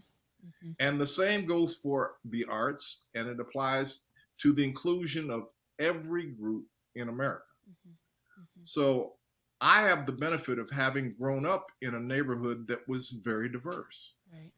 mm-hmm. 0.44 0.72
and 0.80 1.00
the 1.00 1.06
same 1.06 1.46
goes 1.46 1.76
for 1.76 2.16
the 2.24 2.44
arts 2.46 3.06
and 3.14 3.28
it 3.28 3.38
applies 3.38 4.00
to 4.38 4.52
the 4.52 4.64
inclusion 4.64 5.30
of 5.30 5.44
every 5.78 6.26
group 6.26 6.66
in 6.96 7.08
america 7.08 7.44
mm-hmm. 7.70 7.90
mm-hmm. 7.90 8.60
so 8.64 9.12
I 9.60 9.82
have 9.82 10.04
the 10.04 10.12
benefit 10.12 10.58
of 10.58 10.68
having 10.70 11.14
grown 11.18 11.46
up 11.46 11.70
in 11.80 11.94
a 11.94 12.00
neighborhood 12.00 12.66
that 12.68 12.86
was 12.86 13.10
very 13.10 13.48
diverse. 13.48 14.12
Right. 14.30 14.52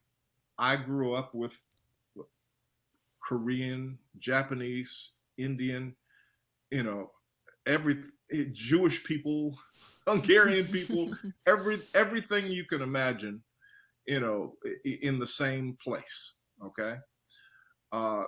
I 0.58 0.76
grew 0.76 1.14
up 1.14 1.34
with 1.34 1.60
Korean, 3.28 3.98
Japanese, 4.18 5.12
Indian, 5.36 5.94
you 6.70 6.82
know, 6.82 7.10
every 7.66 8.00
Jewish 8.52 9.04
people, 9.04 9.54
Hungarian 10.06 10.66
people, 10.66 11.14
every 11.46 11.78
everything 11.94 12.46
you 12.46 12.64
can 12.64 12.80
imagine, 12.80 13.42
you 14.06 14.20
know, 14.20 14.54
in 15.02 15.18
the 15.18 15.26
same 15.26 15.76
place. 15.84 16.36
Okay, 16.64 16.94
uh, 17.92 18.24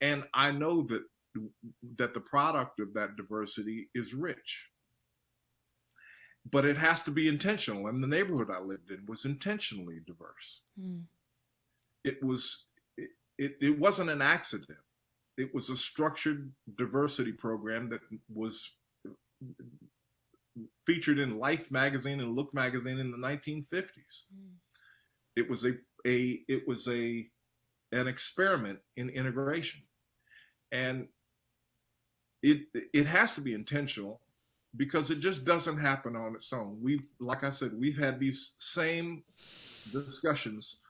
and 0.00 0.24
I 0.32 0.52
know 0.52 0.82
that 0.82 1.02
that 1.98 2.14
the 2.14 2.20
product 2.20 2.78
of 2.78 2.94
that 2.94 3.16
diversity 3.16 3.88
is 3.94 4.14
rich 4.14 4.68
but 6.50 6.64
it 6.64 6.78
has 6.78 7.02
to 7.02 7.10
be 7.10 7.28
intentional 7.28 7.88
and 7.88 8.02
the 8.02 8.06
neighborhood 8.06 8.48
i 8.50 8.58
lived 8.58 8.90
in 8.90 9.04
was 9.06 9.26
intentionally 9.26 9.98
diverse 10.06 10.62
mm. 10.80 11.02
it 12.04 12.24
was 12.24 12.68
it, 13.38 13.56
it, 13.60 13.78
wasn't 13.78 14.10
an 14.10 14.22
accident 14.22 14.78
it 15.36 15.54
was 15.54 15.70
a 15.70 15.76
structured 15.76 16.50
diversity 16.78 17.32
program 17.32 17.88
that 17.90 18.00
was 18.32 18.76
featured 20.86 21.18
in 21.18 21.38
life 21.38 21.70
magazine 21.70 22.20
and 22.20 22.34
look 22.34 22.52
magazine 22.54 22.98
in 22.98 23.10
the 23.10 23.18
1950s 23.18 24.24
mm. 24.34 24.52
it 25.36 25.48
was 25.48 25.64
a 25.66 25.72
a 26.06 26.40
it 26.48 26.66
was 26.66 26.88
a 26.88 27.26
an 27.92 28.06
experiment 28.06 28.78
in 28.96 29.08
integration 29.10 29.82
and 30.72 31.06
it 32.42 32.62
it 32.92 33.06
has 33.06 33.34
to 33.34 33.40
be 33.40 33.54
intentional 33.54 34.20
because 34.76 35.10
it 35.10 35.20
just 35.20 35.44
doesn't 35.44 35.78
happen 35.78 36.16
on 36.16 36.34
its 36.34 36.52
own. 36.52 36.78
We've, 36.82 37.06
like 37.20 37.44
I 37.44 37.50
said, 37.50 37.72
we've 37.74 37.98
had 37.98 38.20
these 38.20 38.54
same 38.58 39.22
discussions 39.92 40.80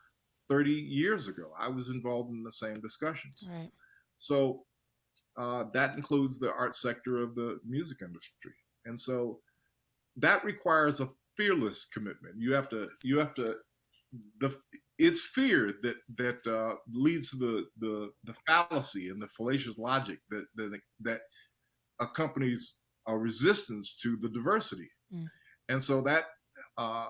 30 0.49 0.71
years 0.71 1.29
ago. 1.29 1.51
I 1.59 1.69
was 1.69 1.89
involved 1.89 2.31
in 2.31 2.43
the 2.43 2.53
same 2.53 2.81
discussions. 2.81 3.49
Right. 3.51 3.71
So 4.19 4.65
uh, 5.37 5.65
that 5.73 5.97
includes 5.97 6.39
the 6.39 6.53
art 6.53 6.75
sector 6.75 7.23
of 7.23 7.35
the 7.35 7.59
music 7.67 7.99
industry, 8.03 8.55
and 8.87 8.99
so 9.01 9.41
that 10.17 10.43
requires 10.45 11.01
a 11.01 11.09
fearless 11.37 11.87
commitment. 11.93 12.37
You 12.39 12.55
have 12.55 12.71
to, 12.71 12.89
you 13.03 13.19
have 13.19 13.35
to, 13.35 13.57
the 14.41 14.57
it's 14.99 15.27
fear 15.27 15.75
that 15.83 15.97
that 16.17 16.47
uh, 16.47 16.77
leads 16.93 17.31
to 17.31 17.37
the, 17.37 17.65
the 17.79 18.11
the 18.25 18.35
fallacy 18.47 19.11
and 19.11 19.21
the 19.21 19.29
fallacious 19.29 19.79
logic 19.79 20.19
that 20.31 20.47
that 20.55 20.81
that 21.01 21.21
accompanies 22.01 22.77
a 23.07 23.17
resistance 23.17 23.95
to 24.03 24.17
the 24.17 24.29
diversity. 24.29 24.89
Mm. 25.15 25.27
And 25.69 25.83
so 25.83 26.01
that 26.03 26.25
uh, 26.79 27.09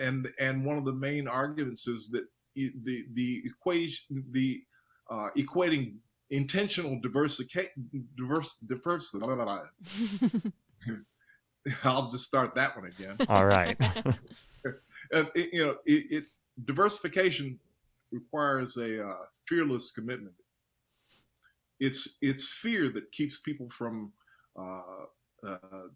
and 0.00 0.28
and 0.38 0.64
one 0.64 0.78
of 0.78 0.84
the 0.84 0.92
main 0.92 1.26
arguments 1.26 1.88
is 1.88 2.08
that 2.10 2.24
the 2.56 3.04
the 3.12 3.42
equation 3.44 4.24
the 4.32 4.62
uh, 5.10 5.28
equating 5.36 5.96
intentional 6.30 6.98
diversification 7.00 7.88
diverse 8.16 8.56
diversity. 8.66 9.24
I'll 11.84 12.10
just 12.10 12.24
start 12.24 12.54
that 12.54 12.76
one 12.76 12.86
again. 12.86 13.16
All 13.28 13.44
right. 13.44 13.76
and 15.12 15.30
it, 15.34 15.52
you 15.52 15.66
know, 15.66 15.76
it, 15.84 16.06
it, 16.10 16.24
diversification 16.64 17.58
requires 18.12 18.76
a 18.76 19.06
uh, 19.06 19.14
fearless 19.48 19.90
commitment. 19.90 20.34
It's 21.78 22.16
it's 22.22 22.50
fear 22.50 22.90
that 22.92 23.12
keeps 23.12 23.40
people 23.40 23.68
from 23.68 24.12
uh, 24.58 24.80
uh, 25.46 25.88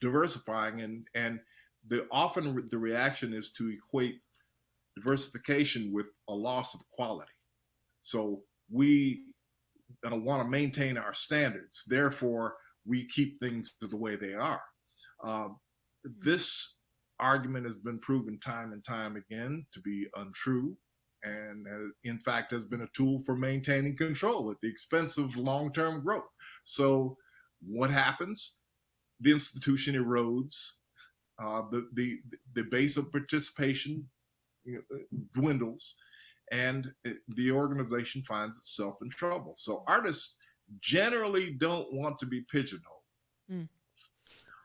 diversifying 0.00 0.82
and 0.82 1.06
and 1.14 1.40
the 1.88 2.06
often 2.10 2.68
the 2.70 2.78
reaction 2.78 3.32
is 3.32 3.50
to 3.52 3.68
equate 3.70 4.20
diversification 4.96 5.90
with 5.92 6.06
a 6.28 6.32
loss 6.34 6.74
of 6.74 6.80
quality 6.92 7.32
so 8.02 8.42
we 8.70 9.22
want 10.04 10.42
to 10.42 10.48
maintain 10.48 10.96
our 10.96 11.14
standards 11.14 11.84
therefore 11.88 12.54
we 12.86 13.06
keep 13.08 13.38
things 13.40 13.74
the 13.80 13.96
way 13.96 14.16
they 14.16 14.34
are 14.34 14.62
um, 15.22 15.56
this 16.20 16.76
argument 17.20 17.64
has 17.64 17.76
been 17.76 17.98
proven 18.00 18.38
time 18.40 18.72
and 18.72 18.84
time 18.84 19.16
again 19.16 19.64
to 19.72 19.80
be 19.80 20.06
untrue 20.16 20.76
and 21.22 21.66
uh, 21.66 21.88
in 22.04 22.18
fact 22.18 22.52
has 22.52 22.66
been 22.66 22.82
a 22.82 22.88
tool 22.94 23.20
for 23.24 23.36
maintaining 23.36 23.96
control 23.96 24.50
at 24.50 24.56
the 24.62 24.68
expense 24.68 25.16
of 25.16 25.36
long-term 25.36 26.04
growth 26.04 26.24
so 26.64 27.16
what 27.66 27.90
happens? 27.90 28.58
The 29.20 29.32
institution 29.32 29.94
erodes. 29.94 30.56
Uh, 31.42 31.62
the, 31.72 31.88
the 31.94 32.18
the 32.54 32.62
base 32.70 32.96
of 32.96 33.10
participation 33.10 34.08
you 34.64 34.82
know, 34.90 34.98
dwindles, 35.32 35.94
and 36.52 36.92
it, 37.04 37.18
the 37.28 37.50
organization 37.52 38.22
finds 38.22 38.58
itself 38.58 38.96
in 39.02 39.10
trouble. 39.10 39.54
So 39.56 39.82
artists 39.86 40.36
generally 40.80 41.50
don't 41.52 41.92
want 41.92 42.18
to 42.18 42.26
be 42.26 42.42
pigeonholed. 42.50 43.00
Mm. 43.50 43.68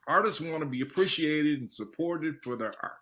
Artists 0.08 0.42
want 0.42 0.62
to 0.62 0.66
be 0.66 0.82
appreciated 0.82 1.62
and 1.62 1.74
supported 1.74 2.36
for 2.44 2.56
their 2.56 2.74
art, 2.82 2.94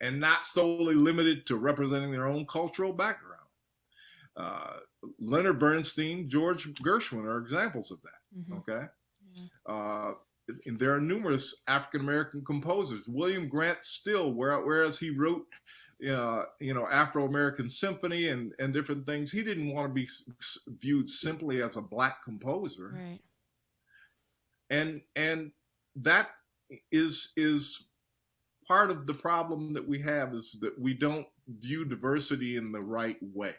and 0.00 0.18
not 0.18 0.46
solely 0.46 0.94
limited 0.94 1.46
to 1.46 1.56
representing 1.56 2.12
their 2.12 2.26
own 2.26 2.46
cultural 2.46 2.92
background. 2.92 3.34
Uh, 4.36 4.78
Leonard 5.20 5.58
Bernstein, 5.58 6.28
George 6.28 6.66
Gershwin 6.74 7.24
are 7.24 7.38
examples 7.38 7.90
of 7.90 7.98
that. 8.02 8.38
Mm-hmm. 8.38 8.54
Okay. 8.58 8.86
Uh, 9.66 10.12
and 10.66 10.78
there 10.78 10.94
are 10.94 11.00
numerous 11.00 11.62
African 11.68 12.02
American 12.02 12.44
composers. 12.44 13.08
William 13.08 13.48
Grant 13.48 13.78
Still, 13.82 14.32
whereas 14.32 14.98
he 14.98 15.10
wrote, 15.10 15.44
uh, 16.02 16.44
you 16.60 16.74
know, 16.74 16.86
Afro 16.86 17.24
American 17.24 17.68
Symphony 17.68 18.28
and 18.28 18.52
and 18.58 18.72
different 18.72 19.06
things, 19.06 19.32
he 19.32 19.42
didn't 19.42 19.72
want 19.72 19.88
to 19.88 19.94
be 19.94 20.08
viewed 20.80 21.08
simply 21.08 21.62
as 21.62 21.76
a 21.76 21.82
black 21.82 22.22
composer. 22.22 22.92
Right. 22.94 23.20
And 24.68 25.00
and 25.14 25.52
that 25.96 26.30
is 26.92 27.32
is 27.36 27.84
part 28.66 28.90
of 28.90 29.06
the 29.06 29.14
problem 29.14 29.72
that 29.72 29.86
we 29.86 30.00
have 30.02 30.34
is 30.34 30.58
that 30.60 30.78
we 30.78 30.92
don't 30.92 31.26
view 31.48 31.84
diversity 31.84 32.56
in 32.56 32.72
the 32.72 32.80
right 32.80 33.16
way. 33.22 33.54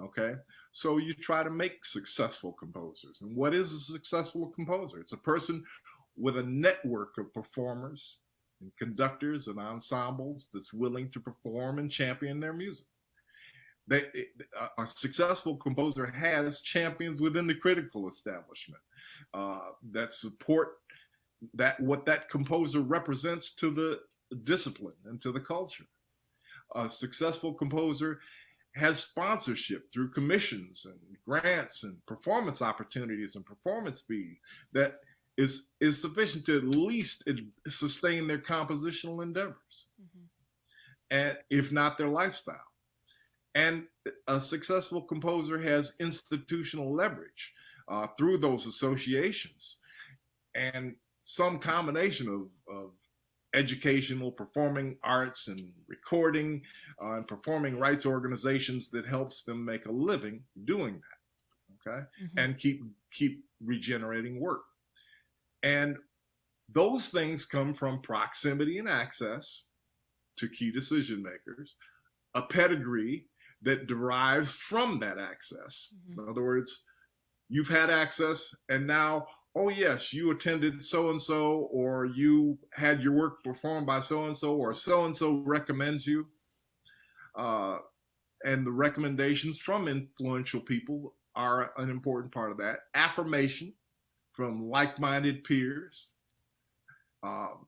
Okay. 0.00 0.34
So 0.70 0.98
you 0.98 1.14
try 1.14 1.42
to 1.42 1.50
make 1.50 1.84
successful 1.84 2.52
composers. 2.52 3.20
And 3.20 3.36
what 3.36 3.54
is 3.54 3.72
a 3.72 3.78
successful 3.78 4.48
composer? 4.48 4.98
It's 5.00 5.12
a 5.12 5.18
person 5.18 5.64
with 6.16 6.38
a 6.38 6.42
network 6.42 7.18
of 7.18 7.32
performers 7.34 8.18
and 8.64 8.76
conductors 8.76 9.48
and 9.48 9.58
ensembles 9.58 10.48
that's 10.52 10.72
willing 10.72 11.10
to 11.10 11.20
perform 11.20 11.78
and 11.78 11.90
champion 11.90 12.40
their 12.40 12.54
music. 12.54 12.86
They, 13.86 14.02
a 14.78 14.86
successful 14.86 15.56
composer 15.56 16.06
has 16.06 16.62
champions 16.62 17.20
within 17.20 17.46
the 17.46 17.54
critical 17.54 18.08
establishment 18.08 18.82
uh, 19.34 19.60
that 19.92 20.12
support 20.12 20.76
that 21.52 21.78
what 21.80 22.06
that 22.06 22.30
composer 22.30 22.80
represents 22.80 23.54
to 23.56 23.70
the 23.70 24.00
discipline 24.44 24.94
and 25.04 25.20
to 25.20 25.32
the 25.32 25.40
culture. 25.40 25.84
A 26.74 26.88
successful 26.88 27.52
composer 27.52 28.20
has 28.74 28.98
sponsorship 28.98 29.92
through 29.92 30.10
commissions 30.10 30.86
and 30.86 30.98
grants 31.28 31.84
and 31.84 31.98
performance 32.06 32.62
opportunities 32.62 33.36
and 33.36 33.44
performance 33.44 34.00
fees 34.00 34.40
that 34.72 34.96
is 35.36 35.70
is 35.80 36.00
sufficient 36.00 36.46
to 36.46 36.58
at 36.58 36.64
least 36.64 37.28
sustain 37.66 38.26
their 38.26 38.38
compositional 38.38 39.22
endeavors. 39.22 39.86
Mm-hmm. 40.00 40.24
and 41.10 41.38
if 41.50 41.72
not 41.72 41.98
their 41.98 42.08
lifestyle. 42.08 42.70
And 43.54 43.86
a 44.26 44.40
successful 44.40 45.02
composer 45.02 45.60
has 45.60 45.94
institutional 46.00 46.92
leverage 46.92 47.52
uh, 47.86 48.08
through 48.18 48.38
those 48.38 48.66
associations. 48.66 49.76
And 50.56 50.96
some 51.24 51.58
combination 51.58 52.28
of, 52.28 52.74
of 52.74 52.90
educational 53.54 54.32
performing 54.32 54.98
arts 55.04 55.46
and 55.46 55.72
recording 55.86 56.62
uh, 57.00 57.12
and 57.12 57.28
performing 57.28 57.78
rights 57.78 58.06
organizations 58.06 58.90
that 58.90 59.06
helps 59.06 59.44
them 59.44 59.64
make 59.64 59.86
a 59.86 59.92
living 59.92 60.42
doing 60.64 60.94
that 60.94 61.86
okay? 61.86 62.00
Mm-hmm. 62.22 62.38
and 62.38 62.58
keep 62.58 62.82
keep 63.12 63.44
regenerating 63.62 64.40
work 64.40 64.64
and 65.64 65.96
those 66.72 67.08
things 67.08 67.46
come 67.46 67.74
from 67.74 68.00
proximity 68.02 68.78
and 68.78 68.88
access 68.88 69.66
to 70.36 70.48
key 70.48 70.70
decision 70.70 71.22
makers 71.22 71.76
a 72.34 72.42
pedigree 72.42 73.26
that 73.62 73.86
derives 73.86 74.52
from 74.52 74.98
that 75.00 75.18
access. 75.18 75.94
Mm-hmm. 76.10 76.20
in 76.20 76.28
other 76.28 76.44
words 76.44 76.84
you've 77.48 77.68
had 77.68 77.90
access 77.90 78.54
and 78.68 78.86
now 78.86 79.26
oh 79.56 79.68
yes 79.68 80.12
you 80.12 80.30
attended 80.30 80.82
so 80.82 81.10
and 81.10 81.20
so 81.20 81.68
or 81.72 82.06
you 82.06 82.58
had 82.72 83.00
your 83.00 83.12
work 83.12 83.42
performed 83.44 83.86
by 83.86 84.00
so 84.00 84.26
and 84.26 84.36
so 84.36 84.54
or 84.56 84.74
so 84.74 85.04
and 85.06 85.16
so 85.16 85.42
recommends 85.44 86.06
you. 86.06 86.26
Uh, 87.36 87.78
and 88.44 88.66
the 88.66 88.72
recommendations 88.72 89.58
from 89.58 89.88
influential 89.88 90.60
people 90.60 91.14
are 91.34 91.72
an 91.78 91.90
important 91.90 92.32
part 92.32 92.50
of 92.50 92.58
that. 92.58 92.80
Affirmation 92.94 93.72
from 94.34 94.68
like-minded 94.68 95.44
peers 95.44 96.12
um, 97.22 97.66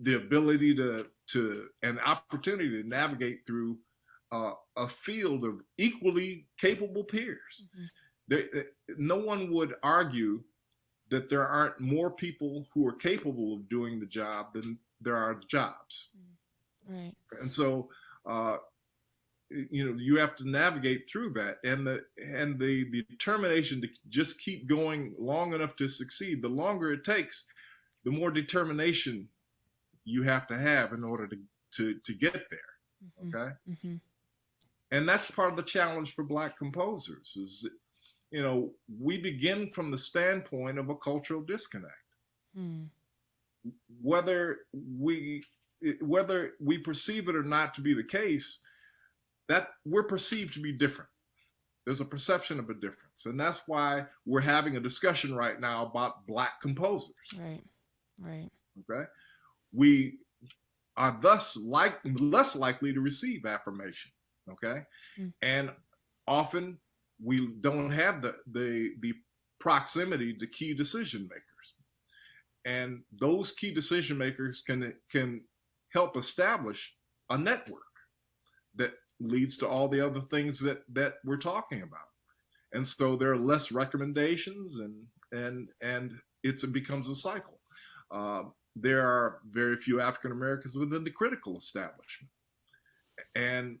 the 0.00 0.14
ability 0.14 0.74
to 0.74 1.06
to 1.28 1.68
an 1.82 1.98
opportunity 2.06 2.82
to 2.82 2.88
navigate 2.88 3.40
through 3.46 3.76
uh, 4.32 4.52
a 4.76 4.88
field 4.88 5.44
of 5.44 5.60
equally 5.76 6.46
capable 6.58 7.04
peers. 7.04 7.66
Mm-hmm. 7.74 7.84
There, 8.28 8.44
eh, 8.54 8.62
no 8.96 9.18
one 9.18 9.52
would 9.52 9.74
argue 9.82 10.42
that 11.08 11.28
there 11.28 11.46
aren't 11.46 11.80
more 11.80 12.10
people 12.10 12.66
who 12.72 12.86
are 12.86 12.92
capable 12.92 13.54
of 13.54 13.68
doing 13.68 14.00
the 14.00 14.06
job 14.06 14.54
than 14.54 14.78
there 15.00 15.16
are 15.16 15.40
jobs. 15.48 16.10
Right. 16.88 17.14
And 17.40 17.52
so, 17.52 17.88
uh, 18.24 18.58
you 19.50 19.84
know, 19.84 19.98
you 19.98 20.18
have 20.18 20.34
to 20.36 20.48
navigate 20.48 21.08
through 21.08 21.30
that, 21.30 21.58
and 21.64 21.86
the 21.86 22.04
and 22.18 22.58
the, 22.58 22.90
the 22.90 23.02
determination 23.08 23.80
to 23.80 23.88
just 24.08 24.40
keep 24.40 24.68
going 24.68 25.14
long 25.18 25.52
enough 25.52 25.76
to 25.76 25.88
succeed. 25.88 26.42
The 26.42 26.48
longer 26.48 26.92
it 26.92 27.04
takes, 27.04 27.44
the 28.04 28.10
more 28.10 28.30
determination 28.30 29.28
you 30.04 30.22
have 30.22 30.46
to 30.48 30.58
have 30.58 30.92
in 30.92 31.04
order 31.04 31.26
to 31.28 31.36
to 31.72 31.98
to 32.04 32.14
get 32.14 32.50
there. 32.50 32.60
Mm-hmm. 33.04 33.36
Okay. 33.36 33.52
Mm-hmm. 33.70 33.94
And 34.92 35.08
that's 35.08 35.30
part 35.30 35.50
of 35.50 35.56
the 35.56 35.62
challenge 35.62 36.14
for 36.14 36.24
Black 36.24 36.56
composers 36.56 37.36
is 37.36 37.60
that, 37.62 37.72
you 38.30 38.40
know, 38.40 38.70
we 39.00 39.18
begin 39.18 39.68
from 39.70 39.90
the 39.90 39.98
standpoint 39.98 40.78
of 40.78 40.88
a 40.90 40.94
cultural 40.94 41.42
disconnect. 41.42 41.92
Mm. 42.56 42.86
Whether 44.00 44.60
we 44.72 45.42
whether 46.00 46.52
we 46.60 46.78
perceive 46.78 47.28
it 47.28 47.36
or 47.36 47.42
not 47.42 47.74
to 47.74 47.80
be 47.80 47.94
the 47.94 48.04
case, 48.04 48.58
that 49.48 49.68
we're 49.84 50.06
perceived 50.06 50.54
to 50.54 50.60
be 50.60 50.72
different. 50.72 51.10
There's 51.84 52.00
a 52.00 52.04
perception 52.04 52.58
of 52.58 52.68
a 52.68 52.74
difference. 52.74 53.26
And 53.26 53.38
that's 53.38 53.62
why 53.66 54.06
we're 54.24 54.40
having 54.40 54.76
a 54.76 54.80
discussion 54.80 55.34
right 55.34 55.60
now 55.60 55.86
about 55.86 56.26
black 56.26 56.60
composers. 56.60 57.14
Right. 57.38 57.62
Right. 58.18 58.50
Okay. 58.90 59.04
We 59.72 60.18
are 60.96 61.16
thus 61.20 61.56
like 61.56 61.98
less 62.18 62.56
likely 62.56 62.92
to 62.92 63.00
receive 63.00 63.46
affirmation. 63.46 64.10
Okay. 64.50 64.82
Mm. 65.18 65.32
And 65.42 65.70
often 66.26 66.78
we 67.22 67.54
don't 67.60 67.90
have 67.90 68.22
the 68.22 68.36
the 68.52 68.90
the 69.00 69.14
proximity 69.60 70.34
to 70.34 70.46
key 70.46 70.74
decision 70.74 71.22
makers. 71.22 71.74
And 72.64 73.02
those 73.20 73.52
key 73.52 73.72
decision 73.72 74.18
makers 74.18 74.62
can 74.62 74.92
can 75.10 75.42
help 75.92 76.16
establish 76.16 76.94
a 77.30 77.38
network 77.38 77.82
that 78.74 78.92
leads 79.20 79.56
to 79.58 79.68
all 79.68 79.88
the 79.88 80.04
other 80.04 80.20
things 80.20 80.60
that 80.60 80.82
that 80.92 81.14
we're 81.24 81.36
talking 81.36 81.82
about. 81.82 82.00
And 82.72 82.86
so 82.86 83.16
there 83.16 83.32
are 83.32 83.38
less 83.38 83.72
recommendations 83.72 84.80
and 84.80 84.94
and 85.32 85.68
and 85.80 86.20
it's, 86.42 86.64
it 86.64 86.72
becomes 86.72 87.08
a 87.08 87.16
cycle. 87.16 87.60
Uh, 88.10 88.44
there 88.76 89.06
are 89.06 89.40
very 89.50 89.76
few 89.76 90.00
African 90.00 90.32
Americans 90.32 90.76
within 90.76 91.02
the 91.02 91.10
critical 91.10 91.56
establishment. 91.56 92.30
And 93.34 93.78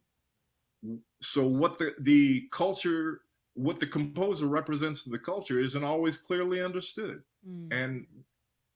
so 1.20 1.46
what 1.46 1.78
the, 1.78 1.94
the 2.00 2.48
culture 2.50 3.20
what 3.56 3.80
the 3.80 3.86
composer 3.86 4.46
represents 4.46 5.02
to 5.02 5.10
the 5.10 5.18
culture 5.18 5.58
isn't 5.58 5.82
always 5.82 6.18
clearly 6.18 6.62
understood 6.62 7.22
mm. 7.48 7.68
and 7.72 8.06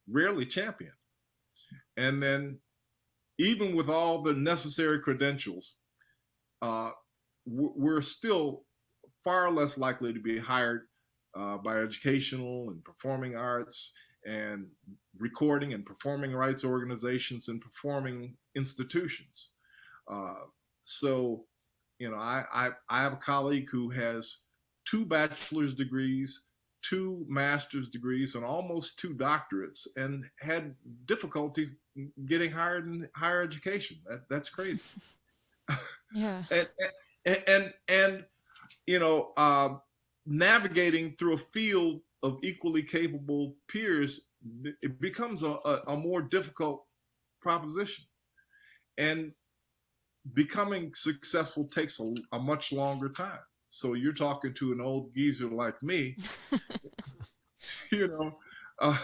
rarely 0.08 0.46
championed. 0.46 0.94
And 1.98 2.22
then, 2.22 2.58
even 3.38 3.76
with 3.76 3.90
all 3.90 4.22
the 4.22 4.32
necessary 4.32 4.98
credentials, 5.00 5.76
uh, 6.62 6.90
we're 7.46 8.02
still 8.02 8.64
far 9.24 9.50
less 9.50 9.78
likely 9.78 10.12
to 10.12 10.20
be 10.20 10.38
hired 10.38 10.82
uh, 11.36 11.56
by 11.58 11.76
educational 11.76 12.70
and 12.70 12.84
performing 12.84 13.36
arts 13.36 13.92
and 14.26 14.66
recording 15.18 15.72
and 15.72 15.86
performing 15.86 16.32
rights 16.32 16.64
organizations 16.64 17.48
and 17.48 17.60
performing 17.60 18.36
institutions. 18.54 19.50
Uh, 20.10 20.34
so, 20.84 21.44
you 21.98 22.10
know, 22.10 22.16
I, 22.16 22.44
I, 22.52 22.70
I 22.88 23.02
have 23.02 23.14
a 23.14 23.16
colleague 23.16 23.68
who 23.70 23.90
has 23.90 24.38
two 24.84 25.04
bachelor's 25.04 25.72
degrees, 25.72 26.44
two 26.82 27.24
master's 27.28 27.88
degrees, 27.88 28.34
and 28.34 28.44
almost 28.44 28.98
two 28.98 29.14
doctorates, 29.14 29.86
and 29.96 30.24
had 30.40 30.74
difficulty 31.06 31.70
getting 32.26 32.50
hired 32.50 32.86
in 32.86 33.08
higher 33.14 33.42
education. 33.42 33.98
That, 34.08 34.28
that's 34.28 34.50
crazy. 34.50 34.82
Yeah. 36.12 36.42
and, 36.50 36.68
and, 37.26 37.42
and, 37.46 37.74
and, 37.88 38.24
you 38.86 38.98
know, 38.98 39.32
uh, 39.36 39.74
navigating 40.26 41.14
through 41.18 41.34
a 41.34 41.38
field 41.38 42.00
of 42.22 42.38
equally 42.42 42.82
capable 42.82 43.56
peers, 43.68 44.22
it 44.82 45.00
becomes 45.00 45.42
a, 45.42 45.58
a, 45.64 45.82
a 45.88 45.96
more 45.96 46.22
difficult 46.22 46.84
proposition. 47.40 48.04
And 48.98 49.32
becoming 50.34 50.92
successful 50.94 51.64
takes 51.64 52.00
a, 52.00 52.14
a 52.32 52.38
much 52.38 52.72
longer 52.72 53.08
time. 53.08 53.38
So 53.68 53.94
you're 53.94 54.12
talking 54.12 54.52
to 54.54 54.72
an 54.72 54.80
old 54.80 55.14
geezer 55.14 55.48
like 55.48 55.82
me, 55.82 56.16
you 57.92 58.08
know, 58.08 58.38
uh, 58.80 58.98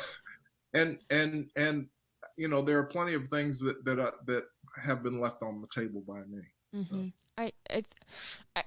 and 0.74 0.98
and 1.11 1.50
and 1.57 1.88
you 2.36 2.48
know 2.48 2.62
there 2.62 2.78
are 2.78 2.86
plenty 2.86 3.14
of 3.14 3.28
things 3.28 3.61
that 3.61 3.84
that 3.84 4.00
uh, 4.00 4.11
that 4.26 4.44
have 4.82 5.02
been 5.02 5.20
left 5.20 5.42
on 5.42 5.61
the 5.61 5.68
table 5.68 6.02
by 6.07 6.20
me. 6.24 6.42
Mm-hmm. 6.76 7.06
So. 7.06 7.12
I, 7.38 7.52
I 7.70 7.82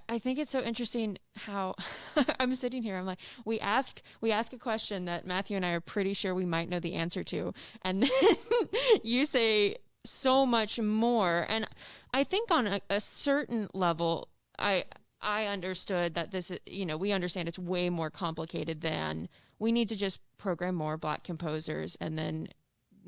I 0.07 0.19
think 0.19 0.37
it's 0.37 0.51
so 0.51 0.61
interesting 0.61 1.17
how 1.35 1.75
I'm 2.39 2.53
sitting 2.53 2.83
here. 2.83 2.97
I'm 2.97 3.05
like, 3.05 3.19
we 3.45 3.59
ask 3.59 4.01
we 4.21 4.31
ask 4.31 4.53
a 4.53 4.57
question 4.57 5.05
that 5.05 5.25
Matthew 5.25 5.55
and 5.55 5.65
I 5.65 5.71
are 5.71 5.79
pretty 5.79 6.13
sure 6.13 6.35
we 6.35 6.45
might 6.45 6.69
know 6.69 6.79
the 6.79 6.93
answer 6.93 7.23
to, 7.25 7.53
and 7.81 8.03
then 8.21 8.69
you 9.03 9.25
say 9.25 9.77
so 10.05 10.45
much 10.45 10.79
more. 10.79 11.45
And 11.49 11.67
I 12.13 12.23
think 12.23 12.51
on 12.51 12.67
a, 12.67 12.81
a 12.89 12.99
certain 12.99 13.69
level, 13.73 14.29
I 14.57 14.85
I 15.21 15.45
understood 15.45 16.13
that 16.13 16.31
this, 16.31 16.51
you 16.65 16.85
know, 16.85 16.97
we 16.97 17.11
understand 17.11 17.47
it's 17.47 17.59
way 17.59 17.89
more 17.89 18.09
complicated 18.09 18.81
than 18.81 19.27
we 19.57 19.71
need 19.71 19.89
to 19.89 19.95
just 19.95 20.21
program 20.37 20.75
more 20.75 20.95
black 20.95 21.23
composers 21.23 21.97
and 21.99 22.17
then 22.17 22.47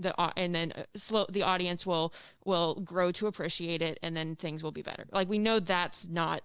the 0.01 0.13
and 0.37 0.53
then 0.53 0.71
uh, 0.73 0.83
slow 0.95 1.25
the 1.29 1.43
audience 1.43 1.85
will 1.85 2.13
will 2.45 2.75
grow 2.75 3.11
to 3.11 3.27
appreciate 3.27 3.81
it 3.81 3.99
and 4.01 4.15
then 4.15 4.35
things 4.35 4.63
will 4.63 4.71
be 4.71 4.81
better. 4.81 5.05
Like 5.11 5.29
we 5.29 5.39
know 5.39 5.59
that's 5.59 6.07
not 6.07 6.43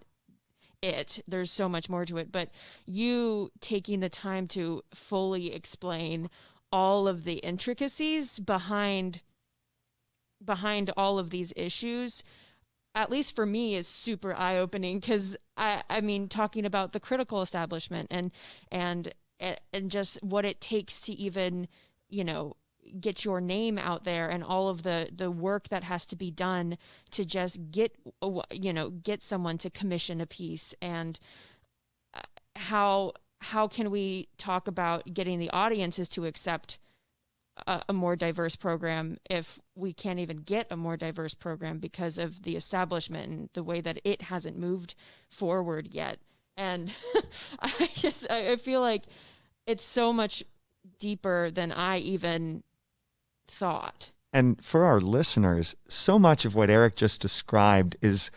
it. 0.83 1.23
There's 1.27 1.51
so 1.51 1.69
much 1.69 1.89
more 1.89 2.05
to 2.05 2.19
it, 2.19 2.31
but 2.31 2.51
you 2.85 3.51
taking 3.61 4.01
the 4.01 4.09
time 4.09 4.47
to 4.49 4.83
fully 4.95 5.53
explain 5.53 6.31
all 6.73 7.09
of 7.09 7.25
the 7.25 7.35
intricacies 7.35 8.39
behind 8.39 9.23
behind 10.45 10.91
all 10.97 11.19
of 11.19 11.31
these 11.31 11.53
issues 11.57 12.23
at 12.97 13.11
least 13.11 13.37
for 13.37 13.45
me 13.47 13.75
is 13.75 13.87
super 13.87 14.35
eye 14.35 14.57
opening 14.57 14.99
because 14.99 15.37
I, 15.57 15.83
I 15.89 16.01
mean 16.01 16.29
talking 16.29 16.65
about 16.65 16.93
the 16.93 16.99
critical 16.99 17.43
establishment 17.43 18.09
and 18.11 18.33
and 18.73 19.15
and 19.39 19.91
just 19.91 20.21
what 20.23 20.47
it 20.47 20.61
takes 20.63 21.01
to 21.03 21.13
even 21.13 21.69
you 22.09 22.25
know 22.25 22.57
get 23.01 23.25
your 23.25 23.41
name 23.41 23.79
out 23.79 24.05
there 24.05 24.29
and 24.29 24.43
all 24.43 24.69
of 24.69 24.83
the 24.83 25.09
the 25.15 25.31
work 25.31 25.69
that 25.69 25.85
has 25.85 26.07
to 26.07 26.17
be 26.17 26.31
done 26.31 26.79
to 27.11 27.25
just 27.25 27.71
get 27.71 27.97
you 28.51 28.73
know 28.73 28.91
get 28.91 29.23
someone 29.23 29.59
to 29.59 29.71
commission 29.71 30.21
a 30.21 30.27
piece 30.27 30.75
and 30.81 31.19
uh, 32.15 32.21
how 32.57 33.13
how 33.41 33.69
can 33.69 33.91
we 33.91 34.29
talk 34.39 34.67
about 34.67 35.13
getting 35.13 35.39
the 35.39 35.51
audiences 35.51 36.09
to 36.09 36.25
accept 36.25 36.79
a, 37.67 37.83
a, 37.89 37.93
more 37.93 38.17
diverse 38.17 38.57
program 38.57 39.17
if 39.31 39.59
we 39.75 39.93
can't 39.93 40.19
even 40.19 40.39
get 40.39 40.67
a 40.71 40.77
more 40.77 40.97
diverse 40.97 41.35
program 41.35 41.79
because 41.79 42.19
of 42.19 42.43
the 42.43 42.57
establishment 42.57 43.31
and 43.31 43.49
the 43.55 43.63
way 43.63 43.81
that 43.81 43.99
it 44.05 44.23
hasn't 44.23 44.59
moved 44.59 44.95
forward 45.31 45.89
yet. 45.93 46.19
And 46.57 46.93
I 47.61 47.91
just 47.95 48.31
I 48.31 48.57
feel 48.57 48.81
like 48.81 49.05
it's 49.67 49.85
so 49.85 50.13
much 50.13 50.43
deeper 50.99 51.51
than 51.51 51.73
I 51.73 51.99
even 51.99 52.63
thought. 53.49 54.13
And 54.33 54.63
for 54.63 54.85
our 54.85 55.01
listeners, 55.01 55.77
so 55.89 56.19
much 56.19 56.45
of 56.45 56.55
what 56.55 56.71
Eric 56.71 56.97
just 56.97 57.21
described 57.21 57.97
is 58.03 58.31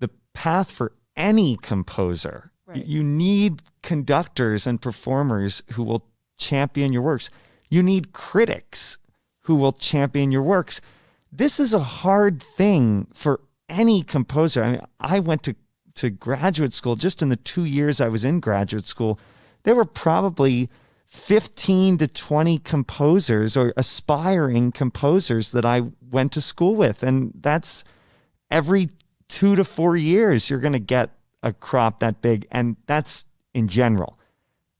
the 0.00 0.10
path 0.34 0.70
for 0.70 0.92
any 1.16 1.56
composer. 1.56 2.50
Right. 2.66 2.84
You 2.84 3.02
need 3.02 3.62
conductors 3.82 4.66
and 4.66 4.80
performers 4.80 5.62
who 5.72 5.82
will 5.82 6.06
champion 6.38 6.92
your 6.92 7.02
works. 7.02 7.30
You 7.70 7.82
need 7.82 8.12
critics 8.12 8.98
who 9.42 9.54
will 9.54 9.72
champion 9.72 10.32
your 10.32 10.42
works. 10.42 10.80
This 11.30 11.58
is 11.58 11.74
a 11.74 11.80
hard 11.80 12.42
thing 12.42 13.06
for 13.14 13.40
any 13.68 14.02
composer. 14.02 14.62
I 14.62 14.72
mean, 14.72 14.80
I 15.00 15.20
went 15.20 15.42
to, 15.44 15.54
to 15.96 16.10
graduate 16.10 16.72
school 16.72 16.96
just 16.96 17.22
in 17.22 17.28
the 17.28 17.36
two 17.36 17.64
years 17.64 18.00
I 18.00 18.08
was 18.08 18.24
in 18.24 18.40
graduate 18.40 18.86
school. 18.86 19.18
There 19.64 19.74
were 19.74 19.84
probably 19.84 20.68
15 21.08 21.98
to 21.98 22.08
20 22.08 22.58
composers 22.58 23.56
or 23.56 23.72
aspiring 23.76 24.72
composers 24.72 25.50
that 25.50 25.64
I 25.64 25.82
went 26.10 26.32
to 26.32 26.40
school 26.40 26.74
with. 26.74 27.02
And 27.02 27.32
that's 27.40 27.84
every 28.50 28.90
two 29.28 29.56
to 29.56 29.64
four 29.64 29.96
years, 29.96 30.50
you're 30.50 30.60
going 30.60 30.72
to 30.72 30.78
get 30.78 31.10
a 31.42 31.52
crop 31.52 32.00
that 32.00 32.20
big. 32.20 32.46
And 32.50 32.76
that's 32.86 33.24
in 33.52 33.68
general. 33.68 34.18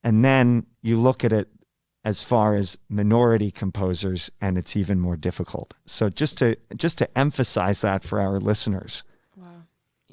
And 0.03 0.25
then 0.25 0.66
you 0.83 1.01
look 1.01 1.25
at 1.25 1.33
it 1.33 1.49
as 2.05 2.22
far 2.22 2.55
as 2.55 2.77
minority 2.89 3.51
composers 3.51 4.31
and 4.41 4.59
it's 4.59 4.77
even 4.77 5.01
more 5.01 5.16
difficult. 5.16 5.75
So 5.87 6.11
just 6.11 6.39
to 6.39 6.57
just 6.77 6.99
to 6.99 7.18
emphasize 7.18 7.81
that 7.81 8.05
for 8.05 8.20
our 8.20 8.39
listeners. 8.39 9.05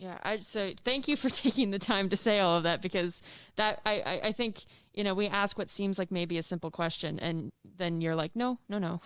Wow. 0.02 0.08
Yeah, 0.08 0.18
I 0.24 0.38
so 0.38 0.72
thank 0.84 1.08
you 1.08 1.16
for 1.16 1.30
taking 1.46 1.72
the 1.72 1.80
time 1.80 2.10
to 2.10 2.16
say 2.16 2.40
all 2.40 2.58
of 2.58 2.64
that 2.64 2.82
because 2.82 3.22
that 3.56 3.82
I, 3.86 4.02
I, 4.02 4.22
I 4.28 4.32
think 4.32 4.66
you 4.94 5.04
know 5.04 5.14
we 5.14 5.28
ask 5.28 5.58
what 5.58 5.70
seems 5.70 6.00
like 6.00 6.12
maybe 6.12 6.38
a 6.38 6.44
simple 6.44 6.72
question 6.72 7.20
and 7.20 7.52
then 7.78 8.02
you're 8.02 8.16
like 8.16 8.36
no 8.36 8.60
no 8.70 8.80
no. 8.80 9.02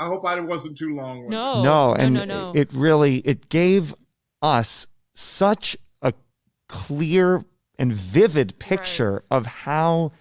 I 0.00 0.06
hope 0.06 0.24
I 0.24 0.40
wasn't 0.40 0.78
too 0.78 0.96
long. 0.96 1.28
No, 1.28 1.62
no, 1.62 1.94
and 1.94 2.14
no, 2.14 2.24
no, 2.24 2.52
it 2.54 2.72
really 2.72 3.18
it 3.18 3.50
gave 3.50 3.94
us 4.40 4.86
such 5.14 5.76
a 6.00 6.14
clear 6.68 7.44
and 7.78 7.92
vivid 7.92 8.58
picture 8.58 9.12
right. 9.12 9.36
of 9.36 9.46
how 9.46 10.12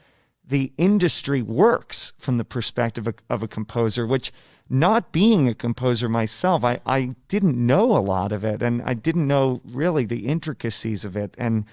the 0.46 0.74
industry 0.78 1.42
works 1.42 2.12
from 2.18 2.38
the 2.38 2.44
perspective 2.44 3.08
of, 3.08 3.16
of, 3.30 3.44
a 3.44 3.48
composer, 3.48 4.06
which 4.08 4.34
not 4.70 5.12
being 5.12 5.48
a 5.48 5.56
composer 5.56 6.08
myself, 6.08 6.64
I, 6.64 6.80
I 6.86 7.16
didn't 7.28 7.56
know 7.58 7.98
a 7.98 8.00
lot 8.00 8.32
of 8.32 8.44
it 8.44 8.62
and 8.62 8.82
I 8.84 8.94
didn't 8.94 9.28
know 9.28 9.62
really 9.66 10.06
the 10.06 10.28
intricacies 10.28 11.04
of 11.06 11.16
it. 11.16 11.36
And 11.38 11.66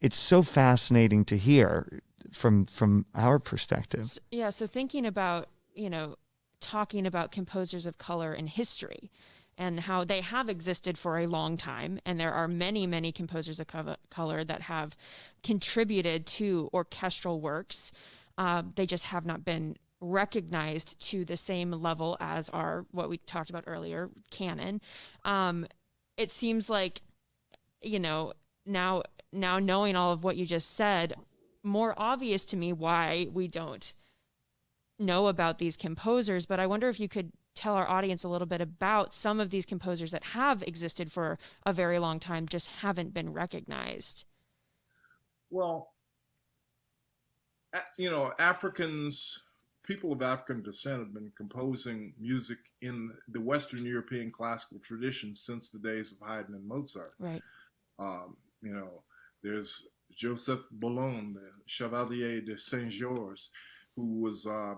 it's 0.00 0.16
so 0.16 0.42
fascinating 0.42 1.24
to 1.26 1.36
hear 1.36 2.00
from 2.30 2.66
from 2.66 3.06
our 3.14 3.38
perspective. 3.38 4.18
Yeah. 4.30 4.50
So 4.50 4.66
thinking 4.66 5.06
about, 5.06 5.48
you 5.74 5.90
know, 5.90 6.16
talking 6.60 7.06
about 7.06 7.32
composers 7.32 7.86
of 7.86 7.98
color 7.98 8.32
in 8.32 8.46
history 8.46 9.10
and 9.56 9.80
how 9.80 10.04
they 10.04 10.20
have 10.20 10.48
existed 10.48 10.98
for 10.98 11.18
a 11.18 11.26
long 11.26 11.56
time. 11.56 12.00
And 12.04 12.18
there 12.18 12.32
are 12.32 12.48
many, 12.48 12.86
many 12.86 13.12
composers 13.12 13.60
of 13.60 13.66
color 14.10 14.44
that 14.44 14.62
have 14.62 14.96
contributed 15.42 16.26
to 16.26 16.70
orchestral 16.72 17.40
works 17.40 17.92
uh, 18.36 18.62
they 18.74 18.86
just 18.86 19.04
have 19.04 19.24
not 19.24 19.44
been 19.44 19.76
recognized 20.00 21.00
to 21.08 21.24
the 21.24 21.36
same 21.36 21.70
level 21.70 22.16
as 22.20 22.48
our 22.50 22.84
what 22.90 23.08
we 23.08 23.18
talked 23.18 23.50
about 23.50 23.64
earlier 23.66 24.10
canon. 24.30 24.80
Um, 25.24 25.66
it 26.16 26.30
seems 26.30 26.68
like, 26.68 27.00
you 27.80 27.98
know, 27.98 28.32
now 28.66 29.02
now 29.32 29.58
knowing 29.58 29.96
all 29.96 30.12
of 30.12 30.24
what 30.24 30.36
you 30.36 30.46
just 30.46 30.74
said, 30.74 31.14
more 31.62 31.94
obvious 31.96 32.44
to 32.46 32.56
me 32.56 32.72
why 32.72 33.28
we 33.32 33.48
don't 33.48 33.94
know 34.98 35.26
about 35.26 35.58
these 35.58 35.76
composers. 35.76 36.46
But 36.46 36.60
I 36.60 36.66
wonder 36.66 36.88
if 36.88 37.00
you 37.00 37.08
could 37.08 37.32
tell 37.54 37.74
our 37.74 37.88
audience 37.88 38.24
a 38.24 38.28
little 38.28 38.46
bit 38.46 38.60
about 38.60 39.14
some 39.14 39.40
of 39.40 39.50
these 39.50 39.66
composers 39.66 40.10
that 40.10 40.24
have 40.24 40.62
existed 40.64 41.10
for 41.10 41.38
a 41.64 41.72
very 41.72 41.98
long 41.98 42.18
time, 42.18 42.48
just 42.48 42.68
haven't 42.68 43.14
been 43.14 43.32
recognized. 43.32 44.24
Well, 45.50 45.92
you 47.96 48.10
know, 48.10 48.32
Africans, 48.38 49.38
people 49.84 50.12
of 50.12 50.22
African 50.22 50.62
descent 50.62 50.98
have 50.98 51.14
been 51.14 51.30
composing 51.36 52.14
music 52.18 52.58
in 52.82 53.12
the 53.28 53.40
Western 53.40 53.84
European 53.84 54.30
classical 54.30 54.78
tradition 54.78 55.36
since 55.36 55.70
the 55.70 55.78
days 55.78 56.12
of 56.12 56.26
Haydn 56.26 56.54
and 56.54 56.66
Mozart. 56.66 57.14
Right. 57.18 57.42
Um, 57.98 58.36
you 58.62 58.72
know, 58.72 59.02
there's 59.42 59.86
Joseph 60.14 60.66
Boulogne, 60.72 61.34
the 61.34 61.50
Chevalier 61.66 62.40
de 62.40 62.56
Saint 62.56 62.90
Georges, 62.90 63.50
who 63.94 64.20
was 64.20 64.46
uh, 64.46 64.74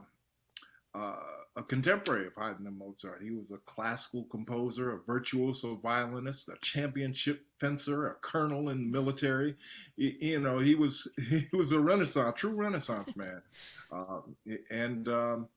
uh, 0.97 1.16
a 1.57 1.62
contemporary 1.62 2.26
of 2.26 2.34
Haydn 2.34 2.66
and 2.66 2.78
Mozart. 2.78 3.22
He 3.22 3.30
was 3.30 3.51
a 3.53 3.59
classical 3.66 4.24
composer, 4.24 4.92
a 4.92 4.99
virtuoso 4.99 5.76
violinist, 5.76 6.49
a 6.49 6.57
championship 6.61 7.42
fencer, 7.59 8.09
a 8.09 8.14
colonel 8.14 8.68
in 8.70 8.78
the 8.78 8.92
military. 8.92 9.57
He, 9.97 10.16
you 10.20 10.40
know, 10.40 10.59
he 10.59 10.74
was 10.74 11.11
he 11.28 11.57
was 11.57 11.72
a 11.72 11.80
Renaissance, 11.80 12.34
true 12.38 12.55
Renaissance 12.55 13.16
man, 13.16 13.42
um, 13.92 14.36
and 14.70 15.09
um, 15.09 15.49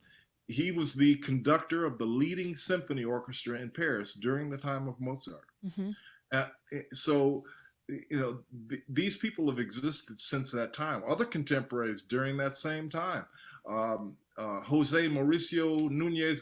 he 0.48 0.72
was 0.72 0.94
the 0.94 1.16
conductor 1.16 1.86
of 1.86 1.98
the 1.98 2.06
leading 2.06 2.56
symphony 2.56 3.04
orchestra 3.04 3.60
in 3.60 3.70
Paris 3.70 4.14
during 4.14 4.50
the 4.50 4.58
time 4.58 4.88
of 4.88 5.00
Mozart. 5.00 5.46
Mm-hmm. 5.66 5.92
Uh, 6.32 6.48
so 6.94 7.44
you 7.88 8.20
know, 8.20 8.40
th- 8.70 8.84
these 8.88 9.18
people 9.18 9.50
have 9.50 9.60
existed 9.60 10.20
since 10.20 10.52
that 10.52 10.74
time. 10.74 11.02
Other 11.08 11.26
contemporaries 11.26 12.04
during 12.04 12.38
that 12.38 12.58
same 12.58 12.90
time. 12.90 13.26
Um, 13.68 14.16
uh, 14.40 14.62
Jose 14.62 15.08
Mauricio 15.10 15.90
Nunes 15.92 16.42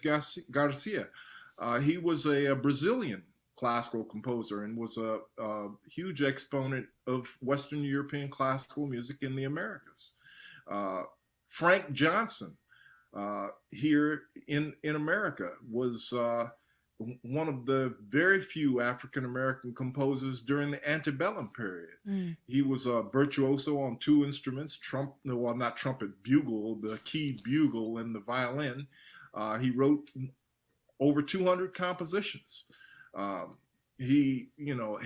Garcia. 0.52 1.08
Uh, 1.58 1.80
he 1.80 1.98
was 1.98 2.26
a, 2.28 2.52
a, 2.52 2.56
Brazilian 2.56 3.24
classical 3.58 4.04
composer 4.04 4.64
and 4.64 4.78
was 4.78 4.98
a, 4.98 5.20
a, 5.40 5.70
huge 5.90 6.22
exponent 6.22 6.86
of 7.08 7.36
Western 7.42 7.84
European 7.84 8.30
classical 8.30 8.86
music 8.86 9.24
in 9.24 9.36
the 9.36 9.46
Americas. 9.46 10.14
Uh, 10.70 11.04
Frank 11.50 11.92
Johnson, 11.94 12.56
uh, 13.16 13.48
here 13.72 14.24
in, 14.48 14.74
in 14.84 14.96
America, 14.96 15.54
was 15.72 16.14
uh, 16.14 16.50
one 17.22 17.48
of 17.48 17.66
the 17.66 17.96
very 18.10 18.42
few 18.42 18.82
African 18.82 19.26
American 19.26 19.74
composers 19.74 20.42
during 20.42 20.72
the 20.72 20.90
antebellum 20.90 21.50
period. 21.50 21.90
Mm. 22.08 22.38
He 22.48 22.62
was 22.62 22.88
a 22.88 23.04
virtuoso 23.04 23.80
on 23.80 23.98
two 23.98 24.26
instruments, 24.26 24.78
trump, 24.78 25.14
well, 25.24 25.56
not 25.56 25.78
trumpet, 25.78 26.24
bugle, 26.24 26.76
the 26.76 26.98
key 27.04 27.40
bugle 27.44 28.00
and 28.00 28.16
the 28.16 28.20
violin. 28.20 28.88
Uh, 29.34 29.60
he 29.60 29.70
wrote 29.70 30.10
over 31.00 31.22
200 31.22 31.74
compositions. 31.76 32.66
Um, 33.14 33.58
he, 34.00 34.50
you 34.58 34.76
know, 34.76 35.00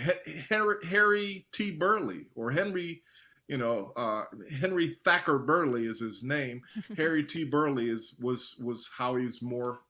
Henry, 0.49 0.75
Harry 0.87 1.45
T. 1.51 1.71
Burleigh 1.71 2.25
or 2.35 2.51
Henry, 2.51 3.03
you 3.47 3.57
know, 3.57 3.91
uh, 3.97 4.23
Henry 4.59 4.89
Thacker 5.03 5.39
Burleigh 5.39 5.89
is 5.89 5.99
his 5.99 6.23
name. 6.23 6.61
Harry 6.97 7.23
T. 7.23 7.43
Burleigh 7.43 7.91
is 7.91 8.15
was 8.21 8.55
was 8.63 8.89
how 8.97 9.15
he's 9.15 9.41
more 9.41 9.81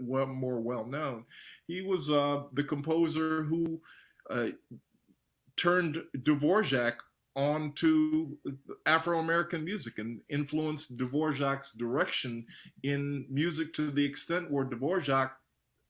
well, 0.00 0.26
more 0.26 0.60
well 0.60 0.84
known. 0.84 1.24
He 1.66 1.82
was 1.82 2.10
uh, 2.10 2.42
the 2.52 2.64
composer 2.64 3.42
who 3.42 3.80
uh, 4.30 4.48
turned 5.56 6.02
Dvorak 6.16 6.96
onto 7.36 8.36
Afro 8.86 9.18
American 9.18 9.64
music 9.64 9.98
and 9.98 10.20
influenced 10.28 10.96
Dvorak's 10.96 11.72
direction 11.72 12.46
in 12.82 13.26
music 13.28 13.72
to 13.74 13.90
the 13.90 14.04
extent 14.04 14.50
where 14.50 14.64
Dvorak 14.64 15.32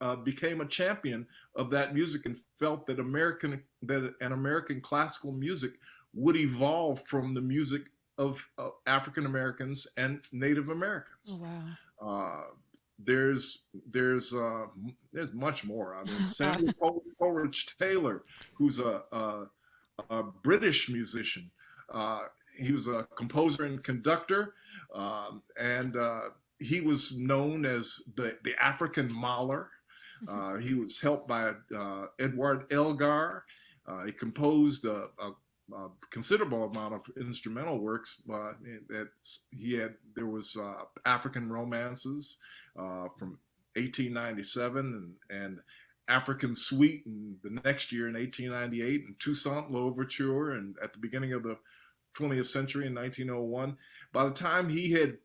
uh, 0.01 0.17
became 0.17 0.61
a 0.61 0.67
champion 0.67 1.27
of 1.55 1.71
that 1.71 1.95
music 1.95 2.27
and 2.27 2.39
felt 2.59 2.87
that 2.87 2.99
American 2.99 3.63
that 3.83 4.15
an 4.21 4.33
American 4.33 4.81
classical 4.81 5.33
music 5.33 5.73
would 6.15 6.37
evolve 6.37 7.03
from 7.07 7.35
the 7.35 7.41
music 7.41 7.91
of 8.19 8.47
uh, 8.59 8.69
African 8.87 9.27
Americans 9.27 9.87
and 9.97 10.21
Native 10.33 10.69
Americans. 10.69 11.39
Oh, 11.41 11.43
wow. 11.43 12.45
There's 13.05 13.65
there's 13.91 14.33
uh, 14.35 14.67
there's 15.13 15.33
much 15.33 15.65
more. 15.65 15.95
I 15.95 16.05
mean, 16.05 16.27
Samuel 16.27 17.03
Coleridge 17.19 17.77
Taylor, 17.79 18.23
who's 18.55 18.79
a, 18.79 19.03
a, 19.13 19.47
a 20.11 20.23
British 20.43 20.89
musician. 20.89 21.51
Uh, 21.93 22.21
he 22.59 22.73
was 22.73 22.89
a 22.89 23.07
composer 23.17 23.65
and 23.65 23.83
conductor, 23.83 24.55
um, 24.95 25.43
and 25.59 25.97
uh, 25.97 26.21
he 26.59 26.81
was 26.81 27.17
known 27.17 27.65
as 27.65 28.01
the 28.17 28.39
the 28.45 28.55
African 28.63 29.13
Mahler. 29.13 29.71
Mm-hmm. 30.25 30.57
Uh, 30.57 30.59
he 30.59 30.75
was 30.75 31.01
helped 31.01 31.29
by 31.29 31.53
uh, 31.77 32.07
Edward 32.19 32.73
Elgar. 32.73 33.45
Uh, 33.87 34.05
he 34.05 34.13
composed 34.13 34.87
a, 34.87 35.09
a 35.19 35.33
a 35.73 35.89
considerable 36.11 36.65
amount 36.65 36.95
of 36.95 37.03
instrumental 37.17 37.79
works 37.79 38.23
uh, 38.33 38.53
that 38.89 39.09
he 39.51 39.75
had. 39.75 39.95
There 40.15 40.27
was 40.27 40.57
uh, 40.57 40.85
African 41.05 41.51
romances 41.51 42.39
uh, 42.79 43.09
from 43.17 43.39
1897 43.77 45.17
and, 45.31 45.41
and 45.41 45.59
African 46.09 46.55
Suite 46.55 47.05
and 47.07 47.37
the 47.43 47.61
next 47.65 47.93
year 47.93 48.09
in 48.09 48.15
1898 48.15 49.07
and 49.07 49.19
Toussaint 49.19 49.71
L'Ouverture 49.71 50.53
and 50.53 50.77
at 50.83 50.93
the 50.93 50.99
beginning 50.99 51.33
of 51.33 51.43
the 51.43 51.57
20th 52.15 52.47
century 52.47 52.87
in 52.87 52.95
1901. 52.95 53.77
By 54.13 54.25
the 54.25 54.31
time 54.31 54.69
he 54.69 54.93
had 54.93 55.17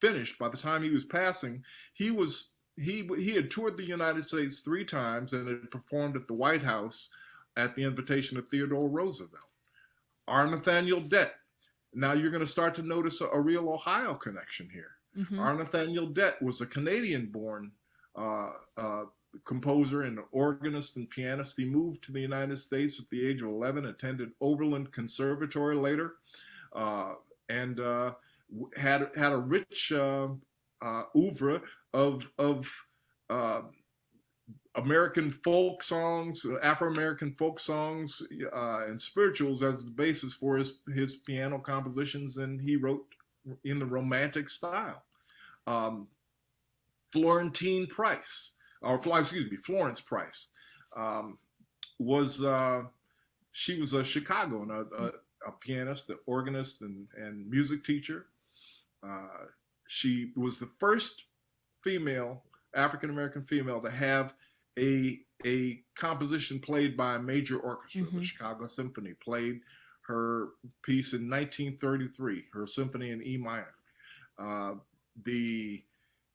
finished, 0.00 0.38
by 0.38 0.48
the 0.48 0.56
time 0.56 0.82
he 0.82 0.90
was 0.90 1.04
passing, 1.04 1.62
he 1.94 2.10
was 2.10 2.52
he 2.76 3.08
he 3.18 3.32
had 3.32 3.50
toured 3.50 3.76
the 3.76 3.84
United 3.84 4.22
States 4.22 4.60
three 4.60 4.84
times 4.84 5.32
and 5.32 5.46
had 5.48 5.70
performed 5.70 6.16
at 6.16 6.26
the 6.26 6.34
White 6.34 6.62
House 6.62 7.08
at 7.56 7.74
the 7.74 7.84
invitation 7.84 8.38
of 8.38 8.48
Theodore 8.48 8.88
Roosevelt. 8.88 9.42
R. 10.28 10.46
Nathaniel 10.46 11.00
Dett. 11.00 11.34
Now 11.92 12.12
you're 12.12 12.30
going 12.30 12.44
to 12.44 12.50
start 12.50 12.74
to 12.76 12.82
notice 12.82 13.20
a, 13.20 13.26
a 13.26 13.40
real 13.40 13.68
Ohio 13.68 14.14
connection 14.14 14.68
here. 14.72 14.92
Mm-hmm. 15.16 15.40
R. 15.40 15.54
Nathaniel 15.54 16.06
Dett 16.06 16.40
was 16.40 16.60
a 16.60 16.66
Canadian 16.66 17.26
born 17.26 17.72
uh, 18.16 18.50
uh, 18.76 19.04
composer 19.44 20.02
and 20.02 20.20
organist 20.32 20.96
and 20.96 21.10
pianist. 21.10 21.56
He 21.56 21.64
moved 21.64 22.04
to 22.04 22.12
the 22.12 22.20
United 22.20 22.56
States 22.56 23.00
at 23.00 23.08
the 23.10 23.26
age 23.26 23.42
of 23.42 23.48
11, 23.48 23.86
attended 23.86 24.30
Oberlin 24.40 24.86
Conservatory 24.88 25.76
later, 25.76 26.14
uh, 26.74 27.14
and 27.48 27.80
uh, 27.80 28.12
had 28.76 29.10
had 29.16 29.32
a 29.32 29.38
rich 29.38 29.92
uh, 29.92 30.28
uh, 30.82 31.02
oeuvre 31.16 31.62
of 31.92 32.30
of 32.38 32.72
American 34.76 35.32
folk 35.32 35.82
songs, 35.82 36.46
Afro 36.62 36.92
American 36.92 37.32
folk 37.32 37.58
songs, 37.58 38.22
uh, 38.52 38.86
and 38.86 39.00
spirituals 39.00 39.62
as 39.62 39.84
the 39.84 39.90
basis 39.90 40.34
for 40.34 40.56
his 40.56 40.78
his 40.94 41.16
piano 41.16 41.58
compositions, 41.58 42.36
and 42.36 42.60
he 42.60 42.76
wrote 42.76 43.04
in 43.64 43.78
the 43.78 43.86
Romantic 43.86 44.48
style. 44.48 45.02
Um, 45.66 46.06
Florentine 47.12 47.86
Price, 47.86 48.52
or 48.80 48.94
excuse 48.94 49.50
me, 49.50 49.56
Florence 49.56 50.00
Price, 50.00 50.48
um, 50.96 51.38
was 51.98 52.44
uh, 52.44 52.82
she 53.52 53.78
was 53.78 53.92
a 53.92 54.04
Chicagoan, 54.04 54.70
a, 54.70 54.82
a, 55.02 55.10
a, 55.48 55.52
pianist, 55.60 56.10
an 56.10 56.18
organist, 56.26 56.82
and, 56.82 57.08
and 57.16 57.48
music 57.50 57.82
teacher. 57.82 58.26
Uh, 59.02 59.46
she 59.88 60.30
was 60.36 60.60
the 60.60 60.70
first 60.78 61.24
female, 61.82 62.44
African 62.74 63.10
American 63.10 63.42
female, 63.42 63.80
to 63.80 63.90
have 63.90 64.34
a 64.80 65.20
a 65.46 65.82
composition 65.94 66.60
played 66.60 66.96
by 66.96 67.16
a 67.16 67.18
major 67.18 67.58
orchestra. 67.58 68.02
Mm-hmm. 68.02 68.18
The 68.18 68.24
Chicago 68.24 68.66
Symphony 68.66 69.14
played 69.22 69.60
her 70.06 70.48
piece 70.82 71.12
in 71.12 71.30
1933, 71.30 72.44
her 72.52 72.66
symphony 72.66 73.10
in 73.10 73.22
E 73.24 73.36
minor. 73.36 73.74
Uh, 74.38 74.74
the 75.24 75.82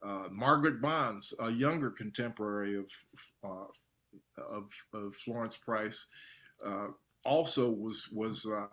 uh, 0.04 0.28
Margaret 0.32 0.82
Bonds, 0.82 1.34
a 1.40 1.52
younger 1.52 1.90
contemporary 1.90 2.78
of 2.78 2.86
uh, 3.44 4.42
of, 4.42 4.70
of, 4.94 5.16
Florence 5.16 5.58
Price, 5.58 6.08
uh, 6.66 6.88
also 7.24 7.70
was 7.70 8.10
was 8.14 8.46
uh, 8.46 8.68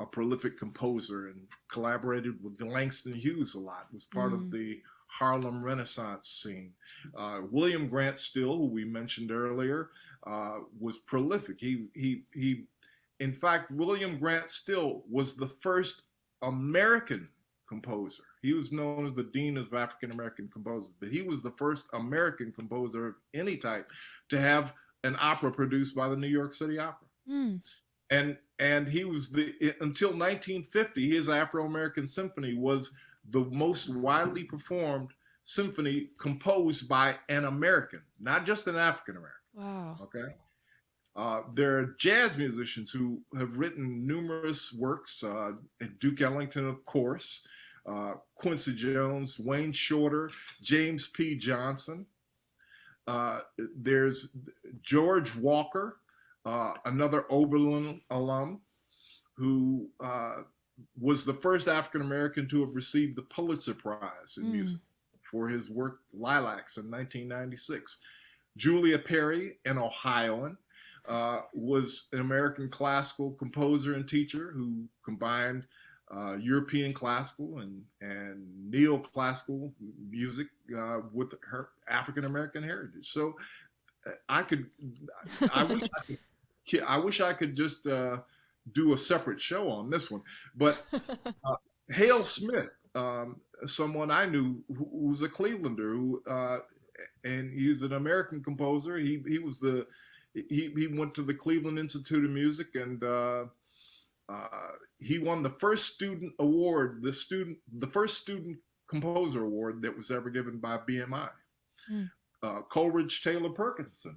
a 0.00 0.06
prolific 0.06 0.56
composer 0.56 1.28
and 1.28 1.40
collaborated 1.68 2.42
with 2.42 2.60
Langston 2.60 3.12
Hughes 3.12 3.54
a 3.54 3.60
lot. 3.60 3.92
Was 3.92 4.06
part 4.06 4.32
mm. 4.32 4.36
of 4.36 4.50
the 4.50 4.80
Harlem 5.10 5.62
Renaissance 5.62 6.28
scene. 6.28 6.72
Uh, 7.16 7.40
William 7.50 7.88
Grant 7.88 8.18
Still, 8.18 8.56
who 8.56 8.66
we 8.66 8.84
mentioned 8.84 9.30
earlier, 9.30 9.90
was 10.78 11.00
prolific. 11.00 11.60
He 11.60 11.86
he 11.94 12.24
he. 12.34 12.64
In 13.18 13.32
fact, 13.32 13.70
William 13.70 14.18
Grant 14.18 14.48
Still 14.48 15.02
was 15.10 15.34
the 15.34 15.48
first 15.48 16.02
American 16.42 17.28
composer. 17.68 18.24
He 18.42 18.52
was 18.52 18.72
known 18.72 19.06
as 19.06 19.14
the 19.14 19.22
Dean 19.22 19.56
of 19.56 19.72
African 19.72 20.10
American 20.10 20.48
composers, 20.48 20.90
but 20.98 21.10
he 21.10 21.22
was 21.22 21.42
the 21.42 21.52
first 21.52 21.86
American 21.92 22.52
composer 22.52 23.06
of 23.08 23.14
any 23.34 23.56
type 23.56 23.90
to 24.28 24.40
have 24.40 24.74
an 25.04 25.16
opera 25.20 25.52
produced 25.52 25.94
by 25.94 26.08
the 26.08 26.16
New 26.16 26.28
York 26.28 26.52
City 26.52 26.78
Opera. 26.78 27.08
Mm. 27.28 27.62
And 28.10 28.36
and 28.58 28.88
he 28.88 29.04
was 29.04 29.30
the 29.30 29.54
until 29.80 30.10
1950 30.10 31.08
his 31.08 31.28
Afro 31.28 31.64
American 31.64 32.06
Symphony 32.06 32.54
was 32.54 32.92
the 33.30 33.44
most 33.50 33.88
widely 33.88 34.44
performed 34.44 35.10
symphony 35.44 36.10
composed 36.18 36.88
by 36.88 37.16
an 37.28 37.44
American, 37.44 38.02
not 38.20 38.46
just 38.46 38.66
an 38.66 38.76
African 38.76 39.16
American. 39.16 39.36
Wow. 39.54 39.96
Okay. 40.02 40.34
Uh, 41.16 41.42
there 41.54 41.78
are 41.78 41.94
jazz 41.98 42.38
musicians 42.38 42.92
who 42.92 43.20
have 43.36 43.56
written 43.56 44.06
numerous 44.06 44.72
works. 44.72 45.24
Uh, 45.24 45.52
Duke 45.98 46.20
Ellington, 46.20 46.68
of 46.68 46.84
course, 46.84 47.46
uh, 47.86 48.12
Quincy 48.36 48.74
Jones, 48.74 49.40
Wayne 49.40 49.72
Shorter, 49.72 50.30
James 50.62 51.08
P. 51.08 51.36
Johnson. 51.36 52.06
Uh, 53.06 53.40
there's 53.76 54.36
George 54.82 55.34
Walker, 55.34 55.98
uh, 56.44 56.72
another 56.84 57.24
Oberlin 57.28 58.00
alum, 58.10 58.60
who 59.36 59.88
uh, 59.98 60.42
was 61.00 61.24
the 61.24 61.34
first 61.34 61.68
African 61.68 62.02
American 62.02 62.48
to 62.48 62.60
have 62.60 62.74
received 62.74 63.16
the 63.16 63.22
Pulitzer 63.22 63.74
Prize 63.74 64.38
in 64.38 64.44
mm. 64.44 64.52
music 64.52 64.80
for 65.22 65.48
his 65.48 65.70
work 65.70 66.00
Lilacs 66.12 66.76
in 66.76 66.90
1996. 66.90 67.98
Julia 68.56 68.98
Perry, 68.98 69.58
an 69.64 69.78
Ohioan, 69.78 70.56
uh, 71.08 71.40
was 71.54 72.08
an 72.12 72.20
American 72.20 72.68
classical 72.68 73.32
composer 73.32 73.94
and 73.94 74.08
teacher 74.08 74.52
who 74.52 74.84
combined 75.04 75.66
uh, 76.14 76.34
European 76.34 76.92
classical 76.92 77.58
and, 77.58 77.82
and 78.00 78.44
neoclassical 78.70 79.72
music 80.10 80.48
uh, 80.76 80.98
with 81.12 81.34
her 81.48 81.70
African 81.88 82.24
American 82.24 82.62
heritage. 82.62 83.10
So 83.12 83.36
uh, 84.06 84.10
I 84.28 84.42
could, 84.42 84.66
I 85.54 85.64
wish 85.64 85.82
I 85.82 86.02
could, 86.06 86.18
I 86.86 86.98
wish 86.98 87.20
I 87.20 87.32
could 87.32 87.56
just 87.56 87.86
uh, 87.86 88.18
do 88.72 88.92
a 88.92 88.98
separate 88.98 89.40
show 89.40 89.70
on 89.70 89.90
this 89.90 90.10
one. 90.10 90.22
But 90.54 90.82
uh, 90.92 91.56
Hale 91.88 92.24
Smith, 92.24 92.70
um, 92.94 93.40
someone 93.64 94.10
I 94.10 94.26
knew 94.26 94.62
who, 94.68 94.88
who 94.92 95.08
was 95.08 95.22
a 95.22 95.28
Clevelander, 95.28 95.92
who 95.92 96.22
uh, 96.28 96.58
and 97.24 97.52
he's 97.52 97.82
an 97.82 97.92
American 97.92 98.42
composer. 98.42 98.98
He 98.98 99.22
he 99.26 99.38
was 99.38 99.60
the 99.60 99.86
he 100.32 100.72
he 100.76 100.86
went 100.86 101.14
to 101.14 101.22
the 101.22 101.34
Cleveland 101.34 101.78
Institute 101.78 102.24
of 102.24 102.30
Music 102.30 102.74
and 102.74 103.02
uh, 103.02 103.44
he 104.98 105.18
won 105.18 105.42
the 105.42 105.50
first 105.50 105.94
student 105.94 106.32
award, 106.38 107.00
the 107.02 107.12
student, 107.12 107.58
the 107.72 107.88
first 107.88 108.18
student 108.18 108.58
composer 108.88 109.42
award 109.42 109.82
that 109.82 109.96
was 109.96 110.10
ever 110.10 110.30
given 110.30 110.58
by 110.58 110.78
BMI. 110.78 111.30
Mm. 111.90 112.10
Uh, 112.42 112.60
Coleridge 112.70 113.22
Taylor 113.22 113.50
Perkinson. 113.50 114.16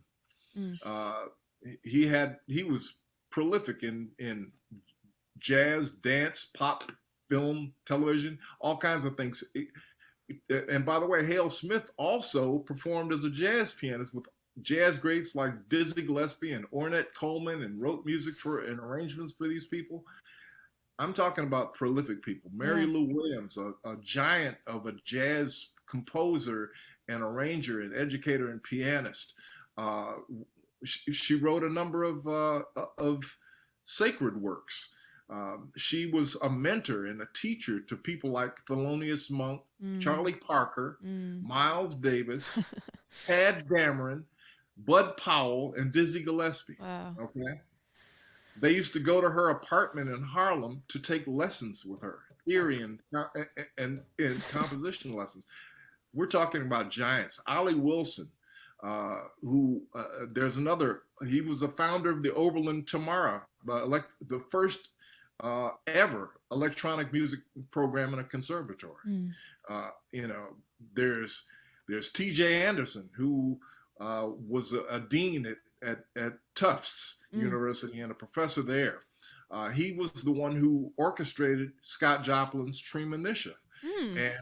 Mm. 0.57 0.77
Uh, 0.83 1.25
he 1.83 2.05
had 2.05 2.37
he 2.47 2.63
was 2.63 2.95
prolific 3.33 3.81
in 3.81 4.09
in 4.19 4.51
jazz, 5.39 5.89
dance, 5.89 6.51
pop, 6.55 6.89
film, 7.29 7.73
television, 7.85 8.37
all 8.61 8.77
kinds 8.77 9.03
of 9.03 9.17
things. 9.17 9.43
And 10.69 10.85
by 10.85 10.99
the 10.99 11.07
way, 11.07 11.25
Hale 11.25 11.49
Smith 11.49 11.89
also 11.97 12.59
performed 12.59 13.11
as 13.11 13.25
a 13.25 13.29
jazz 13.29 13.73
pianist 13.73 14.13
with 14.13 14.25
jazz 14.61 14.97
greats 14.97 15.35
like 15.35 15.67
Dizzy 15.67 16.03
Gillespie 16.03 16.53
and 16.53 16.69
Ornette 16.69 17.13
Coleman 17.19 17.63
and 17.63 17.81
wrote 17.81 18.05
music 18.05 18.35
for 18.35 18.59
and 18.59 18.79
arrangements 18.79 19.33
for 19.33 19.47
these 19.47 19.67
people. 19.67 20.05
I'm 20.99 21.13
talking 21.13 21.45
about 21.45 21.73
prolific 21.73 22.21
people. 22.21 22.51
Mary. 22.53 22.85
Lou 22.85 23.05
Williams, 23.05 23.57
a, 23.57 23.73
a, 23.83 23.97
giant 24.03 24.55
of 24.67 24.85
a 24.85 24.93
jazz 25.03 25.71
composer 25.89 26.69
and 27.09 27.23
arranger 27.23 27.81
and 27.81 27.95
educator 27.95 28.51
and 28.51 28.61
pianist. 28.61 29.33
Uh, 29.75 30.13
she, 30.83 31.11
she, 31.13 31.35
wrote 31.35 31.63
a 31.63 31.73
number 31.73 32.03
of 32.03 32.27
uh, 32.27 32.61
of 32.97 33.37
sacred 33.85 34.41
works. 34.41 34.93
Um, 35.29 35.71
she 35.77 36.07
was 36.11 36.35
a 36.43 36.49
mentor 36.49 37.05
and 37.05 37.21
a 37.21 37.27
teacher 37.33 37.79
to 37.79 37.95
people 37.95 38.29
like 38.29 38.65
Thelonious 38.65 39.31
Monk, 39.31 39.61
mm. 39.83 40.01
Charlie 40.01 40.33
Parker, 40.33 40.99
mm. 41.03 41.41
Miles 41.41 41.95
Davis, 41.95 42.59
Tadd 43.27 43.67
Dameron, 43.67 44.23
Bud 44.77 45.17
Powell, 45.17 45.73
and 45.77 45.91
Dizzy 45.91 46.21
Gillespie. 46.23 46.77
Wow. 46.79 47.15
Okay. 47.19 47.61
They 48.59 48.71
used 48.71 48.93
to 48.93 48.99
go 48.99 49.21
to 49.21 49.29
her 49.29 49.49
apartment 49.49 50.09
in 50.09 50.21
Harlem 50.21 50.83
to 50.89 50.99
take 50.99 51.25
lessons 51.25 51.85
with 51.85 52.01
her, 52.01 52.19
theory 52.45 52.81
and 52.81 52.99
and, 53.77 54.01
and 54.19 54.41
composition 54.49 55.15
lessons. 55.15 55.47
We're 56.13 56.27
talking 56.27 56.61
about 56.61 56.91
giants. 56.91 57.41
Ollie 57.47 57.73
Wilson, 57.73 58.29
uh, 58.83 59.21
who 59.41 59.81
uh, 59.95 60.03
there's 60.31 60.57
another. 60.57 61.03
He 61.27 61.41
was 61.41 61.61
the 61.61 61.69
founder 61.69 62.09
of 62.09 62.21
the 62.21 62.33
Oberlin 62.33 62.83
TIMARA, 62.83 63.41
uh, 63.69 63.83
elect, 63.83 64.13
the 64.27 64.41
first 64.51 64.89
uh, 65.39 65.69
ever 65.87 66.31
electronic 66.51 67.11
music 67.13 67.39
program 67.71 68.13
in 68.13 68.19
a 68.19 68.23
conservatory. 68.23 68.93
Mm. 69.07 69.31
you 70.11 70.27
know, 70.27 70.47
there's 70.93 71.45
there's 71.87 72.11
T.J. 72.11 72.63
Anderson, 72.63 73.09
who 73.15 73.59
uh, 73.99 74.29
was 74.47 74.73
a, 74.73 74.83
a, 74.89 74.99
dean 74.99 75.45
at, 75.45 75.57
at, 75.87 76.05
at 76.15 76.33
Tufts 76.55 77.17
mm. 77.33 77.41
University 77.41 78.01
and 78.01 78.11
a 78.11 78.15
professor 78.15 78.61
there. 78.61 79.01
Uh, 79.51 79.69
he 79.69 79.93
was 79.93 80.11
the 80.11 80.31
one 80.31 80.55
who 80.55 80.91
orchestrated 80.97 81.71
Scott 81.81 82.23
Joplin's 82.23 82.81
Treemonisha. 82.81 83.53
Mm. 83.85 84.17
And 84.17 84.41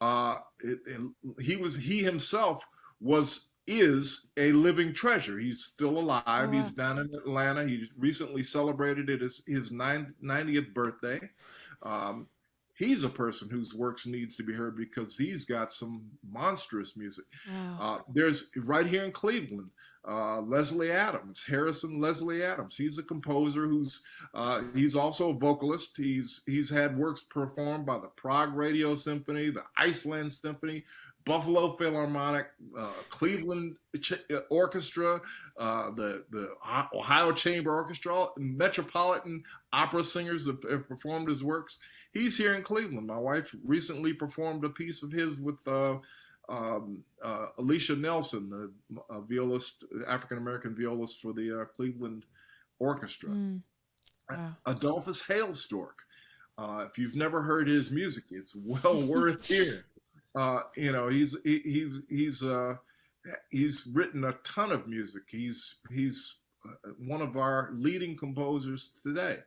uh, 0.00 0.36
it, 0.60 0.78
it, 0.86 1.00
he 1.40 1.56
was 1.56 1.76
he 1.76 2.02
himself 2.02 2.64
was 3.00 3.50
is 3.66 4.30
a 4.36 4.52
living 4.52 4.92
treasure. 4.92 5.38
He's 5.38 5.64
still 5.64 5.98
alive. 5.98 6.22
Oh, 6.26 6.46
wow. 6.46 6.50
He's 6.50 6.70
down 6.70 6.98
in 6.98 7.08
Atlanta. 7.14 7.66
He 7.66 7.88
recently 7.96 8.42
celebrated 8.42 9.08
it 9.08 9.22
as 9.22 9.42
his 9.46 9.72
90th 9.72 10.74
birthday. 10.74 11.20
Um, 11.82 12.26
he's 12.74 13.04
a 13.04 13.08
person 13.08 13.48
whose 13.48 13.74
works 13.74 14.06
needs 14.06 14.36
to 14.36 14.42
be 14.42 14.54
heard 14.54 14.76
because 14.76 15.16
he's 15.16 15.44
got 15.44 15.72
some 15.72 16.02
monstrous 16.28 16.96
music. 16.96 17.24
Wow. 17.50 17.76
Uh, 17.80 17.98
there's 18.12 18.50
right 18.56 18.86
here 18.86 19.04
in 19.04 19.12
Cleveland, 19.12 19.70
uh, 20.08 20.40
Leslie 20.40 20.90
Adams, 20.90 21.44
Harrison 21.46 22.00
Leslie 22.00 22.42
Adams. 22.42 22.76
He's 22.76 22.98
a 22.98 23.02
composer 23.02 23.66
who's 23.66 24.02
uh, 24.34 24.62
he's 24.74 24.96
also 24.96 25.30
a 25.30 25.38
vocalist. 25.38 25.96
He's 25.96 26.40
he's 26.46 26.70
had 26.70 26.96
works 26.96 27.22
performed 27.22 27.86
by 27.86 27.98
the 27.98 28.08
Prague 28.16 28.54
Radio 28.54 28.94
Symphony, 28.94 29.50
the 29.50 29.64
Iceland 29.76 30.32
Symphony, 30.32 30.84
Buffalo 31.24 31.72
Philharmonic, 31.76 32.48
uh, 32.76 32.92
Cleveland 33.10 33.76
Ch- 34.00 34.24
uh, 34.32 34.40
Orchestra, 34.50 35.20
uh, 35.56 35.90
the 35.90 36.24
the 36.30 36.48
Ohio 36.94 37.32
Chamber 37.32 37.74
Orchestra, 37.74 38.26
Metropolitan 38.36 39.42
Opera 39.72 40.04
singers 40.04 40.46
have, 40.46 40.62
have, 40.68 40.88
performed 40.88 41.28
his 41.28 41.44
works. 41.44 41.78
He's 42.12 42.36
here 42.36 42.54
in 42.54 42.62
Cleveland. 42.62 43.06
My 43.06 43.18
wife 43.18 43.54
recently 43.64 44.12
performed 44.12 44.64
a 44.64 44.70
piece 44.70 45.02
of 45.02 45.12
his 45.12 45.38
with 45.38 45.66
uh, 45.66 45.98
um, 46.48 47.02
uh, 47.22 47.46
Eliesha 47.58 47.98
Nelson, 47.98 48.50
the 48.50 48.72
violist, 49.28 49.84
African 50.06 50.38
American 50.38 50.74
violist 50.74 51.20
for 51.20 51.32
the 51.32 51.62
uh, 51.62 51.64
Cleveland 51.66 52.26
Orchestra. 52.78 53.30
Mm. 53.30 53.62
Wow. 54.30 54.52
Adolphus 54.66 55.22
Hailstork. 55.22 56.04
Uh, 56.58 56.86
if 56.88 56.98
you've 56.98 57.14
never 57.14 57.42
heard 57.42 57.66
his 57.66 57.90
music, 57.90 58.24
it's 58.30 58.54
well 58.54 59.00
worth 59.06 59.46
hearing. 59.46 59.82
Uh, 60.34 60.60
you 60.76 60.92
know, 60.92 61.08
he's 61.08 61.36
he, 61.44 61.58
he 61.60 62.00
he's 62.08 62.42
uh, 62.42 62.76
he's 63.50 63.86
written 63.92 64.24
a 64.24 64.32
ton 64.44 64.72
of 64.72 64.86
music. 64.86 65.22
He's 65.28 65.76
he's 65.90 66.36
uh, 66.66 66.90
one 66.98 67.20
of 67.20 67.36
our 67.36 67.70
leading 67.74 68.16
composers 68.16 68.90
today. 69.02 69.38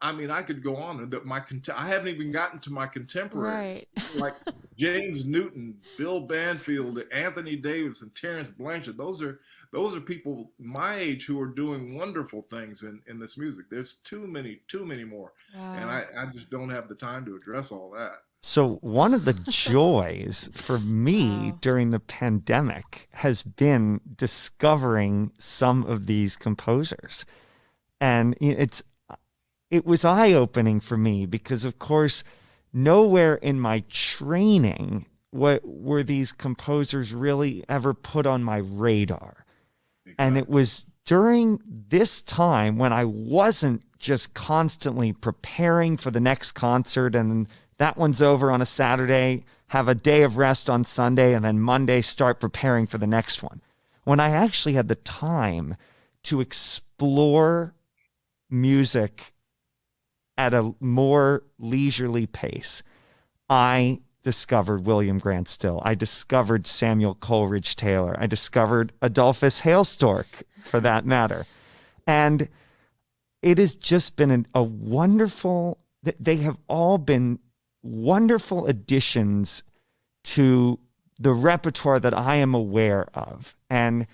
I 0.00 0.12
mean, 0.12 0.30
I 0.30 0.42
could 0.42 0.62
go 0.62 0.76
on. 0.76 1.10
That 1.10 1.26
my 1.26 1.42
I 1.74 1.88
haven't 1.88 2.08
even 2.08 2.32
gotten 2.32 2.58
to 2.60 2.70
my 2.70 2.86
contemporaries 2.86 3.84
right. 3.96 4.14
like 4.14 4.34
James 4.76 5.24
Newton, 5.24 5.78
Bill 5.98 6.20
Banfield, 6.20 7.02
Anthony 7.12 7.56
Davis, 7.56 8.02
and 8.02 8.14
Terence 8.14 8.50
Blanchard. 8.50 8.96
Those 8.96 9.22
are 9.22 9.40
those 9.72 9.96
are 9.96 10.00
people 10.00 10.52
my 10.58 10.94
age 10.94 11.26
who 11.26 11.40
are 11.40 11.48
doing 11.48 11.96
wonderful 11.96 12.42
things 12.42 12.82
in, 12.82 13.00
in 13.06 13.18
this 13.18 13.36
music. 13.36 13.66
There's 13.70 13.94
too 13.94 14.26
many, 14.26 14.60
too 14.68 14.86
many 14.86 15.04
more, 15.04 15.32
wow. 15.56 15.74
and 15.74 15.90
I, 15.90 16.04
I 16.18 16.26
just 16.26 16.50
don't 16.50 16.70
have 16.70 16.88
the 16.88 16.94
time 16.94 17.24
to 17.26 17.36
address 17.36 17.72
all 17.72 17.90
that. 17.90 18.22
So 18.42 18.74
one 18.80 19.14
of 19.14 19.24
the 19.24 19.32
joys 19.48 20.50
for 20.52 20.78
me 20.78 21.50
wow. 21.50 21.58
during 21.60 21.90
the 21.90 22.00
pandemic 22.00 23.08
has 23.12 23.42
been 23.42 24.00
discovering 24.16 25.32
some 25.38 25.84
of 25.84 26.06
these 26.06 26.36
composers, 26.36 27.24
and 28.00 28.36
it's 28.40 28.82
uh, 29.08 29.16
it 29.70 29.86
was 29.86 30.04
eye 30.04 30.32
opening 30.32 30.80
for 30.80 30.96
me 30.96 31.24
because, 31.24 31.64
of 31.64 31.78
course, 31.78 32.24
nowhere 32.72 33.36
in 33.36 33.60
my 33.60 33.84
training 33.88 35.06
what 35.30 35.62
were 35.64 36.02
these 36.02 36.32
composers 36.32 37.14
really 37.14 37.64
ever 37.68 37.94
put 37.94 38.26
on 38.26 38.42
my 38.44 38.58
radar. 38.58 39.46
Exactly. 40.04 40.14
And 40.18 40.36
it 40.36 40.48
was 40.48 40.84
during 41.06 41.60
this 41.66 42.22
time 42.22 42.76
when 42.76 42.92
I 42.92 43.04
wasn't 43.04 43.82
just 43.98 44.34
constantly 44.34 45.12
preparing 45.12 45.96
for 45.96 46.10
the 46.10 46.20
next 46.20 46.52
concert 46.52 47.14
and 47.14 47.48
that 47.82 47.96
one's 47.96 48.22
over 48.22 48.52
on 48.52 48.62
a 48.62 48.66
Saturday, 48.66 49.44
have 49.68 49.88
a 49.88 49.94
day 49.94 50.22
of 50.22 50.36
rest 50.36 50.70
on 50.70 50.84
Sunday, 50.84 51.34
and 51.34 51.44
then 51.44 51.58
Monday 51.58 52.00
start 52.00 52.38
preparing 52.38 52.86
for 52.86 52.96
the 52.96 53.08
next 53.08 53.42
one. 53.42 53.60
When 54.04 54.20
I 54.20 54.30
actually 54.30 54.74
had 54.74 54.86
the 54.86 54.94
time 54.94 55.76
to 56.24 56.40
explore 56.40 57.74
music 58.48 59.32
at 60.38 60.54
a 60.54 60.74
more 60.78 61.42
leisurely 61.58 62.26
pace, 62.26 62.84
I 63.50 64.00
discovered 64.22 64.86
William 64.86 65.18
Grant 65.18 65.48
Still. 65.48 65.82
I 65.84 65.96
discovered 65.96 66.68
Samuel 66.68 67.16
Coleridge 67.16 67.74
Taylor. 67.74 68.16
I 68.16 68.28
discovered 68.28 68.92
Adolphus 69.02 69.62
Hailstork, 69.62 70.44
for 70.62 70.78
that 70.78 71.04
matter. 71.04 71.46
And 72.06 72.48
it 73.42 73.58
has 73.58 73.74
just 73.74 74.14
been 74.14 74.30
an, 74.30 74.46
a 74.54 74.62
wonderful, 74.62 75.78
they 76.20 76.36
have 76.36 76.58
all 76.68 76.98
been 76.98 77.40
wonderful 77.82 78.66
additions 78.66 79.62
to 80.24 80.78
the 81.18 81.32
repertoire 81.32 82.00
that 82.00 82.14
I 82.14 82.36
am 82.36 82.54
aware 82.54 83.06
of. 83.14 83.56
And 83.70 84.06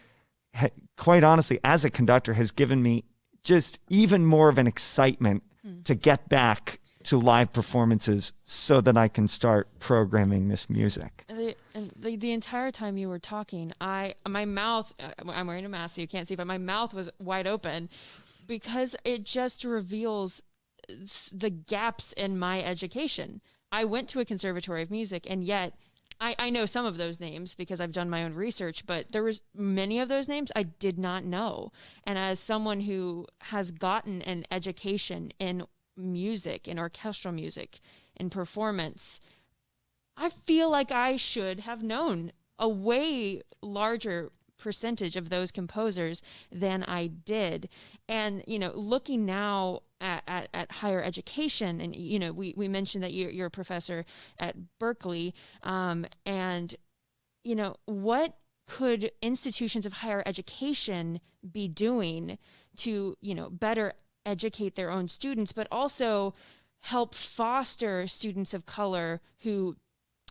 quite 0.96 1.24
honestly, 1.24 1.58
as 1.64 1.84
a 1.84 1.90
conductor, 1.90 2.34
has 2.34 2.50
given 2.50 2.82
me 2.82 3.04
just 3.42 3.78
even 3.88 4.26
more 4.26 4.48
of 4.48 4.58
an 4.58 4.66
excitement 4.66 5.42
mm. 5.66 5.84
to 5.84 5.94
get 5.94 6.28
back 6.28 6.80
to 7.04 7.18
live 7.18 7.52
performances 7.52 8.32
so 8.44 8.80
that 8.80 8.96
I 8.96 9.08
can 9.08 9.28
start 9.28 9.68
programming 9.78 10.48
this 10.48 10.68
music. 10.68 11.24
The, 11.28 11.54
and 11.74 11.92
the, 11.96 12.16
the 12.16 12.32
entire 12.32 12.70
time 12.70 12.98
you 12.98 13.08
were 13.08 13.18
talking, 13.18 13.72
I 13.80 14.14
my 14.28 14.44
mouth 14.44 14.92
uh, 15.00 15.30
I'm 15.30 15.46
wearing 15.46 15.64
a 15.64 15.68
mask 15.68 15.94
so 15.94 16.02
you 16.02 16.08
can't 16.08 16.28
see, 16.28 16.34
but 16.34 16.46
my 16.46 16.58
mouth 16.58 16.92
was 16.92 17.08
wide 17.18 17.46
open 17.46 17.88
because 18.46 18.96
it 19.04 19.24
just 19.24 19.64
reveals 19.64 20.42
the 21.32 21.50
gaps 21.50 22.12
in 22.12 22.38
my 22.38 22.62
education. 22.62 23.40
I 23.70 23.84
went 23.84 24.08
to 24.10 24.20
a 24.20 24.24
conservatory 24.24 24.82
of 24.82 24.90
music 24.90 25.26
and 25.28 25.44
yet 25.44 25.74
I, 26.20 26.34
I 26.38 26.50
know 26.50 26.66
some 26.66 26.84
of 26.84 26.96
those 26.96 27.20
names 27.20 27.54
because 27.54 27.80
I've 27.80 27.92
done 27.92 28.10
my 28.10 28.24
own 28.24 28.34
research, 28.34 28.86
but 28.86 29.12
there 29.12 29.22
was 29.22 29.40
many 29.54 30.00
of 30.00 30.08
those 30.08 30.28
names 30.28 30.50
I 30.56 30.64
did 30.64 30.98
not 30.98 31.24
know. 31.24 31.70
And 32.04 32.18
as 32.18 32.40
someone 32.40 32.80
who 32.80 33.26
has 33.42 33.70
gotten 33.70 34.22
an 34.22 34.44
education 34.50 35.32
in 35.38 35.64
music, 35.96 36.66
in 36.66 36.78
orchestral 36.78 37.32
music, 37.32 37.80
in 38.16 38.30
performance, 38.30 39.20
I 40.16 40.30
feel 40.30 40.70
like 40.70 40.90
I 40.90 41.16
should 41.16 41.60
have 41.60 41.82
known 41.82 42.32
a 42.58 42.68
way 42.68 43.42
larger 43.62 44.32
percentage 44.58 45.16
of 45.16 45.30
those 45.30 45.50
composers 45.50 46.22
than 46.52 46.82
I 46.84 47.06
did. 47.06 47.68
And, 48.08 48.42
you 48.46 48.58
know, 48.58 48.72
looking 48.74 49.24
now 49.24 49.80
at, 50.00 50.22
at, 50.26 50.48
at, 50.52 50.72
higher 50.72 51.02
education, 51.02 51.80
and, 51.80 51.94
you 51.94 52.18
know, 52.18 52.32
we, 52.32 52.54
we 52.56 52.68
mentioned 52.68 53.02
that 53.04 53.12
you're, 53.12 53.30
you're 53.30 53.46
a 53.46 53.50
professor 53.50 54.04
at 54.38 54.56
Berklee, 54.80 55.32
um, 55.62 56.06
and, 56.26 56.74
you 57.44 57.54
know, 57.54 57.76
what 57.86 58.36
could 58.66 59.10
institutions 59.22 59.86
of 59.86 59.94
higher 59.94 60.22
education 60.26 61.20
be 61.50 61.68
doing 61.68 62.38
to, 62.76 63.16
you 63.20 63.34
know, 63.34 63.48
better 63.48 63.94
educate 64.26 64.76
their 64.76 64.90
own 64.90 65.08
students, 65.08 65.52
but 65.52 65.66
also 65.72 66.34
help 66.82 67.14
foster 67.14 68.06
students 68.06 68.54
of 68.54 68.66
color 68.66 69.20
who 69.40 69.76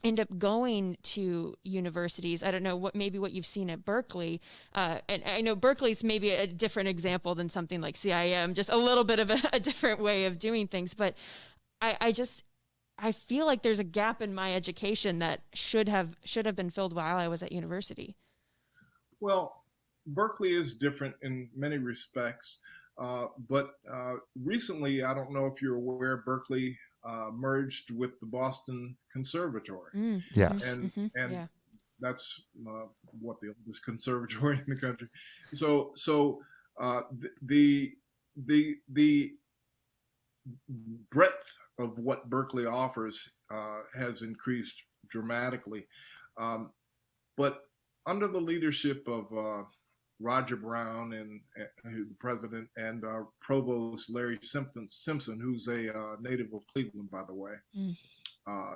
end 0.04 0.20
up 0.20 0.38
going 0.38 0.98
to 1.02 1.56
universities. 1.64 2.44
I 2.44 2.52
don't 2.52 2.64
know 2.64 2.76
what 2.76 2.96
maybe 2.96 3.20
what 3.20 3.32
you've 3.32 3.46
seen 3.46 3.70
at 3.70 3.84
Berklee, 3.84 4.40
uh, 4.74 5.00
and 5.10 5.24
I 5.26 5.42
know 5.42 5.56
Berklee's 5.56 6.04
maybe 6.04 6.32
a 6.32 6.48
different 6.48 6.90
example 6.90 7.36
than 7.36 7.50
something 7.50 7.82
like 7.82 7.96
CIM, 7.96 8.54
just 8.54 8.70
a 8.70 8.78
little 8.78 9.04
bit 9.04 9.20
of 9.20 9.30
a, 9.30 9.40
a 9.54 9.60
different 9.60 10.02
way 10.02 10.26
of 10.26 10.40
doing 10.40 10.68
things. 10.68 10.94
But 10.94 11.16
I, 11.82 11.98
I 12.00 12.12
just 12.12 12.44
I 13.00 13.12
feel 13.12 13.46
like 13.46 13.62
there's 13.62 13.80
a 13.80 13.84
gap 13.84 14.22
in 14.22 14.34
my 14.34 14.54
education 14.54 15.20
that 15.20 15.42
should 15.54 15.90
have 15.90 16.18
should 16.24 16.46
have 16.46 16.56
been 16.56 16.70
filled 16.70 16.94
while 16.94 17.18
I 17.18 17.28
was 17.28 17.44
at 17.44 17.52
university. 17.52 18.16
Well, 19.20 19.64
Berklee 20.14 20.60
is 20.60 20.74
different 20.74 21.16
in 21.22 21.50
many 21.56 21.78
respects. 21.78 22.58
Uh, 22.98 23.28
but 23.48 23.76
uh, 23.92 24.14
recently, 24.44 25.04
I 25.04 25.14
don't 25.14 25.32
know 25.32 25.46
if 25.46 25.62
you're 25.62 25.76
aware, 25.76 26.24
Berklee 26.26 26.76
uh, 27.08 27.30
merged 27.34 27.92
with 27.92 28.20
the 28.20 28.26
Boston 28.26 28.98
Conservatory. 29.12 29.92
Mm. 29.96 30.24
Yes. 30.34 30.68
And, 30.68 30.92
mm-hmm. 30.92 31.08
and 31.16 31.32
yeah. 31.32 31.48
that's 32.00 32.44
uh, 32.68 32.88
what 33.20 33.38
the 33.42 33.54
oldest 33.60 33.84
conservatory 33.86 34.58
in 34.58 34.66
the 34.68 34.80
country. 34.80 35.08
So, 35.54 35.92
so 35.96 36.42
uh, 36.80 37.02
the, 37.42 37.92
the, 38.46 38.76
the 38.92 39.32
breadth 41.12 41.58
of 41.80 41.98
what 41.98 42.30
Berklee 42.30 42.72
offers 42.72 43.30
uh, 43.54 43.82
has 43.98 44.22
increased 44.22 44.84
dramatically. 45.10 45.88
Um, 46.38 46.72
but 47.38 47.62
under 48.06 48.28
the 48.28 48.40
leadership 48.40 49.08
of 49.08 49.26
uh, 49.38 49.64
Roger 50.20 50.56
Brown 50.56 51.14
and, 51.14 51.40
and 51.84 52.10
the 52.10 52.16
president 52.20 52.68
and 52.76 53.04
uh, 53.04 53.24
Provost 53.40 54.12
Larry 54.12 54.40
Simpson, 54.42 54.88
Simpson 54.88 55.40
who's 55.40 55.68
a 55.68 55.96
uh, 55.96 56.16
native 56.20 56.54
of 56.54 56.66
Cleveland, 56.68 57.12
by 57.12 57.24
the 57.28 57.34
way. 57.34 57.54
Mm. 57.78 57.96
Uh, 58.48 58.74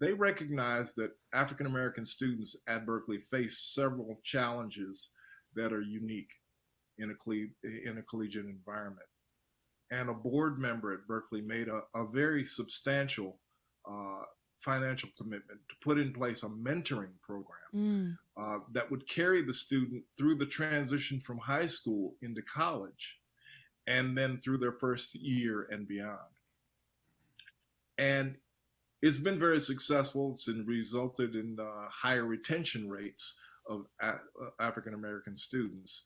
they 0.00 0.12
recognized 0.12 0.96
that 0.96 1.12
African 1.32 1.66
American 1.66 2.04
students 2.04 2.56
at 2.68 2.86
Berklee 2.86 3.22
face 3.22 3.72
several 3.74 4.20
challenges 4.24 5.10
that 5.54 5.72
are 5.72 5.82
unique 5.82 6.30
in 6.98 7.10
a, 7.10 7.88
in 7.88 7.98
a 7.98 8.02
collegiate 8.02 8.46
environment. 8.46 9.06
And 9.90 10.08
a 10.08 10.14
board 10.14 10.58
member 10.58 10.92
at 10.92 11.06
Berklee 11.08 11.44
made 11.44 11.68
a, 11.68 11.82
a 11.94 12.06
very 12.12 12.44
substantial 12.44 13.38
uh, 13.88 14.22
financial 14.64 15.10
commitment 15.16 15.60
to 15.68 15.74
put 15.82 15.98
in 15.98 16.12
place 16.12 16.42
a 16.42 16.48
mentoring 16.48 17.12
program 17.20 17.58
mm. 17.74 18.18
uh, 18.36 18.58
that 18.72 18.90
would 18.90 19.06
carry 19.06 19.42
the 19.42 19.52
student 19.52 20.02
through 20.16 20.34
the 20.34 20.46
transition 20.46 21.20
from 21.20 21.36
high 21.38 21.66
school 21.66 22.14
into 22.22 22.40
college 22.42 23.20
and 23.86 24.16
then 24.16 24.40
through 24.42 24.56
their 24.56 24.72
first 24.72 25.14
year 25.14 25.66
and 25.70 25.86
beyond. 25.86 26.18
And 27.98 28.38
it's 29.02 29.18
been 29.18 29.38
very 29.38 29.60
successful. 29.60 30.32
It's 30.32 30.48
resulted 30.48 31.34
in 31.34 31.58
uh, 31.60 31.88
higher 31.90 32.24
retention 32.24 32.88
rates 32.88 33.36
of 33.68 33.84
a- 34.00 34.06
uh, 34.06 34.50
African 34.60 34.94
American 34.94 35.36
students. 35.36 36.02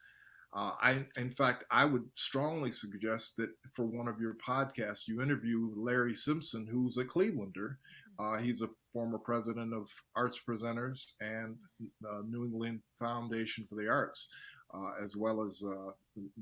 Uh, 0.52 0.72
I, 0.80 1.06
in 1.16 1.30
fact, 1.30 1.64
I 1.70 1.84
would 1.84 2.08
strongly 2.14 2.72
suggest 2.72 3.36
that 3.36 3.50
for 3.74 3.84
one 3.84 4.08
of 4.08 4.20
your 4.20 4.34
podcasts, 4.34 5.06
you 5.06 5.20
interview 5.20 5.70
Larry 5.76 6.14
Simpson, 6.14 6.66
who's 6.66 6.96
a 6.96 7.04
Clevelander, 7.04 7.76
uh, 8.18 8.38
he's 8.38 8.62
a 8.62 8.68
former 8.92 9.18
president 9.18 9.72
of 9.72 9.88
Arts 10.16 10.40
Presenters 10.46 11.12
and 11.20 11.56
the 12.00 12.24
New 12.28 12.44
England 12.44 12.80
Foundation 12.98 13.66
for 13.68 13.76
the 13.76 13.88
Arts, 13.88 14.28
uh, 14.74 14.92
as 15.02 15.16
well 15.16 15.46
as 15.46 15.62
uh, 15.64 15.92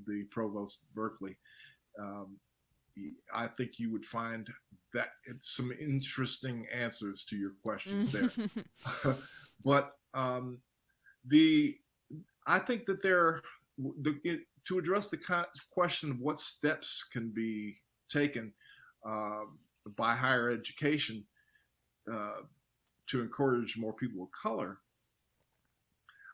the 0.06 0.24
provost 0.30 0.84
of 0.84 0.94
Berklee. 1.02 1.36
Um, 2.00 2.38
I 3.34 3.46
think 3.46 3.78
you 3.78 3.92
would 3.92 4.04
find 4.04 4.48
that 4.94 5.08
some 5.40 5.70
interesting 5.78 6.66
answers 6.74 7.24
to 7.24 7.36
your 7.36 7.52
questions 7.62 8.10
there. 8.10 8.30
but 9.64 9.92
um, 10.14 10.58
the 11.26 11.76
I 12.46 12.58
think 12.58 12.86
that 12.86 13.02
there 13.02 13.42
the, 13.78 14.18
it, 14.24 14.40
to 14.68 14.78
address 14.78 15.08
the 15.08 15.46
question 15.70 16.10
of 16.10 16.20
what 16.20 16.40
steps 16.40 17.04
can 17.12 17.28
be 17.28 17.76
taken 18.08 18.52
uh, 19.06 19.42
by 19.96 20.14
higher 20.14 20.50
education 20.50 21.24
uh, 22.12 22.40
to 23.08 23.20
encourage 23.20 23.76
more 23.76 23.92
people 23.92 24.22
of 24.22 24.30
color. 24.32 24.78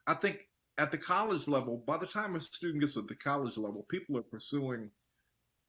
I 0.07 0.15
think 0.15 0.49
at 0.79 0.91
the 0.91 0.99
college 0.99 1.49
level, 1.49 1.83
by 1.87 1.99
the 1.99 2.07
time 2.07 2.35
a 2.35 2.41
student 2.41 2.81
gets 2.81 2.95
to 2.95 3.03
the 3.03 3.15
college 3.15 3.57
level, 3.57 3.87
people 3.89 4.17
are 4.17 4.23
pursuing 4.23 4.91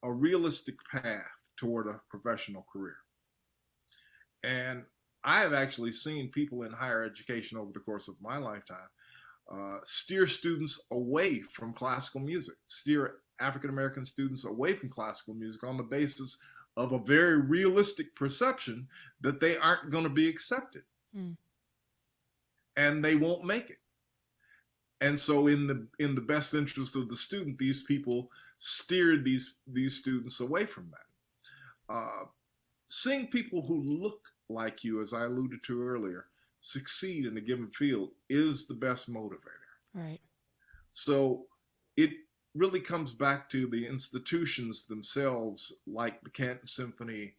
a 0.02 0.12
realistic 0.12 0.76
path 0.90 1.22
toward 1.56 1.86
a 1.86 2.00
professional 2.10 2.66
career. 2.72 2.96
And 4.42 4.84
I 5.24 5.40
have 5.40 5.54
actually 5.54 5.92
seen 5.92 6.30
people 6.30 6.64
in 6.64 6.72
higher 6.72 7.02
education 7.02 7.56
over 7.58 7.70
the 7.72 7.80
course 7.80 8.08
of 8.08 8.16
my 8.20 8.36
lifetime 8.36 8.88
uh, 9.52 9.78
steer 9.84 10.26
students 10.26 10.86
away 10.90 11.40
from 11.40 11.72
classical 11.72 12.20
music, 12.20 12.54
steer 12.68 13.16
African 13.40 13.70
American 13.70 14.04
students 14.04 14.44
away 14.44 14.74
from 14.74 14.88
classical 14.88 15.34
music 15.34 15.64
on 15.64 15.76
the 15.76 15.82
basis 15.82 16.38
of 16.76 16.92
a 16.92 16.98
very 16.98 17.40
realistic 17.40 18.14
perception 18.16 18.88
that 19.20 19.40
they 19.40 19.56
aren't 19.56 19.90
going 19.90 20.04
to 20.04 20.10
be 20.10 20.28
accepted 20.28 20.82
mm. 21.16 21.36
and 22.76 23.04
they 23.04 23.16
won't 23.16 23.44
make 23.44 23.70
it. 23.70 23.78
And 25.00 25.18
so 25.18 25.48
in 25.48 25.66
the 25.66 25.86
in 25.98 26.14
the 26.14 26.20
best 26.20 26.54
interest 26.54 26.96
of 26.96 27.08
the 27.08 27.16
student, 27.16 27.58
these 27.58 27.82
people 27.82 28.30
steered 28.58 29.24
these 29.24 29.56
these 29.66 29.96
students 29.96 30.40
away 30.40 30.64
from 30.64 30.90
that. 30.90 31.94
Uh, 31.94 32.24
seeing 32.88 33.26
people 33.26 33.62
who 33.62 33.82
look 33.82 34.28
like 34.48 34.84
you, 34.84 35.02
as 35.02 35.12
I 35.12 35.24
alluded 35.24 35.62
to 35.64 35.82
earlier, 35.82 36.26
succeed 36.60 37.26
in 37.26 37.36
a 37.36 37.40
given 37.40 37.70
field 37.70 38.10
is 38.30 38.66
the 38.66 38.74
best 38.74 39.12
motivator. 39.12 39.68
Right. 39.92 40.20
So 40.92 41.46
it 41.96 42.12
really 42.54 42.80
comes 42.80 43.12
back 43.12 43.48
to 43.50 43.66
the 43.66 43.86
institutions 43.86 44.86
themselves, 44.86 45.72
like 45.86 46.22
the 46.22 46.30
Canton 46.30 46.66
Symphony, 46.66 47.34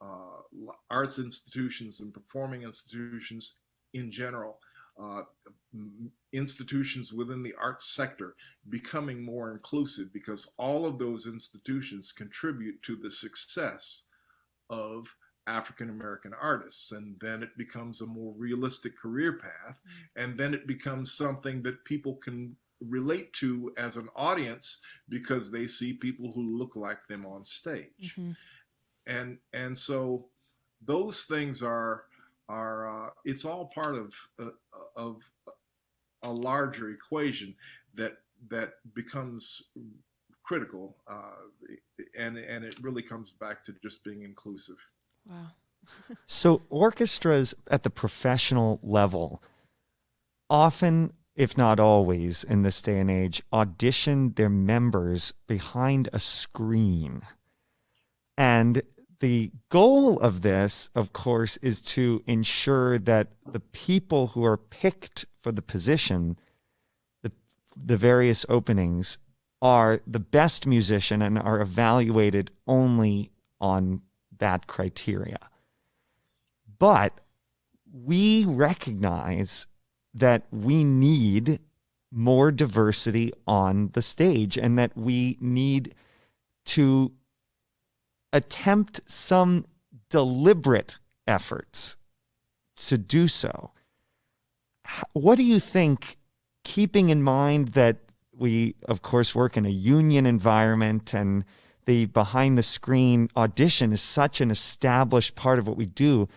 uh, 0.00 0.42
arts 0.90 1.18
institutions, 1.18 2.00
and 2.00 2.12
performing 2.12 2.62
institutions 2.62 3.54
in 3.94 4.10
general. 4.10 4.58
Uh, 5.00 5.22
institutions 6.32 7.12
within 7.12 7.42
the 7.42 7.54
arts 7.60 7.84
sector 7.94 8.34
becoming 8.70 9.22
more 9.22 9.52
inclusive 9.52 10.10
because 10.10 10.50
all 10.58 10.86
of 10.86 10.98
those 10.98 11.26
institutions 11.26 12.12
contribute 12.12 12.80
to 12.82 12.96
the 12.96 13.10
success 13.10 14.02
of 14.70 15.06
African 15.46 15.90
American 15.90 16.32
artists. 16.40 16.92
And 16.92 17.16
then 17.20 17.42
it 17.42 17.56
becomes 17.56 18.00
a 18.00 18.06
more 18.06 18.34
realistic 18.36 18.98
career 18.98 19.34
path. 19.34 19.80
Mm-hmm. 19.80 20.22
And 20.22 20.38
then 20.38 20.54
it 20.54 20.66
becomes 20.66 21.12
something 21.12 21.62
that 21.62 21.84
people 21.84 22.14
can 22.16 22.56
relate 22.80 23.32
to 23.34 23.72
as 23.76 23.96
an 23.96 24.08
audience 24.14 24.78
because 25.08 25.50
they 25.50 25.66
see 25.66 25.92
people 25.92 26.32
who 26.32 26.58
look 26.58 26.76
like 26.76 27.06
them 27.08 27.24
on 27.26 27.44
stage. 27.44 28.16
Mm-hmm. 28.16 28.32
And 29.06 29.38
and 29.52 29.78
so 29.78 30.26
those 30.84 31.24
things 31.24 31.62
are 31.62 32.04
are 32.48 33.06
uh, 33.06 33.10
it's 33.24 33.44
all 33.44 33.66
part 33.66 33.94
of 33.94 34.14
uh, 34.40 34.50
of 34.96 35.22
a 36.22 36.32
larger 36.32 36.90
equation 36.90 37.54
that 37.94 38.18
that 38.48 38.74
becomes 38.94 39.62
critical 40.44 40.96
uh, 41.08 41.34
and 42.18 42.36
and 42.38 42.64
it 42.64 42.76
really 42.80 43.02
comes 43.02 43.32
back 43.32 43.62
to 43.64 43.74
just 43.82 44.04
being 44.04 44.22
inclusive 44.22 44.76
wow 45.28 45.46
so 46.26 46.62
orchestras 46.70 47.54
at 47.68 47.82
the 47.82 47.90
professional 47.90 48.78
level 48.82 49.42
often 50.48 51.12
if 51.36 51.56
not 51.56 51.78
always 51.78 52.42
in 52.42 52.62
this 52.62 52.82
day 52.82 52.98
and 52.98 53.10
age 53.10 53.42
audition 53.52 54.32
their 54.32 54.48
members 54.48 55.32
behind 55.46 56.08
a 56.12 56.18
screen 56.18 57.22
and 58.36 58.82
the 59.20 59.50
goal 59.70 60.18
of 60.20 60.42
this, 60.42 60.90
of 60.94 61.12
course, 61.12 61.56
is 61.58 61.80
to 61.80 62.22
ensure 62.26 62.98
that 62.98 63.28
the 63.50 63.60
people 63.60 64.28
who 64.28 64.44
are 64.44 64.56
picked 64.56 65.24
for 65.40 65.52
the 65.52 65.62
position, 65.62 66.38
the, 67.22 67.32
the 67.74 67.96
various 67.96 68.44
openings, 68.48 69.18
are 69.62 70.00
the 70.06 70.20
best 70.20 70.66
musician 70.66 71.22
and 71.22 71.38
are 71.38 71.60
evaluated 71.60 72.50
only 72.66 73.30
on 73.58 74.02
that 74.38 74.66
criteria. 74.66 75.38
But 76.78 77.18
we 77.90 78.44
recognize 78.44 79.66
that 80.16 80.46
we 80.50 80.82
need 80.82 81.60
more 82.10 82.50
diversity 82.50 83.32
on 83.46 83.90
the 83.92 84.00
stage 84.02 84.56
and 84.56 84.78
that 84.78 84.96
we 84.96 85.36
need 85.40 85.94
to 86.64 87.12
attempt 88.32 89.00
some 89.06 89.66
deliberate 90.08 90.98
efforts 91.26 91.96
to 92.76 92.96
do 92.96 93.28
so. 93.28 93.70
What 95.12 95.36
do 95.36 95.42
you 95.42 95.60
think, 95.60 96.16
keeping 96.64 97.10
in 97.10 97.22
mind 97.22 97.68
that 97.68 97.98
we, 98.32 98.74
of 98.88 99.02
course, 99.02 99.34
work 99.34 99.56
in 99.56 99.66
a 99.66 99.70
union 99.70 100.26
environment 100.26 101.12
and 101.14 101.44
the 101.86 102.06
behind 102.06 102.56
the 102.56 102.62
screen 102.62 103.28
audition 103.36 103.92
is 103.92 104.00
such 104.00 104.40
an 104.40 104.50
established 104.50 105.34
part 105.34 105.58
of 105.58 105.66
what 105.66 105.76
we 105.76 105.86
do? 105.86 106.28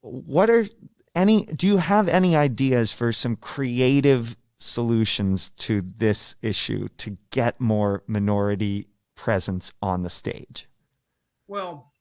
What 0.00 0.50
are 0.50 0.66
any, 1.14 1.44
do 1.44 1.66
you 1.66 1.76
have 1.78 2.08
any 2.08 2.36
ideas 2.36 2.92
for 2.92 3.12
some 3.12 3.36
creative 3.36 4.36
solutions 4.58 5.50
to 5.50 5.82
this 5.96 6.36
issue 6.42 6.88
to 6.98 7.18
get 7.30 7.60
more 7.60 8.02
minority 8.06 8.88
presence 9.14 9.72
on 9.80 10.02
the 10.02 10.10
stage? 10.10 10.68
Well, 11.46 11.92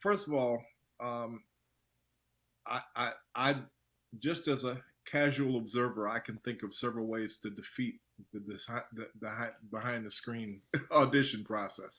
first 0.00 0.28
of 0.28 0.34
all, 0.34 0.62
um, 1.00 1.42
I, 2.66 2.80
I, 2.96 3.10
I, 3.34 3.56
just 4.18 4.48
as 4.48 4.64
a 4.64 4.80
casual 5.06 5.56
observer, 5.58 6.08
I 6.08 6.18
can 6.18 6.36
think 6.38 6.62
of 6.62 6.74
several 6.74 7.06
ways 7.06 7.38
to 7.42 7.50
defeat 7.50 8.00
the, 8.32 8.40
the, 8.40 9.06
the 9.20 9.50
behind 9.70 10.06
the 10.06 10.10
screen 10.10 10.60
audition 10.92 11.44
process. 11.44 11.96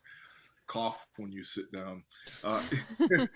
Cough 0.72 1.06
when 1.18 1.32
you 1.32 1.44
sit 1.44 1.72
down. 1.72 2.04
Uh, 2.44 2.64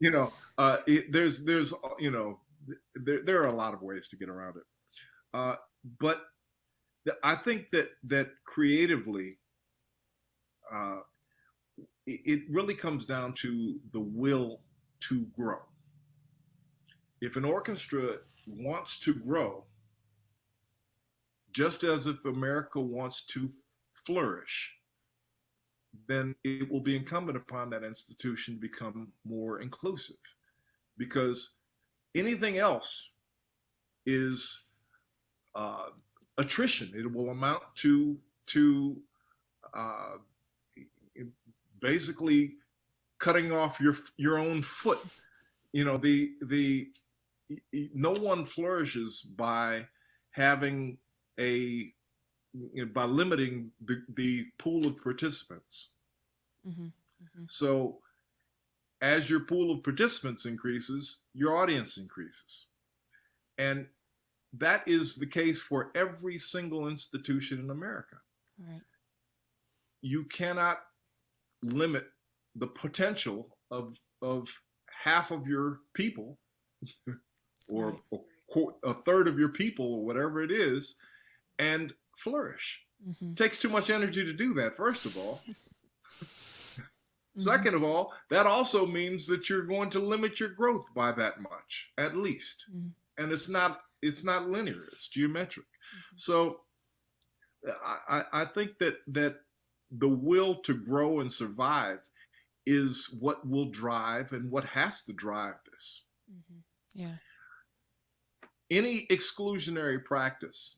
you 0.00 0.10
know, 0.10 0.32
uh, 0.56 0.78
it, 0.86 1.12
there's 1.12 1.44
there's 1.44 1.74
you 1.98 2.10
know 2.10 2.40
there 2.94 3.22
there 3.24 3.42
are 3.42 3.48
a 3.48 3.54
lot 3.54 3.74
of 3.74 3.82
ways 3.82 4.08
to 4.08 4.16
get 4.16 4.28
around 4.28 4.56
it, 4.56 4.62
uh, 5.34 5.56
but 6.00 6.22
I 7.22 7.34
think 7.34 7.68
that 7.70 7.90
that 8.04 8.28
creatively, 8.46 9.38
uh, 10.72 11.00
it 12.06 12.42
really 12.48 12.74
comes 12.74 13.04
down 13.04 13.34
to 13.42 13.80
the 13.92 14.00
will 14.00 14.60
to 15.08 15.26
grow. 15.26 15.58
If 17.20 17.36
an 17.36 17.44
orchestra 17.44 18.18
wants 18.46 18.98
to 19.00 19.14
grow, 19.14 19.66
just 21.52 21.82
as 21.82 22.06
if 22.06 22.24
America 22.24 22.80
wants 22.80 23.24
to 23.26 23.50
flourish, 23.92 24.74
then 26.06 26.34
it 26.44 26.70
will 26.70 26.80
be 26.80 26.96
incumbent 26.96 27.36
upon 27.36 27.70
that 27.70 27.84
institution 27.84 28.54
to 28.54 28.60
become 28.60 29.12
more 29.24 29.60
inclusive. 29.60 30.16
Because 30.96 31.50
anything 32.14 32.58
else 32.58 33.10
is 34.06 34.64
uh, 35.54 35.88
attrition. 36.38 36.92
It 36.94 37.10
will 37.10 37.30
amount 37.30 37.62
to 37.76 38.18
to 38.46 38.96
uh, 39.72 40.16
basically 41.80 42.54
cutting 43.18 43.52
off 43.52 43.80
your 43.80 43.96
your 44.16 44.38
own 44.38 44.62
foot. 44.62 45.00
You 45.72 45.84
know, 45.84 45.96
the 45.96 46.32
the 46.42 46.88
no 47.94 48.12
one 48.12 48.44
flourishes 48.44 49.22
by 49.22 49.86
having 50.30 50.98
a 51.38 51.92
you 52.54 52.86
know, 52.86 52.92
by 52.92 53.04
limiting 53.04 53.70
the, 53.84 54.02
the 54.14 54.46
pool 54.58 54.86
of 54.86 55.02
participants. 55.02 55.90
Mm-hmm. 56.66 56.84
Mm-hmm. 56.84 57.44
So 57.48 57.98
as 59.00 59.28
your 59.28 59.40
pool 59.40 59.70
of 59.70 59.82
participants 59.82 60.46
increases, 60.46 61.18
your 61.34 61.56
audience 61.56 61.98
increases. 61.98 62.66
And 63.58 63.86
that 64.56 64.82
is 64.86 65.16
the 65.16 65.26
case 65.26 65.60
for 65.60 65.90
every 65.94 66.38
single 66.38 66.88
institution 66.88 67.58
in 67.58 67.70
America. 67.70 68.16
Right. 68.58 68.80
You 70.00 70.24
cannot 70.24 70.78
limit 71.62 72.06
the 72.54 72.66
potential 72.66 73.56
of 73.70 73.98
of 74.22 74.48
half 75.02 75.30
of 75.30 75.46
your 75.46 75.80
people 75.92 76.38
or 77.68 77.98
a, 78.12 78.60
a, 78.84 78.94
third 78.94 79.28
of 79.28 79.38
your 79.38 79.50
people 79.50 79.94
or 79.94 80.04
whatever 80.04 80.42
it 80.42 80.50
is 80.50 80.94
and 81.58 81.92
flourish 82.18 82.82
mm-hmm. 83.06 83.30
it 83.30 83.36
takes 83.36 83.58
too 83.58 83.68
much 83.68 83.90
energy 83.90 84.24
to 84.24 84.32
do 84.32 84.54
that 84.54 84.74
first 84.74 85.06
of 85.06 85.16
all 85.16 85.40
Mm-hmm. 87.36 87.50
Second 87.50 87.74
of 87.74 87.82
all, 87.82 88.12
that 88.30 88.46
also 88.46 88.86
means 88.86 89.26
that 89.26 89.50
you're 89.50 89.66
going 89.66 89.90
to 89.90 89.98
limit 89.98 90.38
your 90.38 90.50
growth 90.50 90.84
by 90.94 91.10
that 91.12 91.40
much, 91.40 91.90
at 91.98 92.16
least. 92.16 92.66
Mm-hmm. 92.70 93.22
And 93.22 93.32
it's 93.32 93.48
not 93.48 93.80
it's 94.02 94.24
not 94.24 94.48
linear; 94.48 94.84
it's 94.92 95.08
geometric. 95.08 95.66
Mm-hmm. 95.66 96.16
So, 96.16 96.60
I, 98.08 98.24
I 98.32 98.44
think 98.44 98.78
that 98.78 98.98
that 99.08 99.36
the 99.90 100.08
will 100.08 100.56
to 100.62 100.74
grow 100.74 101.20
and 101.20 101.32
survive 101.32 102.00
is 102.66 103.14
what 103.18 103.46
will 103.48 103.70
drive 103.70 104.32
and 104.32 104.50
what 104.50 104.64
has 104.64 105.02
to 105.02 105.12
drive 105.12 105.54
this. 105.72 106.04
Mm-hmm. 106.30 107.00
Yeah. 107.00 107.16
Any 108.70 109.06
exclusionary 109.10 110.02
practice 110.02 110.76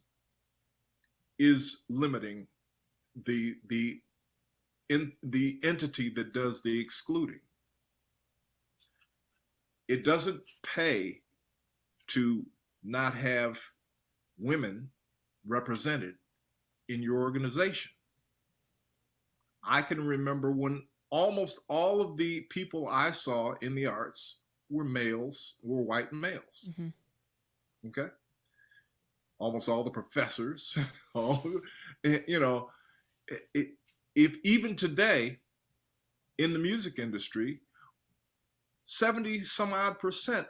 is 1.38 1.82
limiting 1.88 2.46
the 3.24 3.54
the 3.68 4.00
in 4.88 5.12
the 5.22 5.58
entity 5.64 6.10
that 6.10 6.32
does 6.32 6.62
the 6.62 6.78
excluding. 6.80 7.40
It 9.88 10.04
doesn't 10.04 10.40
pay 10.62 11.20
to 12.08 12.44
not 12.82 13.14
have 13.14 13.60
women 14.38 14.90
represented 15.46 16.14
in 16.88 17.02
your 17.02 17.20
organization. 17.20 17.90
I 19.62 19.82
can 19.82 20.04
remember 20.04 20.52
when 20.52 20.86
almost 21.10 21.60
all 21.68 22.00
of 22.00 22.16
the 22.16 22.42
people 22.50 22.88
I 22.88 23.10
saw 23.10 23.54
in 23.60 23.74
the 23.74 23.86
arts 23.86 24.38
were 24.70 24.84
males, 24.84 25.54
were 25.62 25.82
white 25.82 26.12
males. 26.12 26.68
Mm-hmm. 26.70 27.88
Okay. 27.88 28.08
Almost 29.38 29.68
all 29.68 29.84
the 29.84 29.90
professors, 29.90 30.76
all, 31.14 31.42
eh, 32.04 32.20
you 32.26 32.40
know, 32.40 32.70
it, 33.54 33.70
if 34.14 34.36
even 34.44 34.74
today 34.74 35.38
in 36.38 36.52
the 36.52 36.58
music 36.58 36.98
industry, 36.98 37.60
70 38.86 39.42
some 39.42 39.72
odd 39.72 39.98
percent 39.98 40.46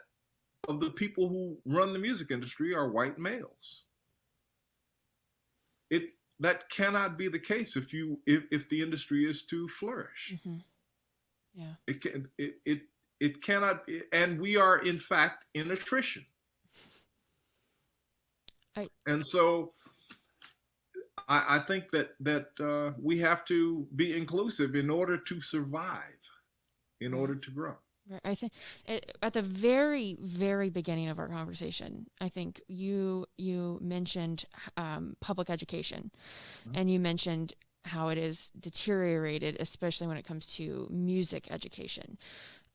of 0.67 0.79
the 0.79 0.91
people 0.91 1.27
who 1.27 1.57
run 1.65 1.93
the 1.93 1.99
music 1.99 2.31
industry 2.31 2.73
are 2.73 2.91
white 2.91 3.17
males. 3.17 3.83
It 5.89 6.11
that 6.39 6.69
cannot 6.69 7.17
be 7.17 7.27
the 7.27 7.39
case 7.39 7.75
if 7.75 7.93
you 7.93 8.19
if, 8.25 8.43
if 8.51 8.69
the 8.69 8.81
industry 8.81 9.25
is 9.25 9.41
to 9.43 9.67
flourish. 9.67 10.35
Mm-hmm. 10.35 10.57
Yeah. 11.55 11.73
It 11.87 12.01
can 12.01 12.29
it, 12.37 12.55
it 12.65 12.81
it 13.19 13.41
cannot 13.41 13.89
and 14.13 14.39
we 14.39 14.57
are 14.57 14.79
in 14.79 14.99
fact 14.99 15.45
in 15.53 15.71
attrition. 15.71 16.25
I, 18.77 18.89
and 19.05 19.25
so 19.25 19.73
I, 21.27 21.57
I 21.57 21.59
think 21.59 21.89
that 21.91 22.11
that 22.19 22.49
uh, 22.59 22.93
we 23.01 23.19
have 23.19 23.43
to 23.45 23.87
be 23.95 24.15
inclusive 24.15 24.75
in 24.75 24.89
order 24.89 25.17
to 25.17 25.41
survive, 25.41 26.21
in 27.01 27.13
order 27.13 27.35
to 27.35 27.51
grow. 27.51 27.75
I 28.23 28.35
think 28.35 28.53
at 29.21 29.33
the 29.33 29.41
very, 29.41 30.17
very 30.21 30.69
beginning 30.69 31.09
of 31.09 31.19
our 31.19 31.27
conversation, 31.27 32.07
I 32.21 32.29
think 32.29 32.61
you 32.67 33.25
you 33.37 33.79
mentioned 33.81 34.45
um, 34.77 35.17
public 35.19 35.49
education, 35.49 36.11
mm-hmm. 36.65 36.77
and 36.77 36.89
you 36.89 36.99
mentioned 36.99 37.53
how 37.83 38.09
it 38.09 38.17
is 38.17 38.51
deteriorated, 38.59 39.57
especially 39.59 40.07
when 40.07 40.17
it 40.17 40.25
comes 40.25 40.47
to 40.55 40.87
music 40.91 41.47
education. 41.49 42.17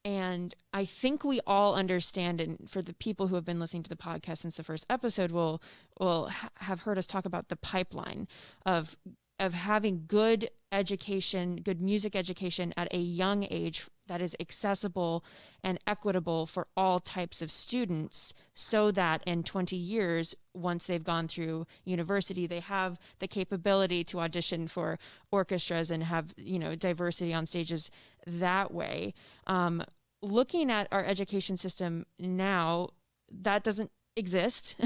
And 0.04 0.54
I 0.72 0.84
think 0.84 1.22
we 1.22 1.40
all 1.46 1.76
understand, 1.76 2.40
and 2.40 2.68
for 2.68 2.82
the 2.82 2.94
people 2.94 3.28
who 3.28 3.36
have 3.36 3.44
been 3.44 3.60
listening 3.60 3.84
to 3.84 3.88
the 3.88 3.96
podcast 3.96 4.38
since 4.38 4.56
the 4.56 4.64
first 4.64 4.84
episode, 4.90 5.30
will 5.30 5.62
will 6.00 6.28
ha- 6.28 6.48
have 6.56 6.80
heard 6.80 6.98
us 6.98 7.06
talk 7.06 7.24
about 7.24 7.48
the 7.48 7.56
pipeline 7.56 8.26
of 8.66 8.96
of 9.42 9.54
having 9.54 10.04
good 10.06 10.48
education, 10.70 11.56
good 11.56 11.80
music 11.80 12.14
education 12.14 12.72
at 12.76 12.86
a 12.94 12.98
young 12.98 13.44
age 13.50 13.88
that 14.06 14.22
is 14.22 14.36
accessible 14.38 15.24
and 15.64 15.78
equitable 15.84 16.46
for 16.46 16.68
all 16.76 17.00
types 17.00 17.42
of 17.42 17.50
students 17.50 18.32
so 18.54 18.92
that 18.92 19.20
in 19.26 19.42
20 19.42 19.74
years 19.74 20.36
once 20.54 20.86
they've 20.86 21.04
gone 21.04 21.26
through 21.26 21.66
university 21.84 22.46
they 22.46 22.60
have 22.60 22.98
the 23.18 23.28
capability 23.28 24.04
to 24.04 24.20
audition 24.20 24.68
for 24.68 24.98
orchestras 25.30 25.90
and 25.90 26.04
have 26.04 26.34
you 26.36 26.58
know 26.58 26.74
diversity 26.74 27.34
on 27.34 27.44
stages 27.44 27.90
that 28.26 28.72
way. 28.72 29.12
Um, 29.46 29.82
looking 30.22 30.70
at 30.70 30.86
our 30.92 31.04
education 31.04 31.56
system 31.56 32.06
now 32.18 32.90
that 33.30 33.64
doesn't 33.64 33.90
exist 34.16 34.76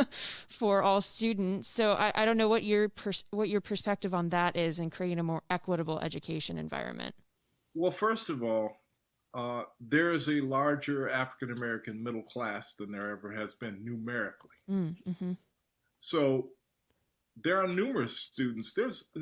for 0.48 0.82
all 0.82 1.00
students 1.00 1.68
so 1.68 1.92
I, 1.92 2.12
I 2.14 2.24
don't 2.24 2.36
know 2.36 2.48
what 2.48 2.62
your 2.62 2.88
pers- 2.88 3.24
what 3.30 3.48
your 3.48 3.60
perspective 3.60 4.14
on 4.14 4.28
that 4.28 4.56
is 4.56 4.78
in 4.78 4.90
creating 4.90 5.18
a 5.18 5.24
more 5.24 5.42
equitable 5.50 5.98
education 6.00 6.56
environment 6.56 7.14
well, 7.76 7.90
first 7.90 8.30
of 8.30 8.42
all, 8.42 8.80
uh, 9.34 9.64
there 9.78 10.12
is 10.12 10.28
a 10.28 10.40
larger 10.40 11.10
African 11.10 11.52
American 11.52 12.02
middle 12.02 12.22
class 12.22 12.72
than 12.72 12.90
there 12.90 13.10
ever 13.10 13.30
has 13.32 13.54
been 13.54 13.84
numerically. 13.84 14.56
Mm, 14.68 14.96
mm-hmm. 15.06 15.32
So 15.98 16.48
there 17.44 17.62
are 17.62 17.68
numerous 17.68 18.18
students. 18.18 18.72
There's 18.72 19.12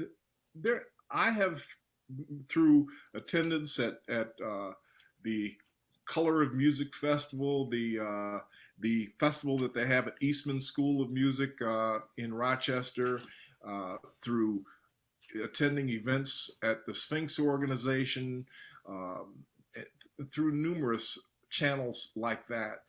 there. 0.55 0.85
I 1.11 1.33
have 1.33 1.65
through 2.49 2.87
attendance 3.13 3.81
at 3.81 3.95
at 4.09 4.31
uh, 4.45 4.71
the 5.25 5.53
Color 6.07 6.43
of 6.43 6.55
Music 6.55 6.95
Festival, 6.95 7.69
the 7.69 7.99
uh, 8.01 8.39
the 8.81 9.11
festival 9.19 9.57
that 9.59 9.75
they 9.75 9.87
have 9.87 10.07
at 10.07 10.15
Eastman 10.21 10.61
School 10.61 11.03
of 11.03 11.11
Music 11.11 11.61
uh, 11.63 12.01
in 12.17 12.35
Rochester, 12.35 13.21
uh, 13.67 13.97
through 14.23 14.65
attending 15.43 15.89
events 15.91 16.51
at 16.63 16.87
the 16.87 16.95
Sphinx 16.95 17.39
organization, 17.39 18.47
um, 18.89 19.45
through 20.31 20.53
numerous 20.53 21.19
channels 21.51 22.11
like 22.17 22.47
that, 22.49 22.83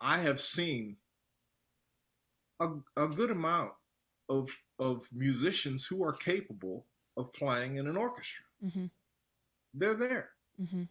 I 0.00 0.18
have 0.18 0.40
seen 0.40 0.96
a, 2.60 2.68
a 2.96 3.08
good 3.08 3.30
amount 3.30 3.72
of 4.28 4.50
of 4.78 5.08
musicians 5.12 5.84
who 5.86 6.02
are 6.02 6.12
capable 6.12 6.86
of 7.16 7.32
playing 7.34 7.76
in 7.76 7.86
an 7.86 7.96
orchestra. 7.96 8.44
Mm-hmm. 8.64 8.86
They're 9.74 9.94
there, 9.94 10.30
mm-hmm. 10.60 10.84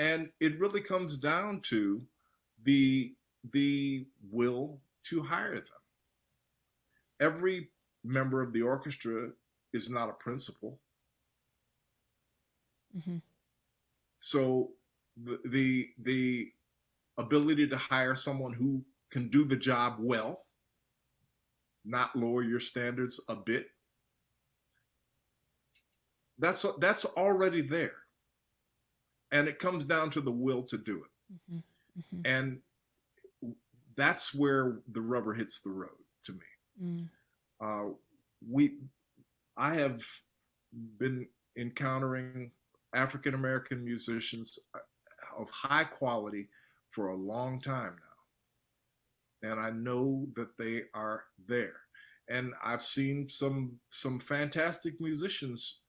And 0.00 0.30
it 0.40 0.58
really 0.58 0.80
comes 0.80 1.18
down 1.18 1.60
to 1.60 2.02
the 2.64 3.14
the 3.52 4.06
will 4.30 4.80
to 5.04 5.22
hire 5.22 5.54
them. 5.54 5.82
Every 7.20 7.68
member 8.02 8.40
of 8.40 8.52
the 8.54 8.62
orchestra 8.62 9.28
is 9.74 9.90
not 9.90 10.08
a 10.08 10.14
principal. 10.14 10.80
Mm-hmm. 12.96 13.18
So 14.20 14.70
the, 15.22 15.38
the 15.44 15.88
the 16.02 16.52
ability 17.18 17.68
to 17.68 17.76
hire 17.76 18.16
someone 18.16 18.54
who 18.54 18.82
can 19.10 19.28
do 19.28 19.44
the 19.44 19.56
job 19.56 19.96
well, 19.98 20.46
not 21.84 22.16
lower 22.16 22.42
your 22.42 22.60
standards 22.60 23.20
a 23.28 23.36
bit. 23.36 23.66
That's 26.38 26.64
that's 26.78 27.04
already 27.04 27.60
there, 27.60 27.96
and 29.32 29.48
it 29.48 29.58
comes 29.58 29.84
down 29.84 30.10
to 30.10 30.20
the 30.20 30.32
will 30.32 30.62
to 30.62 30.78
do 30.78 31.04
it, 31.04 31.34
mm-hmm. 31.34 31.58
Mm-hmm. 32.00 32.20
and 32.24 32.58
that's 33.96 34.34
where 34.34 34.78
the 34.92 35.00
rubber 35.00 35.34
hits 35.34 35.60
the 35.60 35.70
road 35.70 35.90
to 36.24 36.32
me. 36.32 36.38
Mm. 36.82 37.08
Uh, 37.60 37.92
we 38.48 38.78
I 39.56 39.74
have 39.74 40.02
been 40.98 41.26
encountering 41.56 42.50
African 42.94 43.34
American 43.34 43.84
musicians 43.84 44.58
uh, 44.74 44.78
of 45.38 45.50
high 45.50 45.84
quality 45.84 46.48
for 46.90 47.08
a 47.08 47.16
long 47.16 47.60
time 47.60 47.96
now. 49.42 49.50
And 49.50 49.60
I 49.60 49.70
know 49.70 50.26
that 50.36 50.56
they 50.58 50.82
are 50.94 51.24
there. 51.46 51.76
And 52.28 52.52
I've 52.64 52.82
seen 52.82 53.28
some 53.28 53.78
some 53.90 54.18
fantastic 54.18 55.00
musicians 55.00 55.80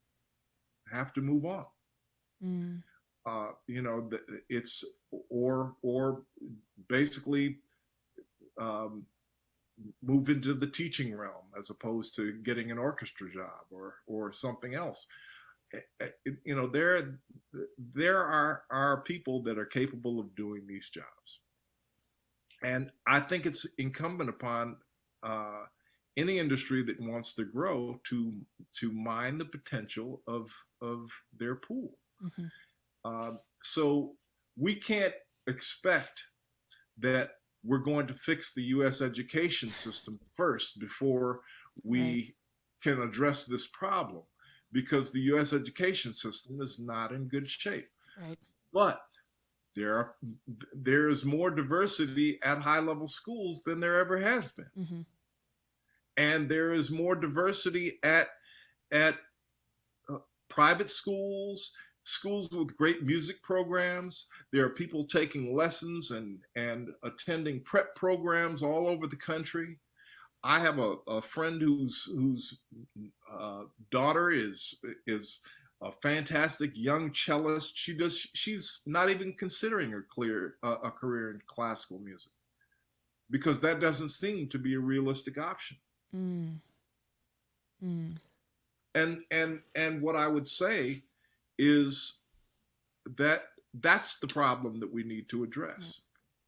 have 0.90 1.12
to 1.14 1.20
move 1.20 1.44
on. 1.44 1.66
Mm. 2.44 2.82
Uh, 3.24 3.50
you 3.68 3.82
know, 3.82 4.10
it's 4.48 4.84
or 5.30 5.76
or 5.82 6.22
basically 6.88 7.58
um, 8.60 9.06
move 10.02 10.28
into 10.28 10.54
the 10.54 10.66
teaching 10.66 11.16
realm 11.16 11.46
as 11.58 11.70
opposed 11.70 12.14
to 12.16 12.32
getting 12.42 12.70
an 12.70 12.78
orchestra 12.78 13.30
job 13.30 13.64
or 13.70 13.94
or 14.06 14.32
something 14.32 14.74
else. 14.74 15.06
Eh, 15.74 15.78
eh, 16.00 16.30
you 16.44 16.54
know 16.54 16.66
there 16.66 17.18
there 17.94 18.18
are 18.18 18.64
are 18.70 19.02
people 19.02 19.42
that 19.42 19.58
are 19.58 19.66
capable 19.66 20.20
of 20.20 20.34
doing 20.34 20.66
these 20.66 20.90
jobs. 20.90 21.40
And 22.64 22.90
i 23.06 23.18
think 23.18 23.46
it's 23.46 23.66
incumbent 23.78 24.30
upon 24.30 24.76
uh, 25.22 25.64
any 26.16 26.38
industry 26.38 26.82
that 26.82 27.00
wants 27.00 27.34
to 27.34 27.44
grow 27.44 28.00
to 28.04 28.34
to 28.78 28.92
mine 28.92 29.38
the 29.38 29.44
potential 29.44 30.22
of 30.26 30.50
of 30.80 31.10
their 31.36 31.56
pool. 31.56 31.98
Mm-hmm. 32.22 32.46
Uh, 33.04 33.32
so 33.62 34.14
we 34.56 34.74
can't 34.74 35.14
expect 35.46 36.24
that 36.98 37.30
we're 37.64 37.78
going 37.78 38.06
to 38.06 38.14
fix 38.14 38.54
the 38.54 38.62
U.S. 38.76 39.00
education 39.02 39.70
system 39.72 40.18
first 40.34 40.78
before 40.80 41.40
we 41.84 42.34
can 42.82 43.00
address 43.00 43.46
this 43.46 43.68
problem. 43.68 44.22
because 44.72 45.10
the 45.10 45.20
U.S. 45.32 45.52
education 45.52 46.12
system 46.12 46.60
is 46.62 46.78
not 46.80 47.12
in 47.12 47.28
good 47.28 47.46
shape. 47.48 47.88
Right. 48.20 48.38
But 48.72 49.00
there 49.76 49.94
are 49.96 50.14
there 50.74 51.08
is 51.08 51.24
more 51.24 51.50
diversity 51.50 52.38
at 52.42 52.58
high 52.58 52.80
level 52.80 53.06
schools 53.08 53.62
than 53.66 53.80
there 53.80 53.98
ever 54.00 54.18
has 54.18 54.50
been, 54.52 54.70
Mm-hmm. 54.78 55.00
and 56.16 56.48
there 56.48 56.72
is 56.74 56.90
more 56.90 57.14
diversity 57.16 57.98
at 58.02 58.28
at 58.90 59.14
uh, 60.10 60.18
private 60.48 60.90
schools, 60.90 61.72
schools 62.04 62.50
with 62.50 62.76
great 62.76 63.04
music 63.04 63.42
programs. 63.42 64.26
There 64.52 64.64
are 64.64 64.70
people 64.70 65.04
taking 65.04 65.54
lessons 65.54 66.10
and 66.10 66.40
and 66.56 66.90
attending 67.02 67.60
prep 67.60 67.94
programs 67.94 68.62
all 68.62 68.86
over 68.88 69.06
the 69.06 69.16
country. 69.16 69.78
I 70.44 70.58
have 70.58 70.78
a, 70.78 70.96
a 71.06 71.22
friend 71.22 71.60
whose 71.60 72.04
whose 72.04 72.58
uh, 73.32 73.64
daughter 73.90 74.30
is 74.30 74.74
is 75.06 75.38
a 75.80 75.92
fantastic 75.92 76.72
young 76.74 77.12
cellist. 77.12 77.76
She 77.76 77.94
does. 77.94 78.26
She's 78.34 78.80
not 78.86 79.10
even 79.10 79.32
considering 79.34 79.94
a 79.94 80.02
clear 80.02 80.56
uh, 80.62 80.76
a 80.82 80.90
career 80.90 81.30
in 81.30 81.40
classical 81.46 81.98
music 81.98 82.32
because 83.30 83.60
that 83.60 83.80
doesn't 83.80 84.10
seem 84.10 84.48
to 84.48 84.58
be 84.58 84.74
a 84.74 84.80
realistic 84.80 85.38
option. 85.38 85.76
Mm. 86.14 86.56
Mm. 87.84 88.16
And 88.94 89.22
and 89.30 89.60
and 89.74 90.02
what 90.02 90.16
I 90.16 90.26
would 90.26 90.46
say 90.46 91.02
is 91.62 92.18
that 93.16 93.44
that's 93.74 94.18
the 94.18 94.26
problem 94.26 94.80
that 94.80 94.92
we 94.92 95.04
need 95.04 95.28
to 95.28 95.44
address. 95.44 96.00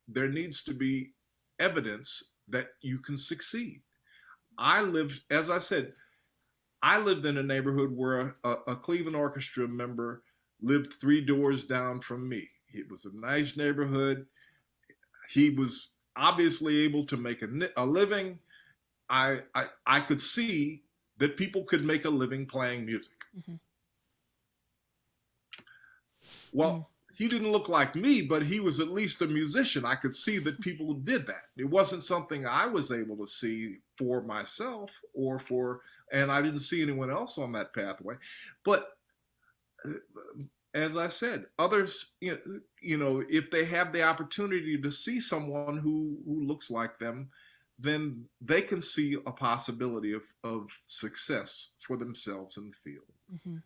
There 0.09 0.29
needs 0.29 0.63
to 0.65 0.75
be 0.75 1.13
evidence 1.59 2.35
that 2.49 2.71
you 2.83 2.99
can 2.99 3.17
succeed. 3.17 3.81
I 4.59 4.83
lived, 4.83 5.23
as 5.31 5.51
I 5.51 5.61
said, 5.61 5.93
I 6.83 6.99
lived 6.99 7.25
in 7.27 7.39
a 7.39 7.43
neighborhood 7.43 7.93
where 7.97 8.37
a, 8.45 8.57
a 8.67 8.77
Cleveland 8.77 9.17
Orchestra 9.17 9.67
member 9.69 10.23
lived 10.61 10.95
three 10.95 11.21
doors 11.21 11.65
down 11.65 12.01
from 12.01 12.29
me. 12.29 12.49
It 12.73 12.91
was 12.91 13.05
a 13.07 13.17
nice 13.17 13.57
neighborhood. 13.57 14.27
He 15.31 15.51
was 15.51 15.95
obviously 16.17 16.79
able 16.83 17.05
to 17.07 17.17
make 17.17 17.43
a, 17.43 17.49
a 17.77 17.87
living. 17.87 18.39
I, 19.09 19.41
I 19.55 19.67
I 19.87 20.01
could 20.01 20.21
see 20.21 20.83
that 21.19 21.37
people 21.37 21.65
could 21.65 21.85
make 21.85 22.05
a 22.05 22.11
living 22.11 22.47
playing 22.47 22.85
music. 22.85 23.13
Mhm. 23.39 23.59
Well, 26.55 26.89
he 27.13 27.29
didn't 27.29 27.53
look 27.53 27.69
like 27.69 27.95
me, 27.95 28.23
but 28.23 28.45
he 28.45 28.61
was 28.61 28.81
at 28.81 28.89
least 28.89 29.23
a 29.23 29.27
musician. 29.27 29.85
I 29.85 29.97
could 29.97 30.15
see 30.15 30.39
that 30.39 30.61
people 30.61 30.95
did 30.95 31.27
that. 31.27 31.45
It 31.57 31.69
wasn't 31.69 32.05
something 32.05 32.47
I 32.47 32.67
was 32.67 32.91
able 32.91 33.17
to 33.19 33.27
see 33.27 33.79
for 33.99 34.23
myself 34.23 34.91
or 35.13 35.39
for, 35.39 35.83
and 36.13 36.31
I 36.31 36.41
didn't 36.41 36.61
see 36.61 36.83
anyone 36.83 37.11
else 37.11 37.39
on 37.39 37.53
that 37.53 37.75
pathway. 37.75 38.15
But 38.65 38.89
uh, 39.85 39.93
as 40.75 40.97
I 40.97 41.09
said, 41.09 41.47
others, 41.59 42.15
you 42.21 42.99
know, 42.99 43.23
if 43.29 43.51
they 43.51 43.65
have 43.67 43.93
the 43.93 44.03
opportunity 44.03 44.81
to 44.81 44.91
see 44.91 45.21
someone 45.21 45.79
who 45.79 46.19
who 46.25 46.45
looks 46.45 46.71
like 46.71 46.99
them, 46.99 47.31
then 47.79 48.25
they 48.41 48.63
can 48.63 48.81
see 48.81 49.17
a 49.27 49.33
possibility 49.33 50.13
of 50.13 50.23
of 50.43 50.69
success 50.87 51.71
for 51.81 51.97
themselves 51.97 52.57
in 52.57 52.71
the 52.71 52.77
field, 52.77 53.13
hmm 53.45 53.59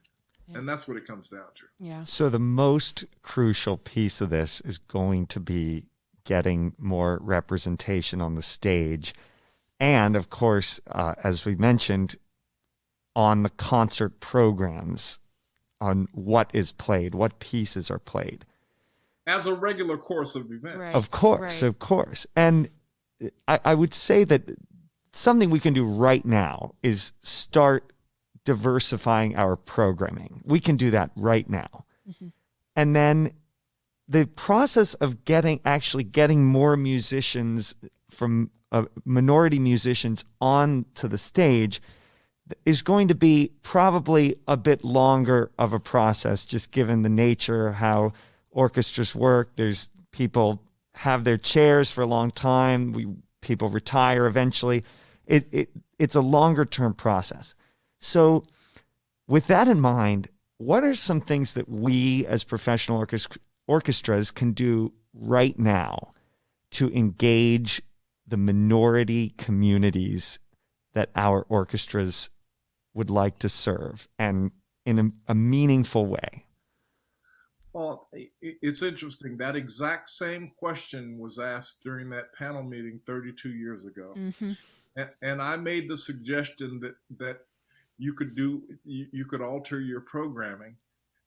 Yeah. 0.51 0.59
and 0.59 0.69
that's 0.69 0.89
what 0.89 0.97
it 0.97 1.07
comes 1.07 1.29
down 1.29 1.41
to. 1.57 1.65
Yeah. 1.79 2.05
So 2.05 2.29
the 2.29 2.39
most 2.39 3.05
crucial 3.23 3.77
piece 3.77 4.21
of 4.21 4.31
this 4.31 4.61
is 4.63 4.79
going 4.79 5.27
to 5.29 5.41
be 5.41 5.85
getting 6.25 6.75
more 6.79 7.19
representation 7.23 8.21
on 8.21 8.35
the 8.35 8.43
stage, 8.43 9.15
and 9.81 10.17
of 10.17 10.31
course, 10.31 10.81
uh, 10.91 11.15
as 11.23 11.45
we 11.45 11.55
mentioned, 11.55 12.17
on 13.15 13.43
the 13.43 13.51
concert 13.51 14.21
programs, 14.21 15.19
on 15.81 16.09
what 16.13 16.51
is 16.53 16.73
played, 16.73 17.15
what 17.15 17.39
pieces 17.39 17.91
are 17.91 17.99
played. 17.99 18.45
As 19.27 19.47
a 19.47 19.55
regular 19.55 19.97
course 19.99 20.35
of 20.35 20.51
events. 20.51 20.79
Right. 20.79 20.95
Of 20.95 21.11
course, 21.11 21.63
right. 21.63 21.69
of 21.69 21.79
course. 21.79 22.27
And 22.35 22.71
I, 23.47 23.61
I 23.65 23.75
would 23.75 23.95
say 23.95 24.25
that 24.25 24.43
something 25.13 25.51
we 25.51 25.61
can 25.61 25.75
do 25.75 25.85
right 25.85 26.25
now 26.25 26.75
is 26.83 27.13
start 27.23 27.93
diversifying 28.49 29.37
our 29.37 29.57
programming. 29.57 30.41
We 30.43 30.59
can 30.59 30.79
do 30.79 30.91
that 30.91 31.11
right 31.15 31.51
now. 31.51 31.85
Mhm. 32.09 32.33
And 32.75 32.97
then 32.97 33.33
the 34.09 34.27
process 34.27 34.95
of 34.95 35.27
getting 35.27 35.61
actually 35.67 36.05
getting 36.05 36.47
more 36.47 36.75
musicians 36.79 37.75
from 38.11 38.51
uh, 38.73 38.85
minority 39.05 39.59
musicians 39.59 40.25
onto 40.41 41.09
the 41.09 41.19
stage 41.19 41.83
is 42.65 42.81
going 42.81 43.07
to 43.09 43.15
be 43.15 43.53
probably 43.63 44.37
a 44.47 44.57
bit 44.57 44.83
longer 44.83 45.51
of 45.59 45.75
a 45.75 45.79
process 45.81 46.47
just 46.47 46.71
given 46.71 47.03
the 47.03 47.11
nature 47.11 47.69
of 47.69 47.75
how 47.75 48.15
orchestras 48.51 49.15
work 49.15 49.51
there's 49.57 49.89
people 50.11 50.63
have 50.95 51.25
their 51.25 51.37
chairs 51.37 51.91
for 51.91 52.01
a 52.01 52.07
long 52.07 52.31
time 52.31 52.93
we 52.93 53.07
people 53.43 53.69
retire 53.69 54.27
eventually 54.27 54.83
it, 55.27 55.47
it 55.53 55.69
it's 55.99 56.15
a 56.17 56.23
longer 56.23 56.65
term 56.65 56.95
process 56.95 57.55
so 58.01 58.45
with 59.27 59.47
that 59.49 59.69
in 59.69 59.81
mind 59.81 60.29
what 60.59 60.83
are 60.85 60.95
some 60.95 61.21
things 61.21 61.53
that 61.55 61.69
we 61.69 62.27
as 62.27 62.43
professional 62.45 62.99
orchest- 63.05 63.39
orchestras 63.67 64.31
can 64.31 64.53
do 64.53 64.93
right 65.15 65.59
now 65.59 66.13
to 66.71 66.93
engage 66.93 67.81
the 68.27 68.37
minority 68.37 69.31
communities 69.39 70.39
that 70.95 71.11
our 71.15 71.43
orchestras 71.49 72.31
would 72.95 73.11
like 73.11 73.39
to 73.39 73.49
serve 73.49 74.09
and 74.19 74.51
in 74.85 74.99
a, 74.99 75.33
a 75.33 75.35
meaningful 75.35 76.07
way 76.07 76.45
Well, 77.73 78.09
i- 78.15 78.31
i- 78.43 78.59
it's 78.63 78.83
interesting. 78.83 79.37
That 79.37 79.55
exact 79.55 80.09
same 80.09 80.49
question 80.59 81.19
was 81.19 81.39
asked 81.39 81.81
during 81.85 82.11
that 82.11 82.35
panel 82.35 82.63
meeting 82.63 83.01
32 83.07 83.51
years 83.51 83.85
ago. 83.85 84.15
hmm 84.15 84.53
And, 84.97 85.11
and 85.23 85.43
I 85.43 85.57
made 85.57 85.89
the 85.89 85.97
suggestion 85.97 86.81
that, 86.81 86.97
that 87.19 87.43
you 87.99 88.15
could 88.15 88.35
do, 88.35 88.63
you, 88.85 89.07
you 89.13 89.25
could 89.25 89.41
alter 89.43 89.81
your 89.81 90.01
programming. 90.01 90.77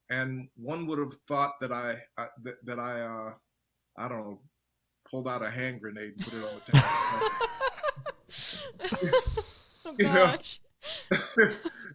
And 0.09 0.49
one 0.55 0.87
would 0.87 0.99
have 0.99 1.13
thought 1.27 1.53
that 1.61 1.71
I, 1.71 1.97
I 2.17 2.27
that, 2.43 2.65
that 2.65 2.79
I, 2.79 3.01
uh, 3.01 3.33
I 3.97 4.07
don't 4.07 4.19
know, 4.19 4.39
pulled 5.09 5.27
out 5.27 5.43
a 5.43 5.49
hand 5.49 5.81
grenade 5.81 6.13
and 6.17 6.25
put 6.25 6.33
it 6.33 6.43
on 6.43 6.61
the 6.65 6.71
table. 6.71 6.85
oh 9.85 9.95
You 9.97 10.05
know, 10.05 10.25
gosh. 10.25 10.59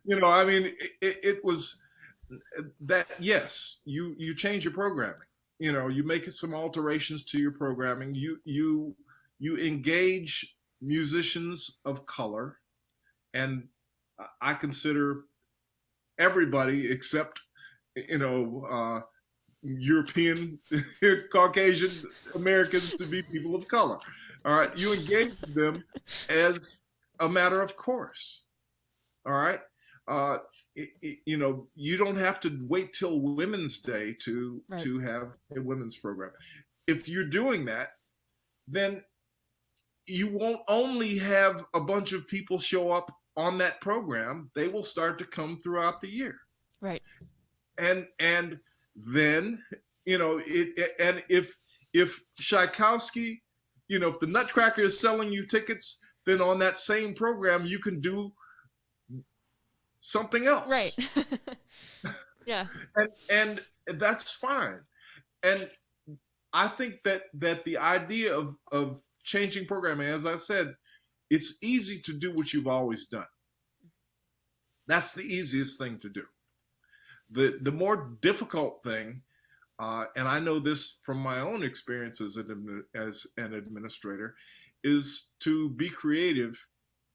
you 0.05 0.21
know, 0.21 0.31
I 0.31 0.45
mean, 0.45 0.67
it, 0.67 0.91
it, 1.01 1.19
it 1.23 1.45
was 1.45 1.83
that 2.81 3.09
yes, 3.19 3.81
you 3.85 4.15
you 4.19 4.35
change 4.35 4.65
your 4.65 4.75
programming. 4.75 5.21
You 5.59 5.73
know, 5.73 5.89
you 5.89 6.05
make 6.05 6.31
some 6.31 6.55
alterations 6.55 7.25
to 7.25 7.39
your 7.39 7.53
programming. 7.53 8.15
You 8.15 8.41
you 8.45 8.95
you 9.39 9.57
engage 9.59 10.57
musicians 10.81 11.79
of 11.85 12.07
color, 12.07 12.59
and 13.33 13.69
I 14.41 14.55
consider 14.55 15.25
everybody 16.19 16.91
except 16.91 17.41
you 17.97 18.19
know 18.19 18.67
uh, 18.71 19.01
European 19.63 20.59
Caucasian 21.33 21.91
Americans 22.35 22.95
to 22.95 23.07
be 23.07 23.23
people 23.23 23.55
of 23.55 23.67
color. 23.69 23.99
All 24.45 24.59
right, 24.59 24.77
you 24.79 24.93
engage 24.93 25.39
them 25.55 25.83
as 26.29 26.61
a 27.21 27.29
matter 27.29 27.61
of 27.63 27.77
course. 27.77 28.45
All 29.27 29.33
right. 29.33 29.61
Uh, 30.09 30.39
it, 30.77 30.91
it- 31.03 31.19
you 31.27 31.37
know, 31.37 31.67
you 31.75 31.97
don't 31.97 32.17
have 32.19 32.39
to 32.41 32.61
wait 32.69 32.93
till 32.95 33.19
Women's 33.21 33.79
Day 33.79 34.15
to 34.23 34.63
Right. 34.69 34.81
to 34.83 35.01
have 35.01 35.33
a 35.57 35.61
women's 35.61 35.97
program. 35.97 36.31
If 36.87 37.09
you're 37.09 37.29
doing 37.29 37.65
that, 37.65 37.89
then 38.69 39.03
you 40.07 40.29
won't 40.29 40.61
only 40.69 41.19
have 41.19 41.65
a 41.75 41.81
bunch 41.81 42.13
of 42.13 42.29
people 42.29 42.61
show 42.61 42.93
up 42.93 43.11
on 43.37 43.59
that 43.59 43.81
program; 43.81 44.51
they 44.55 44.69
will 44.69 44.83
start 44.83 45.19
to 45.19 45.25
come 45.25 45.59
throughout 45.59 46.01
the 46.01 46.11
year. 46.11 46.37
Right. 46.81 47.03
And 47.79 48.07
and 48.19 48.59
then 48.95 49.63
you 50.05 50.19
know 50.19 50.41
it. 50.45 50.95
And 50.99 51.23
if 51.29 51.57
if 51.93 52.21
Tchaikovsky, 52.39 53.43
you 53.89 53.99
know, 53.99 54.09
if 54.09 54.21
the 54.21 54.27
Nutcracker 54.27 54.83
is 54.83 55.01
selling 55.01 55.33
you 55.33 55.47
tickets, 55.47 56.01
then 56.27 56.41
on 56.41 56.59
that 56.59 56.79
same 56.79 57.15
program 57.15 57.65
you 57.65 57.79
can 57.79 58.01
do 58.01 58.33
something 60.01 60.47
else 60.47 60.71
Right. 60.71 60.95
yeah. 62.47 62.67
and 62.97 63.09
and 63.31 63.61
that's 63.99 64.31
fine 64.33 64.81
and 65.43 65.69
i 66.53 66.69
think 66.69 66.97
that 67.05 67.23
that 67.35 67.65
the 67.65 67.79
idea 67.79 68.37
of 68.37 68.55
of 68.73 69.01
changing 69.25 69.67
programming 69.67 70.07
as 70.07 70.27
i 70.27 70.37
said 70.37 70.75
it's 71.31 71.59
easy 71.63 72.01
to 72.01 72.13
do 72.13 72.35
what 72.35 72.53
you've 72.53 72.67
always 72.67 73.07
done 73.07 73.27
that's 74.87 75.13
the 75.15 75.25
easiest 75.25 75.79
thing 75.79 75.99
to 75.99 76.09
do 76.09 76.23
the 77.31 77.59
the 77.63 77.73
more 77.73 78.17
difficult 78.21 78.83
thing 78.85 79.23
uh, 79.79 80.05
and 80.17 80.29
i 80.29 80.39
know 80.39 80.59
this 80.59 80.99
from 81.03 81.19
my 81.19 81.41
own 81.41 81.63
experience 81.63 82.21
as 82.21 82.37
an, 82.37 82.85
as 82.95 83.27
an 83.37 83.55
administrator 83.55 84.35
is 84.85 85.31
to 85.41 85.71
be 85.71 85.89
creative 85.89 86.57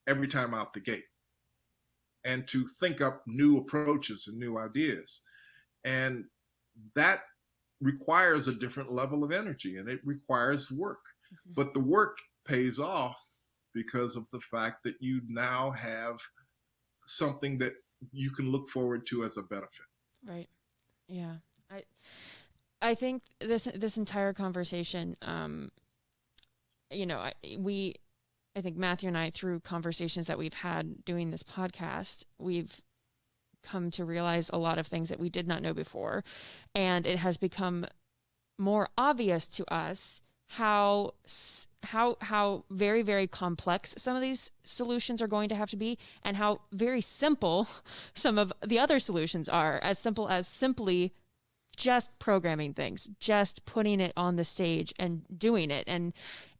every 0.08 0.28
time 0.28 0.54
out 0.54 0.74
the 0.74 0.80
gate 0.80 1.06
and 2.24 2.48
to 2.48 2.66
think 2.68 3.02
up 3.02 3.24
new 3.26 3.58
approaches 3.58 4.28
and 4.28 4.38
new 4.38 4.58
ideas. 4.58 5.22
And 5.84 6.26
that 6.96 7.22
requires 7.80 8.48
a 8.48 8.54
different 8.54 8.92
level 8.92 9.24
of 9.24 9.32
energy 9.32 9.78
and 9.78 9.90
it 9.90 10.02
requires 10.04 10.72
work. 10.72 11.00
Mm-hmm. 11.00 11.54
But 11.56 11.74
the 11.74 11.80
work 11.80 12.18
pays 12.46 12.80
off 12.80 13.24
because 13.74 14.16
of 14.16 14.30
the 14.32 14.40
fact 14.40 14.84
that 14.84 14.96
you 15.00 15.22
now 15.28 15.72
have 15.72 16.20
something 17.06 17.58
that 17.60 17.74
you 18.12 18.32
can 18.32 18.52
look 18.52 18.68
forward 18.70 19.06
to 19.08 19.24
as 19.24 19.38
a 19.38 19.42
benefit. 19.44 19.86
Right. 20.26 20.50
Yeah. 21.08 21.36
I 21.70 21.84
I 22.82 22.96
think 22.96 23.24
this 23.40 23.68
this 23.76 23.98
entire 23.98 24.34
conversation 24.34 25.16
um 25.22 25.72
you 26.90 27.06
know, 27.06 27.20
I, 27.20 27.34
we 27.58 27.96
I 28.56 28.62
think 28.62 28.76
Matthew 28.76 29.08
and 29.08 29.18
I 29.18 29.30
through 29.30 29.62
conversations 29.62 30.28
that 30.28 30.38
we've 30.38 30.54
had 30.54 31.06
doing 31.06 31.32
this 31.32 31.44
podcast, 31.44 32.26
we've 32.38 32.82
come 33.64 33.92
to 33.92 34.04
realize 34.04 34.50
a 34.52 34.58
lot 34.58 34.78
of 34.78 34.88
things 34.88 35.10
that 35.10 35.20
we 35.20 35.30
did 35.30 35.48
not 35.48 35.62
know 35.62 35.74
before 35.74 36.24
and 36.74 37.06
it 37.06 37.20
has 37.20 37.38
become 37.38 37.86
more 38.58 38.90
obvious 38.98 39.48
to 39.48 39.66
us 39.74 40.22
how 40.48 41.14
how 41.84 42.18
how 42.22 42.64
very 42.70 43.02
very 43.02 43.28
complex 43.28 43.96
some 43.98 44.16
of 44.16 44.22
these 44.22 44.52
solutions 44.64 45.22
are 45.22 45.28
going 45.28 45.50
to 45.50 45.56
have 45.56 45.70
to 45.70 45.78
be 45.78 45.98
and 46.24 46.38
how 46.38 46.62
very 46.72 47.02
simple 47.02 47.68
some 48.14 48.38
of 48.38 48.54
the 48.66 48.78
other 48.78 49.00
solutions 49.00 49.50
are 49.50 49.80
as 49.82 49.98
simple 49.98 50.30
as 50.30 50.48
simply 50.48 51.14
just 51.76 52.18
programming 52.20 52.74
things 52.74 53.10
just 53.20 53.66
putting 53.66 54.00
it 54.00 54.14
on 54.16 54.36
the 54.36 54.44
stage 54.44 54.94
and 55.00 55.24
doing 55.36 55.72
it. 55.72 55.86
And 55.88 56.14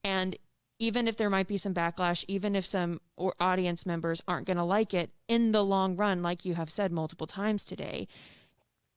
and 0.04 0.38
even 0.80 1.08
if 1.08 1.16
there 1.16 1.30
might 1.30 1.48
be 1.48 1.58
some 1.58 1.74
backlash 1.74 2.26
even 2.28 2.56
if 2.56 2.66
some 2.66 3.00
or 3.16 3.36
audience 3.40 3.86
members 3.86 4.22
aren't 4.28 4.48
going 4.48 4.58
to 4.58 4.64
like 4.64 4.94
it 4.94 5.12
in 5.28 5.52
the 5.52 5.64
long 5.64 5.96
run 5.96 6.24
like 6.24 6.44
you 6.44 6.56
have 6.56 6.70
said 6.70 6.92
multiple 6.92 7.28
times 7.28 7.64
today 7.64 8.08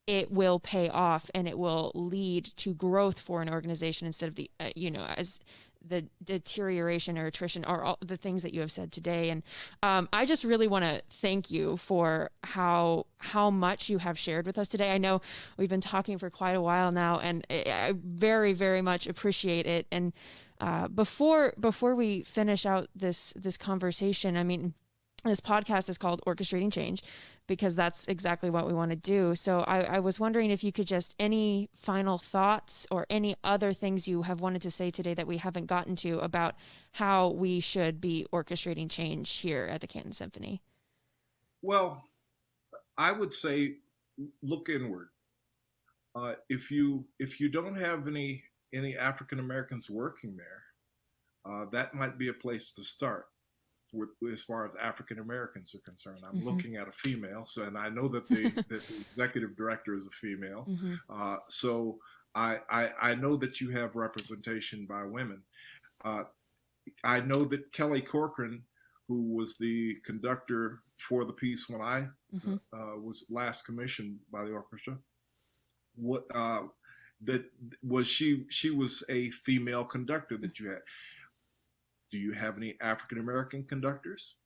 it 0.07 0.31
will 0.31 0.59
pay 0.59 0.89
off 0.89 1.31
and 1.35 1.49
it 1.49 1.59
will 1.59 1.91
lead 1.95 2.45
to 2.57 2.75
growth 2.75 3.21
for 3.21 3.43
an 3.43 3.51
organization 3.51 4.07
instead 4.07 4.29
of 4.29 4.35
the 4.35 4.51
uh, 4.61 4.71
you 4.75 4.91
know 4.91 5.05
as 5.17 5.39
the 5.87 6.07
deterioration 6.23 7.19
or 7.19 7.27
attrition 7.27 7.65
or 7.65 7.83
all 7.85 7.99
the 8.01 8.17
things 8.17 8.43
that 8.43 8.55
you 8.55 8.61
have 8.61 8.73
said 8.73 8.93
today. 8.93 9.31
And 9.31 9.43
um, 9.83 10.09
i 10.13 10.25
just 10.25 10.45
really 10.45 10.67
want 10.67 10.85
to 10.85 11.03
thank 11.11 11.51
you 11.51 11.77
for 11.77 12.31
how 12.43 13.07
how 13.19 13.51
much 13.51 13.89
you 13.89 13.99
have 13.99 14.19
shared 14.19 14.47
with 14.47 14.59
us 14.59 14.69
today. 14.69 14.93
I 14.93 14.99
know 14.99 15.21
we've 15.57 15.69
been 15.69 15.81
talking 15.81 16.19
for 16.19 16.31
quite 16.31 16.53
a 16.53 16.61
while 16.61 16.93
now 16.93 17.19
and 17.19 17.47
i 17.51 17.95
very 17.97 18.53
very 18.53 18.83
much 18.83 19.07
appreciate 19.07 19.67
it. 19.67 19.87
And 19.91 20.13
uh, 20.61 20.89
before 20.89 21.53
before 21.59 21.95
we 21.95 22.23
finish 22.23 22.65
out 22.65 22.89
this 22.95 23.33
this 23.37 23.57
conversation 23.57 24.37
i 24.37 24.45
mean 24.45 24.73
this 25.25 25.41
podcast 25.41 25.89
is 25.89 25.99
called 25.99 26.21
orchestrating 26.27 26.73
change 26.73 27.03
because 27.47 27.75
that's 27.75 28.07
exactly 28.07 28.49
what 28.49 28.67
we 28.67 28.73
want 28.73 28.91
to 28.91 28.97
do. 28.97 29.35
So 29.35 29.61
I, 29.61 29.83
I, 29.83 29.99
was 29.99 30.19
wondering 30.19 30.51
if 30.51 30.65
you 30.65 30.73
could 30.73 30.87
just 30.87 31.15
any 31.19 31.69
final 31.75 32.17
thoughts 32.17 32.87
or 32.91 33.07
any 33.11 33.37
other 33.45 33.73
things 33.73 34.09
you 34.09 34.23
have 34.23 34.41
wanted 34.41 34.63
to 34.63 34.71
say 34.71 34.91
today 34.91 35.15
that 35.15 35.27
we 35.27 35.37
haven't 35.37 35.67
gotten 35.67 35.95
to 35.97 36.19
about 36.21 36.55
how 36.93 37.29
we 37.29 37.61
should 37.61 38.01
be 38.01 38.27
orchestrating 38.33 38.91
change 38.91 39.31
here 39.39 39.69
at 39.71 39.81
the 39.83 39.87
Canton 39.87 40.13
Symphony. 40.13 40.63
Well, 41.61 42.05
I 42.97 43.13
would 43.13 43.33
say 43.33 43.77
look 44.43 44.69
inward. 44.69 45.09
Uh, 46.15 46.35
if 46.49 46.71
you 46.71 47.05
if 47.19 47.41
you 47.41 47.49
don't 47.49 47.75
have 47.75 48.07
any 48.07 48.45
any 48.73 48.97
African 48.97 49.39
Americans 49.39 49.91
working 49.91 50.37
there, 50.37 50.63
uh, 51.45 51.67
that 51.73 51.95
might 51.95 52.19
be 52.19 52.29
a 52.29 52.33
place 52.33 52.71
to 52.73 52.85
start 52.85 53.27
with, 53.95 54.11
as 54.33 54.43
far 54.43 54.67
as 54.67 54.73
African 54.81 55.19
Americans 55.19 55.75
are 55.75 55.79
concerned. 55.79 56.21
I'm 56.27 56.39
mm-hmm. 56.39 56.49
looking 56.49 56.77
at 56.77 56.89
a 56.89 56.93
female, 56.93 57.47
so 57.47 57.63
and 57.65 57.79
I 57.79 57.89
know 57.89 58.09
that 58.09 58.29
the, 58.29 58.51
that 58.69 58.69
the 58.69 58.83
executive 59.11 59.57
director 59.57 59.97
is 59.97 60.07
a 60.07 60.11
female. 60.11 60.67
Mm-hmm. 60.69 60.95
Uh, 61.09 61.37
so 61.49 61.99
I, 62.35 62.59
I, 62.69 62.91
I 63.01 63.15
know 63.15 63.37
that 63.37 63.61
you 63.61 63.71
have 63.71 63.95
representation 63.95 64.87
by 64.87 65.05
women. 65.05 65.43
Uh, 66.05 66.25
I 67.03 67.21
know 67.21 67.45
that 67.45 67.73
Kelly 67.73 68.01
Corcoran, 68.01 68.63
who 69.09 69.35
was 69.35 69.57
the 69.57 69.97
conductor 70.05 70.81
for 70.99 71.25
the 71.25 71.33
piece 71.33 71.69
when 71.69 71.81
I 71.81 72.09
mm-hmm. 72.35 72.57
uh, 72.73 72.99
was 72.99 73.27
last 73.31 73.65
commissioned 73.65 74.19
by 74.33 74.45
the 74.45 74.53
orchestra, 74.53 74.99
what 75.97 76.25
uh, 76.35 76.63
that 77.23 77.45
was 77.83 78.07
she 78.07 78.45
she 78.49 78.71
was 78.71 79.05
a 79.09 79.31
female 79.31 79.85
conductor 79.85 80.37
that 80.39 80.59
you 80.59 80.71
had 80.71 80.81
do 82.15 82.21
you 82.21 82.33
have 82.33 82.57
any 82.57 82.77
African 82.81 83.19
American 83.19 83.65
conductors? 83.65 84.37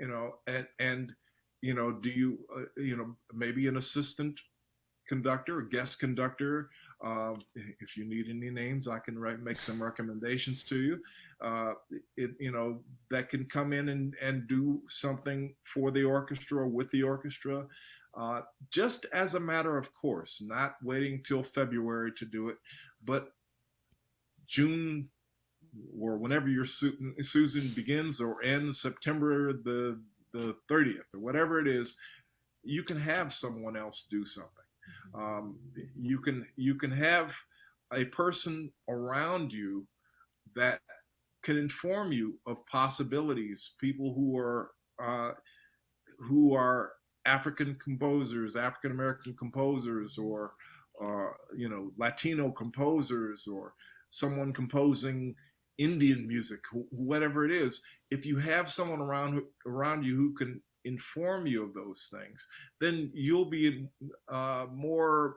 You 0.00 0.08
know, 0.08 0.36
and 0.46 0.66
and 0.80 1.12
you 1.60 1.74
know, 1.74 1.92
do 1.92 2.08
you 2.08 2.38
uh, 2.56 2.62
you 2.78 2.96
know 2.96 3.14
maybe 3.34 3.68
an 3.68 3.76
assistant 3.76 4.40
conductor, 5.06 5.58
a 5.58 5.68
guest 5.68 6.00
conductor? 6.00 6.70
Uh, 7.04 7.34
if 7.54 7.94
you 7.94 8.06
need 8.06 8.30
any 8.30 8.48
names, 8.48 8.88
I 8.88 9.00
can 9.00 9.18
write, 9.18 9.40
make 9.40 9.60
some 9.60 9.82
recommendations 9.82 10.62
to 10.64 10.80
you. 10.80 10.98
Uh, 11.42 11.74
it, 12.16 12.30
you 12.40 12.52
know, 12.52 12.80
that 13.10 13.28
can 13.28 13.44
come 13.44 13.74
in 13.74 13.90
and, 13.90 14.14
and 14.22 14.48
do 14.48 14.80
something 14.88 15.54
for 15.74 15.90
the 15.90 16.04
orchestra 16.04 16.60
or 16.60 16.68
with 16.68 16.90
the 16.90 17.02
orchestra, 17.02 17.66
uh, 18.18 18.40
just 18.70 19.04
as 19.12 19.34
a 19.34 19.40
matter 19.40 19.76
of 19.76 19.90
course, 19.92 20.40
not 20.42 20.76
waiting 20.82 21.22
till 21.22 21.42
February 21.42 22.12
to 22.16 22.24
do 22.24 22.48
it, 22.48 22.56
but 23.04 23.28
June 24.46 25.10
or 25.98 26.16
whenever 26.16 26.48
your 26.48 26.66
Susan 26.66 27.68
begins 27.74 28.20
or 28.20 28.42
ends 28.42 28.80
September 28.80 29.52
the 29.52 30.00
the 30.32 30.56
30th 30.70 31.14
or 31.14 31.20
whatever 31.20 31.58
it 31.58 31.66
is, 31.66 31.96
you 32.62 32.82
can 32.82 33.00
have 33.00 33.32
someone 33.32 33.76
else 33.76 34.06
do 34.10 34.26
something. 34.26 34.52
Mm-hmm. 35.14 35.20
Um, 35.20 35.58
you 35.98 36.18
can 36.18 36.46
you 36.56 36.74
can 36.74 36.92
have 36.92 37.36
a 37.92 38.04
person 38.06 38.72
around 38.88 39.52
you 39.52 39.86
that 40.54 40.80
can 41.42 41.56
inform 41.56 42.12
you 42.12 42.38
of 42.46 42.66
possibilities. 42.66 43.74
People 43.80 44.14
who 44.14 44.36
are 44.36 44.70
uh, 45.02 45.32
who 46.18 46.54
are 46.54 46.92
African 47.24 47.74
composers, 47.74 48.56
African 48.56 48.90
American 48.90 49.34
composers, 49.34 50.18
or 50.18 50.52
uh, 51.02 51.30
you 51.56 51.68
know 51.68 51.92
Latino 51.96 52.50
composers, 52.50 53.46
or 53.46 53.74
someone 54.10 54.52
composing 54.52 55.34
Indian 55.78 56.26
music, 56.26 56.60
whatever 56.90 57.44
it 57.44 57.50
is, 57.50 57.82
if 58.10 58.26
you 58.26 58.38
have 58.38 58.68
someone 58.68 59.00
around 59.00 59.40
around 59.66 60.04
you 60.04 60.16
who 60.16 60.34
can 60.34 60.60
inform 60.84 61.46
you 61.46 61.64
of 61.64 61.74
those 61.74 62.10
things, 62.12 62.46
then 62.80 63.10
you'll 63.14 63.50
be 63.50 63.88
uh, 64.28 64.66
more 64.72 65.36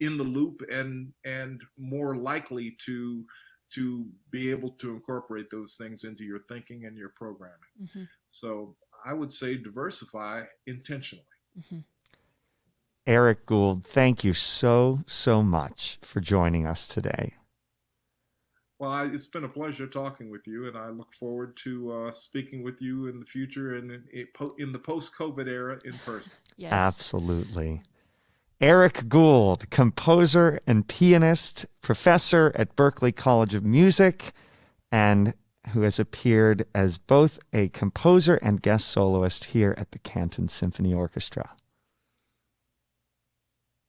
in 0.00 0.16
the 0.16 0.24
loop 0.24 0.62
and 0.70 1.12
and 1.24 1.62
more 1.76 2.16
likely 2.16 2.76
to 2.84 3.24
to 3.70 4.06
be 4.30 4.50
able 4.50 4.70
to 4.70 4.90
incorporate 4.90 5.50
those 5.50 5.76
things 5.76 6.04
into 6.04 6.24
your 6.24 6.38
thinking 6.48 6.86
and 6.86 6.96
your 6.96 7.10
programming. 7.16 7.58
Mm-hmm. 7.82 8.04
So 8.30 8.76
I 9.04 9.12
would 9.12 9.32
say 9.32 9.56
diversify 9.56 10.44
intentionally. 10.66 11.24
Mm-hmm. 11.58 11.78
Eric 13.06 13.46
Gould, 13.46 13.84
thank 13.84 14.22
you 14.22 14.34
so, 14.34 15.02
so 15.06 15.42
much 15.42 15.98
for 16.02 16.20
joining 16.20 16.66
us 16.66 16.86
today. 16.86 17.34
Well, 18.78 18.92
I, 18.92 19.06
it's 19.06 19.26
been 19.26 19.44
a 19.44 19.48
pleasure 19.48 19.88
talking 19.88 20.30
with 20.30 20.46
you, 20.46 20.68
and 20.68 20.76
I 20.76 20.88
look 20.90 21.12
forward 21.14 21.56
to 21.58 21.92
uh, 21.92 22.12
speaking 22.12 22.62
with 22.62 22.80
you 22.80 23.08
in 23.08 23.18
the 23.18 23.26
future 23.26 23.74
and 23.74 23.90
in, 23.90 24.28
in 24.58 24.72
the 24.72 24.78
post-COVID 24.78 25.48
era 25.48 25.80
in 25.84 25.94
person. 26.04 26.32
Yes. 26.60 26.72
Absolutely. 26.72 27.82
Eric 28.60 29.08
Gould, 29.08 29.70
composer 29.70 30.58
and 30.66 30.88
pianist, 30.88 31.66
professor 31.82 32.50
at 32.56 32.74
Berklee 32.74 33.14
College 33.14 33.54
of 33.54 33.64
Music, 33.64 34.32
and 34.90 35.34
who 35.68 35.82
has 35.82 36.00
appeared 36.00 36.66
as 36.74 36.98
both 36.98 37.38
a 37.52 37.68
composer 37.68 38.34
and 38.42 38.60
guest 38.60 38.88
soloist 38.88 39.44
here 39.44 39.72
at 39.78 39.92
the 39.92 40.00
Canton 40.00 40.48
Symphony 40.48 40.92
Orchestra. 40.92 41.50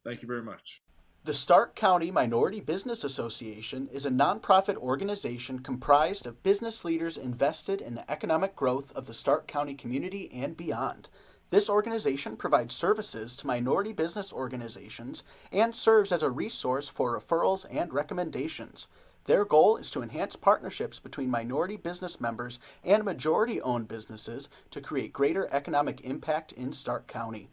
Thank 0.06 0.22
you 0.22 0.28
very 0.28 0.44
much. 0.44 0.82
The 1.26 1.34
Stark 1.34 1.76
County 1.76 2.12
Minority 2.12 2.62
Business 2.62 3.04
Association 3.04 3.90
is 3.92 4.06
a 4.06 4.10
nonprofit 4.10 4.78
organization 4.78 5.60
comprised 5.60 6.26
of 6.26 6.42
business 6.44 6.86
leaders 6.86 7.18
invested 7.18 7.82
in 7.82 7.96
the 7.96 8.10
economic 8.10 8.56
growth 8.56 8.94
of 8.96 9.06
the 9.06 9.14
Stark 9.14 9.46
County 9.46 9.76
community 9.76 10.32
and 10.32 10.56
beyond. 10.56 11.10
This 11.50 11.70
organization 11.70 12.38
provides 12.38 12.74
services 12.74 13.36
to 13.36 13.48
minority 13.48 13.92
business 13.92 14.32
organizations 14.32 15.24
and 15.52 15.76
serves 15.76 16.14
as 16.14 16.24
a 16.24 16.30
resource 16.32 16.88
for 16.88 17.20
referrals 17.20 17.66
and 17.70 17.94
recommendations. 17.94 18.88
Their 19.26 19.44
goal 19.44 19.76
is 19.76 19.92
to 19.92 20.02
enhance 20.02 20.38
partnerships 20.38 21.02
between 21.02 21.30
minority 21.30 21.76
business 21.76 22.22
members 22.22 22.60
and 22.82 23.04
majority 23.04 23.60
owned 23.62 23.90
businesses 23.90 24.48
to 24.72 24.80
create 24.80 25.12
greater 25.12 25.50
economic 25.52 26.00
impact 26.00 26.54
in 26.54 26.72
Stark 26.72 27.08
County. 27.08 27.50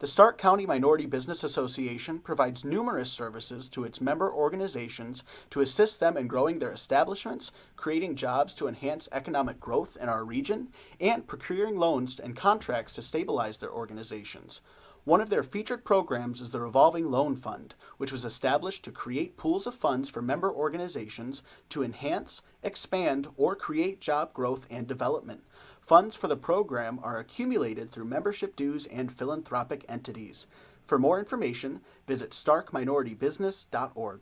The 0.00 0.06
Stark 0.06 0.38
County 0.38 0.64
Minority 0.64 1.04
Business 1.04 1.44
Association 1.44 2.20
provides 2.20 2.64
numerous 2.64 3.12
services 3.12 3.68
to 3.68 3.84
its 3.84 4.00
member 4.00 4.32
organizations 4.32 5.22
to 5.50 5.60
assist 5.60 6.00
them 6.00 6.16
in 6.16 6.26
growing 6.26 6.58
their 6.58 6.72
establishments, 6.72 7.52
creating 7.76 8.16
jobs 8.16 8.54
to 8.54 8.66
enhance 8.66 9.10
economic 9.12 9.60
growth 9.60 9.98
in 10.00 10.08
our 10.08 10.24
region, 10.24 10.68
and 11.00 11.26
procuring 11.26 11.76
loans 11.76 12.18
and 12.18 12.34
contracts 12.34 12.94
to 12.94 13.02
stabilize 13.02 13.58
their 13.58 13.70
organizations. 13.70 14.62
One 15.04 15.20
of 15.20 15.28
their 15.28 15.42
featured 15.42 15.84
programs 15.84 16.40
is 16.40 16.50
the 16.50 16.60
Revolving 16.60 17.10
Loan 17.10 17.36
Fund, 17.36 17.74
which 17.98 18.10
was 18.10 18.24
established 18.24 18.82
to 18.84 18.90
create 18.90 19.36
pools 19.36 19.66
of 19.66 19.74
funds 19.74 20.08
for 20.08 20.22
member 20.22 20.50
organizations 20.50 21.42
to 21.68 21.82
enhance, 21.82 22.40
expand, 22.62 23.28
or 23.36 23.54
create 23.54 24.00
job 24.00 24.32
growth 24.32 24.66
and 24.70 24.86
development. 24.86 25.42
Funds 25.82 26.16
for 26.16 26.28
the 26.28 26.36
program 26.36 27.00
are 27.02 27.18
accumulated 27.18 27.90
through 27.90 28.04
membership 28.04 28.56
dues 28.56 28.86
and 28.86 29.12
philanthropic 29.12 29.84
entities. 29.88 30.46
For 30.86 30.98
more 30.98 31.18
information, 31.18 31.80
visit 32.06 32.30
starkminoritybusiness.org. 32.30 34.20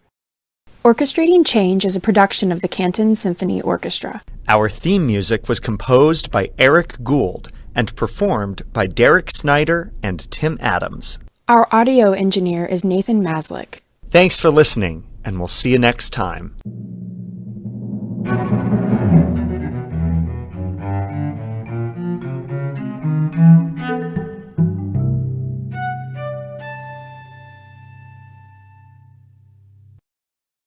Orchestrating 0.85 1.47
Change 1.47 1.85
is 1.85 1.97
a 1.97 2.01
production 2.01 2.53
of 2.53 2.61
the 2.61 2.69
Canton 2.69 3.15
Symphony 3.15 3.61
Orchestra. 3.61 4.23
Our 4.47 4.69
theme 4.69 5.07
music 5.07 5.49
was 5.49 5.61
composed 5.61 6.31
by 6.31 6.51
Eric 6.59 7.03
Gould 7.03 7.51
and 7.75 7.95
performed 7.97 8.63
by 8.73 8.87
Derek 8.87 9.31
Snyder 9.31 9.93
and 10.03 10.31
Tim 10.31 10.57
Adams. 10.61 11.19
Our 11.49 11.67
audio 11.71 12.13
engineer 12.13 12.67
is 12.67 12.85
Nathan 12.85 13.23
Maslick. 13.23 13.81
Thanks 14.11 14.39
for 14.39 14.51
listening, 14.51 15.07
and 15.25 15.39
we'll 15.39 15.49
see 15.49 15.71
you 15.73 15.79
next 15.79 16.11
time. 16.11 16.57